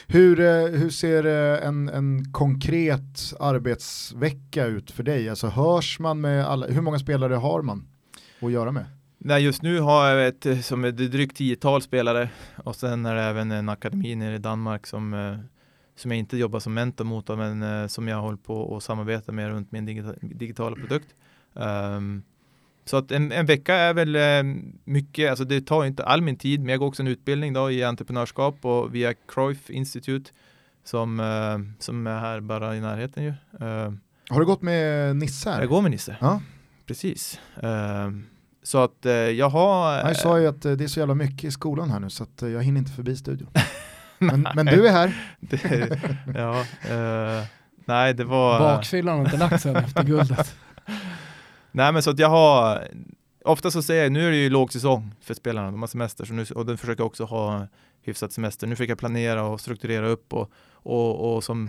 [0.06, 5.28] hur, eh, hur ser eh, en, en konkret arbetsvecka ut för dig?
[5.28, 7.86] Alltså hörs man med alla, hur många spelare har man?
[8.40, 8.84] att göra med?
[9.18, 13.22] Nej, just nu har jag ett som är drygt tiotal spelare och sen är det
[13.22, 15.38] även en akademi nere i Danmark som, eh,
[15.96, 19.32] som jag inte jobbar som mentor mot men eh, som jag håller på att samarbeta
[19.32, 21.14] med runt min digita digitala produkt.
[21.52, 22.22] Um,
[22.90, 24.54] så att en, en, vecka är väl eh,
[24.84, 27.70] mycket, alltså det tar inte all min tid, men jag går också en utbildning då
[27.70, 30.30] i entreprenörskap och via Cruyff Institute
[30.84, 31.22] som,
[31.78, 33.34] som är här bara i närheten ju.
[34.28, 35.50] Har du gått med Nisse?
[35.50, 35.60] Här?
[35.60, 36.40] Jag går med Nisse, ja.
[36.86, 37.40] precis.
[38.62, 39.92] Så att eh, jag har...
[39.92, 42.22] Jag sa ju att eh, det är så jävla mycket i skolan här nu så
[42.22, 43.48] att eh, jag hinner inte förbi studion.
[44.18, 45.36] men, men, du är här.
[45.40, 46.00] det,
[46.34, 47.44] ja, eh,
[47.84, 48.58] nej det var...
[48.58, 50.56] Bakfyllan har inte lagt sig efter guldet.
[51.72, 52.88] nej men så att jag har,
[53.44, 56.32] ofta så säger jag, nu är det ju lågsäsong för spelarna, de har semester så
[56.32, 57.66] nu, och den försöker också ha
[58.02, 58.66] hyfsat semester.
[58.66, 61.68] Nu försöker jag planera och strukturera upp och, och, och som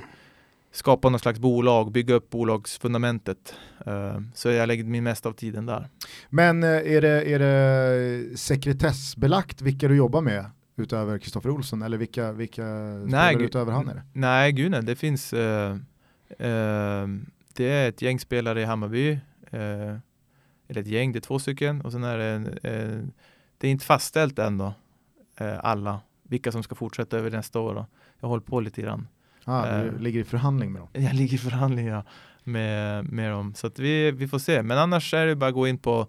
[0.71, 3.55] skapa något slags bolag, bygga upp bolagsfundamentet.
[3.87, 5.89] Uh, så jag lägger min mesta av tiden där.
[6.29, 10.45] Men uh, är, det, är det sekretessbelagt vilka du jobbar med
[10.77, 12.65] utöver Kristoffer Olsson eller vilka, vilka
[13.05, 14.03] nej, utöver han är det?
[14.13, 15.75] Nej, gud nej, det finns uh,
[17.53, 19.19] det är ett gäng spelare i Hammarby
[19.51, 22.39] eller ett gäng, det är två stycken och sen är det
[23.57, 24.73] det är inte fastställt än då
[25.61, 25.99] alla
[26.31, 27.75] vilka som ska fortsätta över nästa år.
[27.75, 27.85] Då.
[28.19, 29.07] Jag håller på lite grann.
[29.43, 30.89] Ah, du uh, ligger i förhandling med dem?
[31.03, 32.03] Jag ligger i förhandling ja,
[32.43, 33.53] med, med dem.
[33.55, 34.63] Så att vi, vi får se.
[34.63, 36.07] Men annars är det bara att gå in på,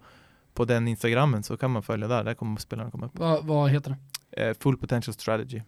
[0.55, 2.25] på den Instagrammen så kan man följa där.
[2.25, 3.19] Där kommer spelarna komma upp.
[3.19, 3.97] Va, vad heter
[4.31, 4.49] det?
[4.49, 5.63] Uh, full Potential Strategy.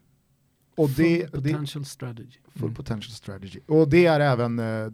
[0.76, 2.38] Och det, full Potential det, Strategy.
[2.52, 2.74] Full mm.
[2.74, 3.60] Potential Strategy.
[3.66, 4.92] Och det är även, eh,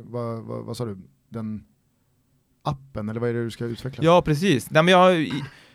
[0.00, 1.64] vad, vad, vad sa du, den
[2.64, 4.04] appen eller vad är det du ska utveckla?
[4.04, 4.70] Ja precis.
[4.70, 5.28] Nej, men jag,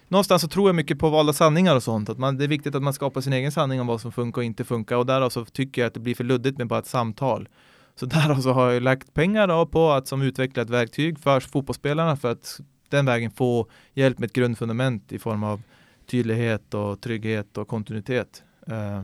[0.07, 2.09] någonstans så tror jag mycket på valda sanningar och sånt.
[2.09, 4.41] Att man, det är viktigt att man skapar sin egen sanning om vad som funkar
[4.41, 4.95] och inte funkar.
[4.95, 7.49] Och därav så tycker jag att det blir för luddigt med bara ett samtal.
[7.95, 11.39] Så därav så har jag lagt pengar då på att som utveckla ett verktyg för
[11.39, 12.59] fotbollsspelarna för att
[12.89, 15.61] den vägen få hjälp med ett grundfundament i form av
[16.05, 18.43] tydlighet och trygghet och kontinuitet.
[18.71, 19.03] Uh,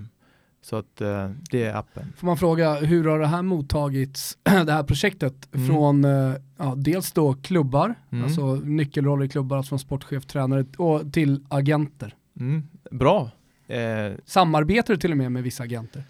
[0.65, 2.13] så att uh, det är appen.
[2.17, 5.67] Får man fråga, hur har det här mottagits, det här projektet, mm.
[5.67, 8.23] från uh, ja, dels då klubbar, mm.
[8.23, 12.15] alltså nyckelroller i klubbar, alltså från sportchef, tränare, och till agenter?
[12.39, 12.63] Mm.
[12.91, 13.31] Bra.
[13.67, 14.13] Eh.
[14.25, 16.03] Samarbetar du till och med med vissa agenter?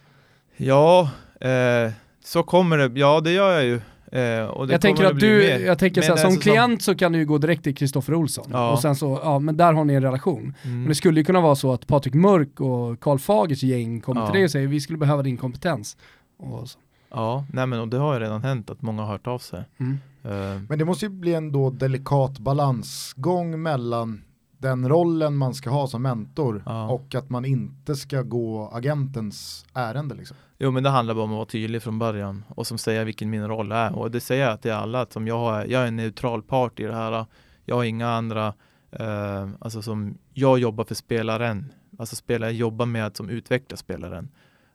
[0.57, 1.10] Ja,
[1.41, 1.91] eh,
[2.23, 3.82] så kommer det, ja det gör jag ju.
[4.11, 5.60] Eh, jag tänker att du, mer.
[5.60, 8.14] jag tänker så här, som alltså klient så kan du ju gå direkt till Kristoffer
[8.14, 8.48] Olsson.
[8.52, 8.72] Ja.
[8.72, 10.56] Och sen så, ja men där har ni en relation.
[10.64, 10.80] Mm.
[10.80, 14.22] Men det skulle ju kunna vara så att Patrik Mörk och Karl Fagers gäng kommer
[14.22, 14.27] ja.
[14.27, 15.98] till dig och säger vi skulle behöva din kompetens.
[16.38, 16.80] Och så.
[17.10, 19.64] Ja, nej men och det har ju redan hänt att många har hört av sig.
[19.77, 19.98] Mm.
[20.26, 20.61] Uh.
[20.69, 24.22] Men det måste ju bli en då delikat balansgång mellan
[24.66, 26.90] den rollen man ska ha som mentor ja.
[26.90, 30.16] och att man inte ska gå agentens ärende.
[30.16, 30.38] Liksom.
[30.58, 33.30] Jo men det handlar bara om att vara tydlig från början och som säger vilken
[33.30, 35.88] min roll är och det säger jag till alla att som jag, är, jag är
[35.88, 37.26] en neutral part i det här.
[37.66, 38.54] Jag har inga andra,
[38.92, 44.30] eh, alltså som jag jobbar för spelaren, alltså spelare jobbar med att som utveckla spelaren.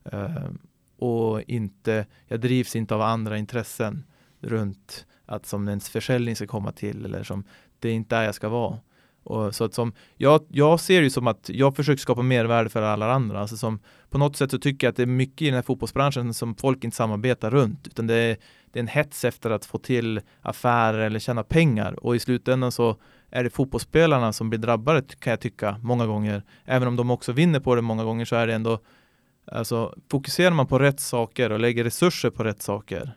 [0.05, 0.51] Eh,
[0.99, 4.05] och inte, jag drivs inte av andra intressen
[4.41, 7.45] runt att som ens försäljning ska komma till eller som
[7.79, 8.79] det är inte där jag ska vara.
[9.23, 12.83] Och så att som, jag, jag ser det som att jag försöker skapa mervärde för
[12.83, 13.41] alla andra.
[13.41, 13.81] Alltså som,
[14.11, 16.55] på något sätt så tycker jag att det är mycket i den här fotbollsbranschen som
[16.55, 17.87] folk inte samarbetar runt.
[17.87, 18.37] Utan det är,
[18.73, 22.05] det är en hets efter att få till affärer eller tjäna pengar.
[22.05, 22.97] Och i slutändan så
[23.31, 26.43] är det fotbollsspelarna som blir drabbade kan jag tycka många gånger.
[26.65, 28.81] Även om de också vinner på det många gånger så är det ändå
[29.53, 33.13] Alltså fokuserar man på rätt saker och lägger resurser på rätt saker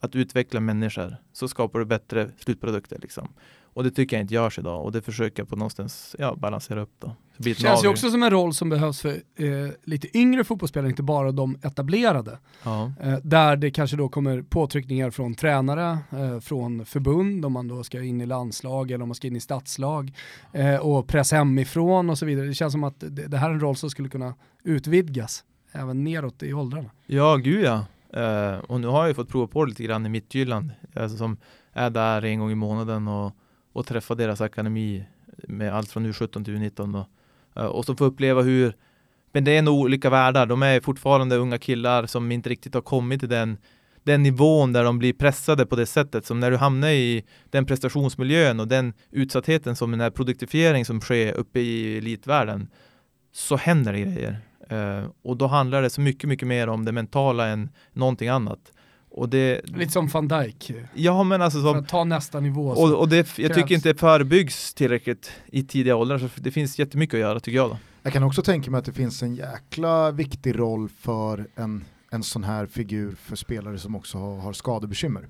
[0.00, 3.28] att utveckla människor så skapar du bättre slutprodukter liksom.
[3.76, 6.80] Och det tycker jag inte görs idag och det försöker jag på någonstans ja, balansera
[6.80, 7.16] upp då.
[7.36, 11.02] Det känns ju också som en roll som behövs för eh, lite yngre fotbollsspelare, inte
[11.02, 12.38] bara de etablerade.
[12.62, 12.92] Ja.
[13.00, 17.84] Eh, där det kanske då kommer påtryckningar från tränare, eh, från förbund om man då
[17.84, 20.12] ska in i landslag eller om man ska in i stadslag
[20.52, 22.46] eh, och press hemifrån och så vidare.
[22.46, 24.34] Det känns som att det, det här är en roll som skulle kunna
[24.64, 26.90] utvidgas även neråt i åldrarna.
[27.06, 27.84] Ja, gud ja.
[28.16, 31.36] Uh, och nu har jag fått prova på det lite grann i Mittjylland, alltså som
[31.72, 33.32] är där en gång i månaden och,
[33.76, 35.04] och träffa deras akademi
[35.48, 38.72] med allt från U17 till U19 och, eh, och så får uppleva hur,
[39.32, 42.80] men det är nog olika världar, de är fortfarande unga killar som inte riktigt har
[42.80, 43.58] kommit till den
[44.02, 47.66] den nivån där de blir pressade på det sättet som när du hamnar i den
[47.66, 52.68] prestationsmiljön och den utsattheten som den här produktifiering som sker uppe i elitvärlden
[53.32, 54.38] så händer det grejer.
[54.72, 58.72] Uh, och då handlar det så mycket, mycket mer om det mentala än någonting annat.
[59.16, 60.72] Och det, Lite som van Dijk.
[60.94, 62.68] Ja men alltså som, ta nästa nivå.
[62.68, 66.78] Och, och det, jag tycker inte det förebyggs tillräckligt i tidiga åldrar, så det finns
[66.78, 67.70] jättemycket att göra tycker jag.
[67.70, 67.78] Då.
[68.02, 72.22] Jag kan också tänka mig att det finns en jäkla viktig roll för en, en
[72.22, 75.28] sån här figur för spelare som också har, har skadebekymmer.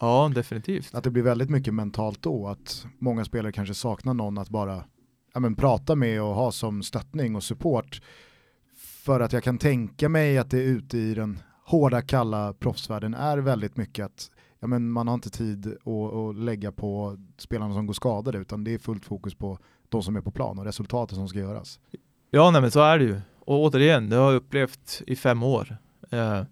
[0.00, 0.94] Ja, definitivt.
[0.94, 4.84] Att det blir väldigt mycket mentalt då, att många spelare kanske saknar någon att bara
[5.34, 8.00] ja, men, prata med och ha som stöttning och support.
[8.76, 11.38] För att jag kan tänka mig att det ute i den
[11.68, 14.30] hårda, kalla proffsvärlden är väldigt mycket att
[14.60, 18.64] ja, men man har inte tid att, att lägga på spelarna som går skadade utan
[18.64, 19.58] det är fullt fokus på
[19.88, 21.80] de som är på plan och resultatet som ska göras.
[22.30, 23.20] Ja, nej, men så är det ju.
[23.40, 25.76] Och återigen, det har jag upplevt i fem år.
[26.10, 26.42] Eh,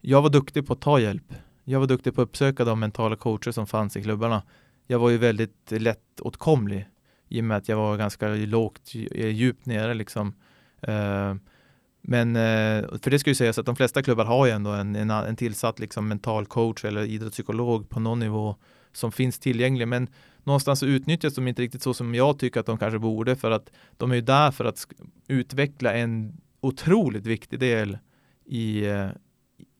[0.00, 1.34] jag var duktig på att ta hjälp.
[1.64, 4.42] Jag var duktig på att uppsöka de mentala coacher som fanns i klubbarna.
[4.86, 6.88] Jag var ju väldigt lättåtkomlig
[7.28, 10.34] i och med att jag var ganska lågt, eh, djupt nere liksom.
[10.80, 11.34] Eh,
[12.06, 14.96] men eh, för det ska ju sägas att de flesta klubbar har ju ändå en,
[14.96, 18.56] en, en tillsatt liksom mental coach eller idrottspsykolog på någon nivå
[18.92, 19.88] som finns tillgänglig.
[19.88, 20.08] Men
[20.42, 23.50] någonstans så utnyttjas de inte riktigt så som jag tycker att de kanske borde för
[23.50, 24.86] att de är ju där för att
[25.28, 27.98] utveckla en otroligt viktig del
[28.44, 29.08] i, eh,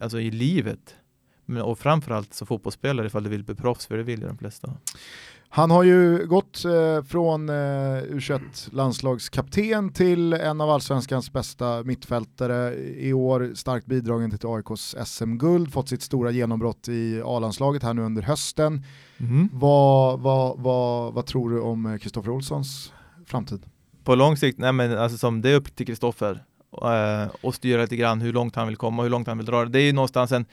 [0.01, 0.97] alltså i livet.
[1.45, 4.39] Men, och framförallt som fotbollsspelare ifall du vill bli proffs, för det vill ju de
[4.39, 4.75] flesta.
[5.55, 12.75] Han har ju gått eh, från eh, U21-landslagskapten till en av allsvenskans bästa mittfältare.
[12.77, 18.03] I år starkt bidragen till AIKs SM-guld, fått sitt stora genombrott i A-landslaget här nu
[18.03, 18.85] under hösten.
[19.19, 19.49] Mm.
[19.53, 22.93] Vad, vad, vad, vad tror du om Kristoffer Olssons
[23.27, 23.63] framtid?
[24.05, 26.45] På lång sikt, nej men alltså som det är upp till Kristoffer
[26.83, 29.47] eh, och styra lite grann hur långt han vill komma och hur långt han vill
[29.47, 29.71] dra det.
[29.71, 30.47] Det är ju någonstans en,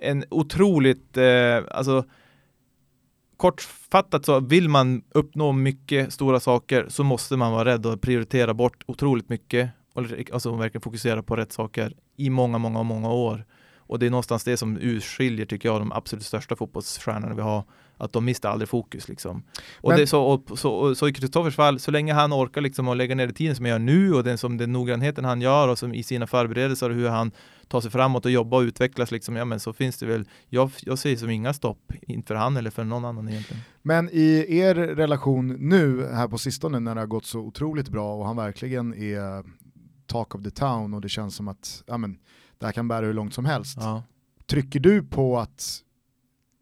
[0.00, 2.04] en otroligt, eh, alltså
[3.38, 8.54] kortfattat så vill man uppnå mycket stora saker så måste man vara rädd att prioritera
[8.54, 13.44] bort otroligt mycket och alltså verkligen fokusera på rätt saker i många, många, många år.
[13.76, 17.64] Och det är någonstans det som urskiljer, tycker jag, de absolut största fotbollsstjärnorna vi har.
[17.98, 19.42] Att de mister aldrig fokus liksom.
[19.80, 19.98] Och, Men...
[19.98, 22.96] det, så, och, så, och, så i Kristoffers fall, så länge han orkar liksom att
[22.96, 25.68] lägga ner det tiden som jag gör nu och den, som den noggrannheten han gör
[25.68, 27.30] och som i sina förberedelser och hur han
[27.68, 30.70] tar sig framåt och jobba och utvecklas liksom, ja men så finns det väl, jag,
[30.80, 33.62] jag ser som inga stopp inför han eller för någon annan egentligen.
[33.82, 38.14] Men i er relation nu här på sistone när det har gått så otroligt bra
[38.14, 39.44] och han verkligen är
[40.06, 42.18] talk of the town och det känns som att ja, men,
[42.58, 43.78] det här kan bära hur långt som helst.
[43.80, 44.02] Ja.
[44.46, 45.82] Trycker du på att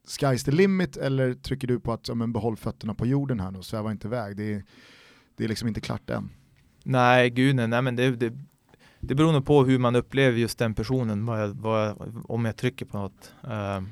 [0.07, 3.51] sky's the limit eller trycker du på att ja, men, behåll fötterna på jorden här
[3.51, 4.37] nu och sväva inte iväg?
[4.37, 4.65] Det är,
[5.37, 6.31] det är liksom inte klart än.
[6.85, 8.33] Nej, gud nej, nej men det, det,
[9.01, 12.45] det beror nog på hur man upplever just den personen, vad jag, vad jag, om
[12.45, 13.35] jag trycker på något.
[13.45, 13.83] Uh,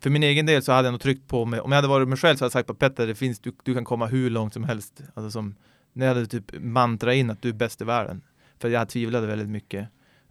[0.00, 2.08] för min egen del så hade jag nog tryckt på mig, om jag hade varit
[2.08, 4.30] mig själv så hade jag sagt på Petter, det finns, du, du kan komma hur
[4.30, 5.02] långt som helst.
[5.14, 5.54] Alltså som,
[5.92, 8.22] när jag hade typ mantra in att du är bäst i världen.
[8.58, 9.88] För jag tvivlade väldigt mycket.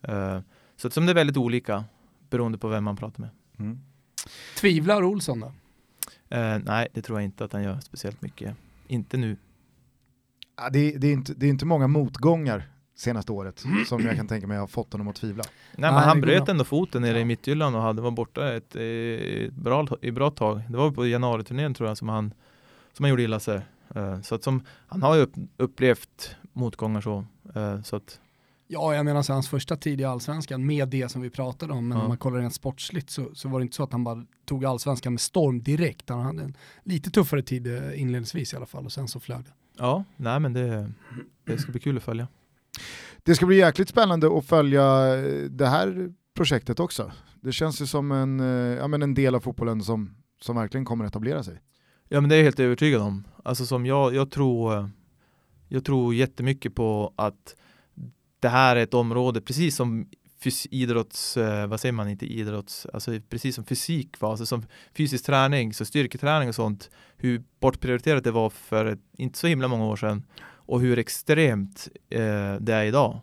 [0.10, 0.40] Uh,
[0.78, 1.84] så som det är väldigt olika
[2.30, 3.30] beroende på vem man pratar med.
[3.60, 3.80] Mm.
[4.58, 5.48] Tvivlar Olsson då?
[5.48, 8.56] Uh, nej, det tror jag inte att han gör speciellt mycket.
[8.88, 9.38] Inte nu.
[10.58, 14.28] Ja, det, det, är inte, det är inte många motgångar senaste året som jag kan
[14.28, 15.44] tänka mig har fått honom att tvivla.
[15.76, 19.54] Nej, men han bröt ändå foten nere i Midtjylland och hade var borta ett, ett
[19.54, 20.62] bra, ett bra tag.
[20.70, 22.34] Det var på januariturnén tror jag som han,
[22.94, 23.62] som han gjorde illa sig.
[23.96, 27.26] Uh, så att som, han har ju upp, upplevt motgångar så.
[27.56, 28.20] Uh, så att,
[28.72, 31.88] Ja, jag menar så hans första tid i allsvenskan med det som vi pratade om,
[31.88, 32.04] men ja.
[32.04, 34.66] om man kollar rent sportsligt så, så var det inte så att han bara tog
[34.66, 36.10] allsvenskan med storm direkt.
[36.10, 39.44] Han hade en lite tuffare tid eh, inledningsvis i alla fall och sen så flög
[39.44, 39.52] det.
[39.78, 40.92] Ja, nej men det,
[41.44, 42.28] det ska bli kul att följa.
[43.24, 47.12] Det ska bli jäkligt spännande att följa eh, det här projektet också.
[47.42, 50.86] Det känns ju som en, eh, ja, men en del av fotbollen som, som verkligen
[50.86, 51.62] kommer att etablera sig.
[52.08, 53.28] Ja men det är jag helt övertygad om.
[53.44, 54.90] Alltså som jag, jag tror
[55.68, 57.56] jag tror jättemycket på att
[58.40, 60.08] det här är ett område, precis som
[60.70, 64.66] idrotts, eh, vad säger man, inte idrotts, alltså precis som fysik var, alltså som
[64.98, 69.68] fysisk träning, så styrketräning och sånt, hur bortprioriterat det var för ett, inte så himla
[69.68, 73.22] många år sedan och hur extremt eh, det är idag.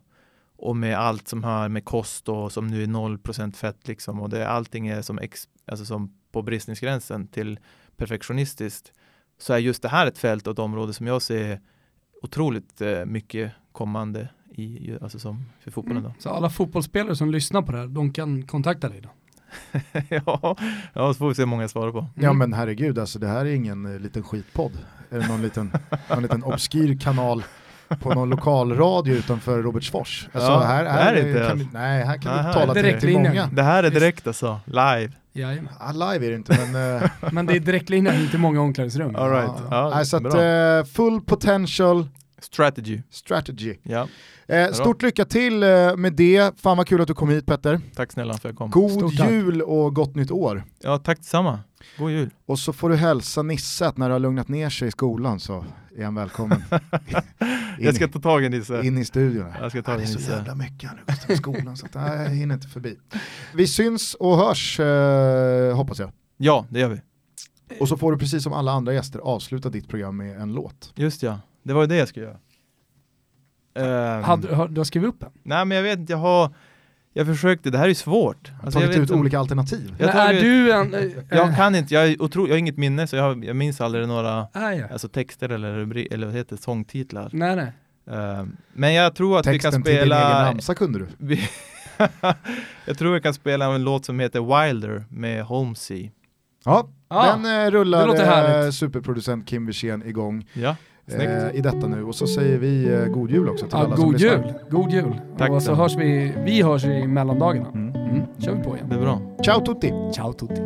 [0.58, 4.30] Och med allt som hör med kost och som nu är 0% fett liksom och
[4.30, 7.58] det, allting är som, ex, alltså som på bristningsgränsen till
[7.96, 8.92] perfektionistiskt
[9.38, 11.60] så är just det här ett fält och ett område som jag ser
[12.22, 16.02] otroligt eh, mycket kommande i, alltså som för fotbollen.
[16.02, 16.08] Då.
[16.08, 16.20] Mm.
[16.20, 19.08] Så alla fotbollsspelare som lyssnar på det här, de kan kontakta dig då?
[20.08, 20.56] ja,
[20.92, 21.98] ja, så får vi se hur många jag svarar på.
[21.98, 22.10] Mm.
[22.14, 24.72] Ja men herregud, alltså det här är ingen uh, liten skitpodd.
[25.10, 25.72] Är det någon liten,
[26.10, 27.44] någon liten obskyr kanal
[28.00, 30.28] på någon lokalradio utanför Robertsfors?
[30.32, 33.12] Alltså, ja, här, här, är inte kan, nej, här kan Aha, du tala till, till
[33.12, 33.48] många.
[33.52, 35.12] Det här är direkt alltså, live.
[35.32, 35.50] Ja,
[35.92, 37.02] live är det inte men...
[37.02, 37.10] Uh...
[37.32, 39.16] men det är direktlinjen, inte många omklädningsrum.
[39.16, 39.50] All right.
[39.70, 39.98] ja.
[39.98, 43.02] Ja, så att, uh, full potential Strategy.
[43.10, 43.76] Strategy.
[43.82, 44.08] Ja.
[44.46, 46.60] Eh, stort lycka till eh, med det.
[46.60, 47.80] Fan vad kul att du kom hit Petter.
[47.94, 48.70] Tack snälla för att jag kom.
[48.70, 49.68] God stort jul tack.
[49.68, 50.64] och gott nytt år.
[50.82, 51.60] Ja, tack detsamma.
[51.98, 52.30] God jul.
[52.46, 55.40] Och så får du hälsa Nisse att när det har lugnat ner sig i skolan
[55.40, 55.64] så
[55.96, 56.62] är han välkommen.
[57.78, 58.86] jag ska ta tag i Nisse.
[58.86, 59.52] In i studion.
[59.60, 60.18] Jag ska ta tag i Nisse.
[60.18, 60.90] Det är så jävla mycket
[61.28, 62.98] nu i skolan så att, nej, jag hinner inte förbi.
[63.54, 66.12] Vi syns och hörs eh, hoppas jag.
[66.36, 67.00] Ja, det gör vi.
[67.80, 70.92] Och så får du precis som alla andra gäster avsluta ditt program med en låt.
[70.94, 72.38] Just ja, det var ju det jag skulle göra.
[74.18, 75.30] Um, Hade, har, du har skrivit upp en?
[75.42, 76.54] Nej men jag vet inte, jag har
[77.12, 78.52] jag försökte, det här är ju svårt.
[78.62, 79.94] Alltså, tagit ut olika alternativ.
[79.98, 80.94] Jag är du en...
[80.94, 83.80] Äh, jag kan inte, jag, är otro, jag har inget minne så jag, jag minns
[83.80, 84.86] aldrig några ah, ja.
[84.92, 87.30] alltså, texter eller, rubri, eller vad heter sångtitlar.
[87.32, 87.72] Nej, nej.
[88.10, 89.96] Uh, men jag tror att Texten vi kan spela...
[89.96, 91.38] Texten till din egen namnsdag kunde du.
[92.86, 96.10] jag tror vi kan spela en låt som heter Wilder med Holmesy.
[96.64, 100.48] Ja, ah, den eh, rullar eh, superproducent Kim Wirsén igång.
[100.52, 100.76] Ja.
[101.12, 103.96] Eh, i detta nu och så säger vi eh, god jul också till ja, alla
[103.96, 104.54] god som jul.
[104.70, 105.20] God jul.
[105.38, 107.68] Tack och så, hörs vi, vi hörs i mellandagarna.
[107.68, 107.94] Mm.
[107.94, 108.22] Mm.
[108.38, 108.88] kör vi på igen.
[108.88, 109.20] Det är bra.
[109.44, 109.92] Ciao tutti.
[110.14, 110.62] Ciao tutti.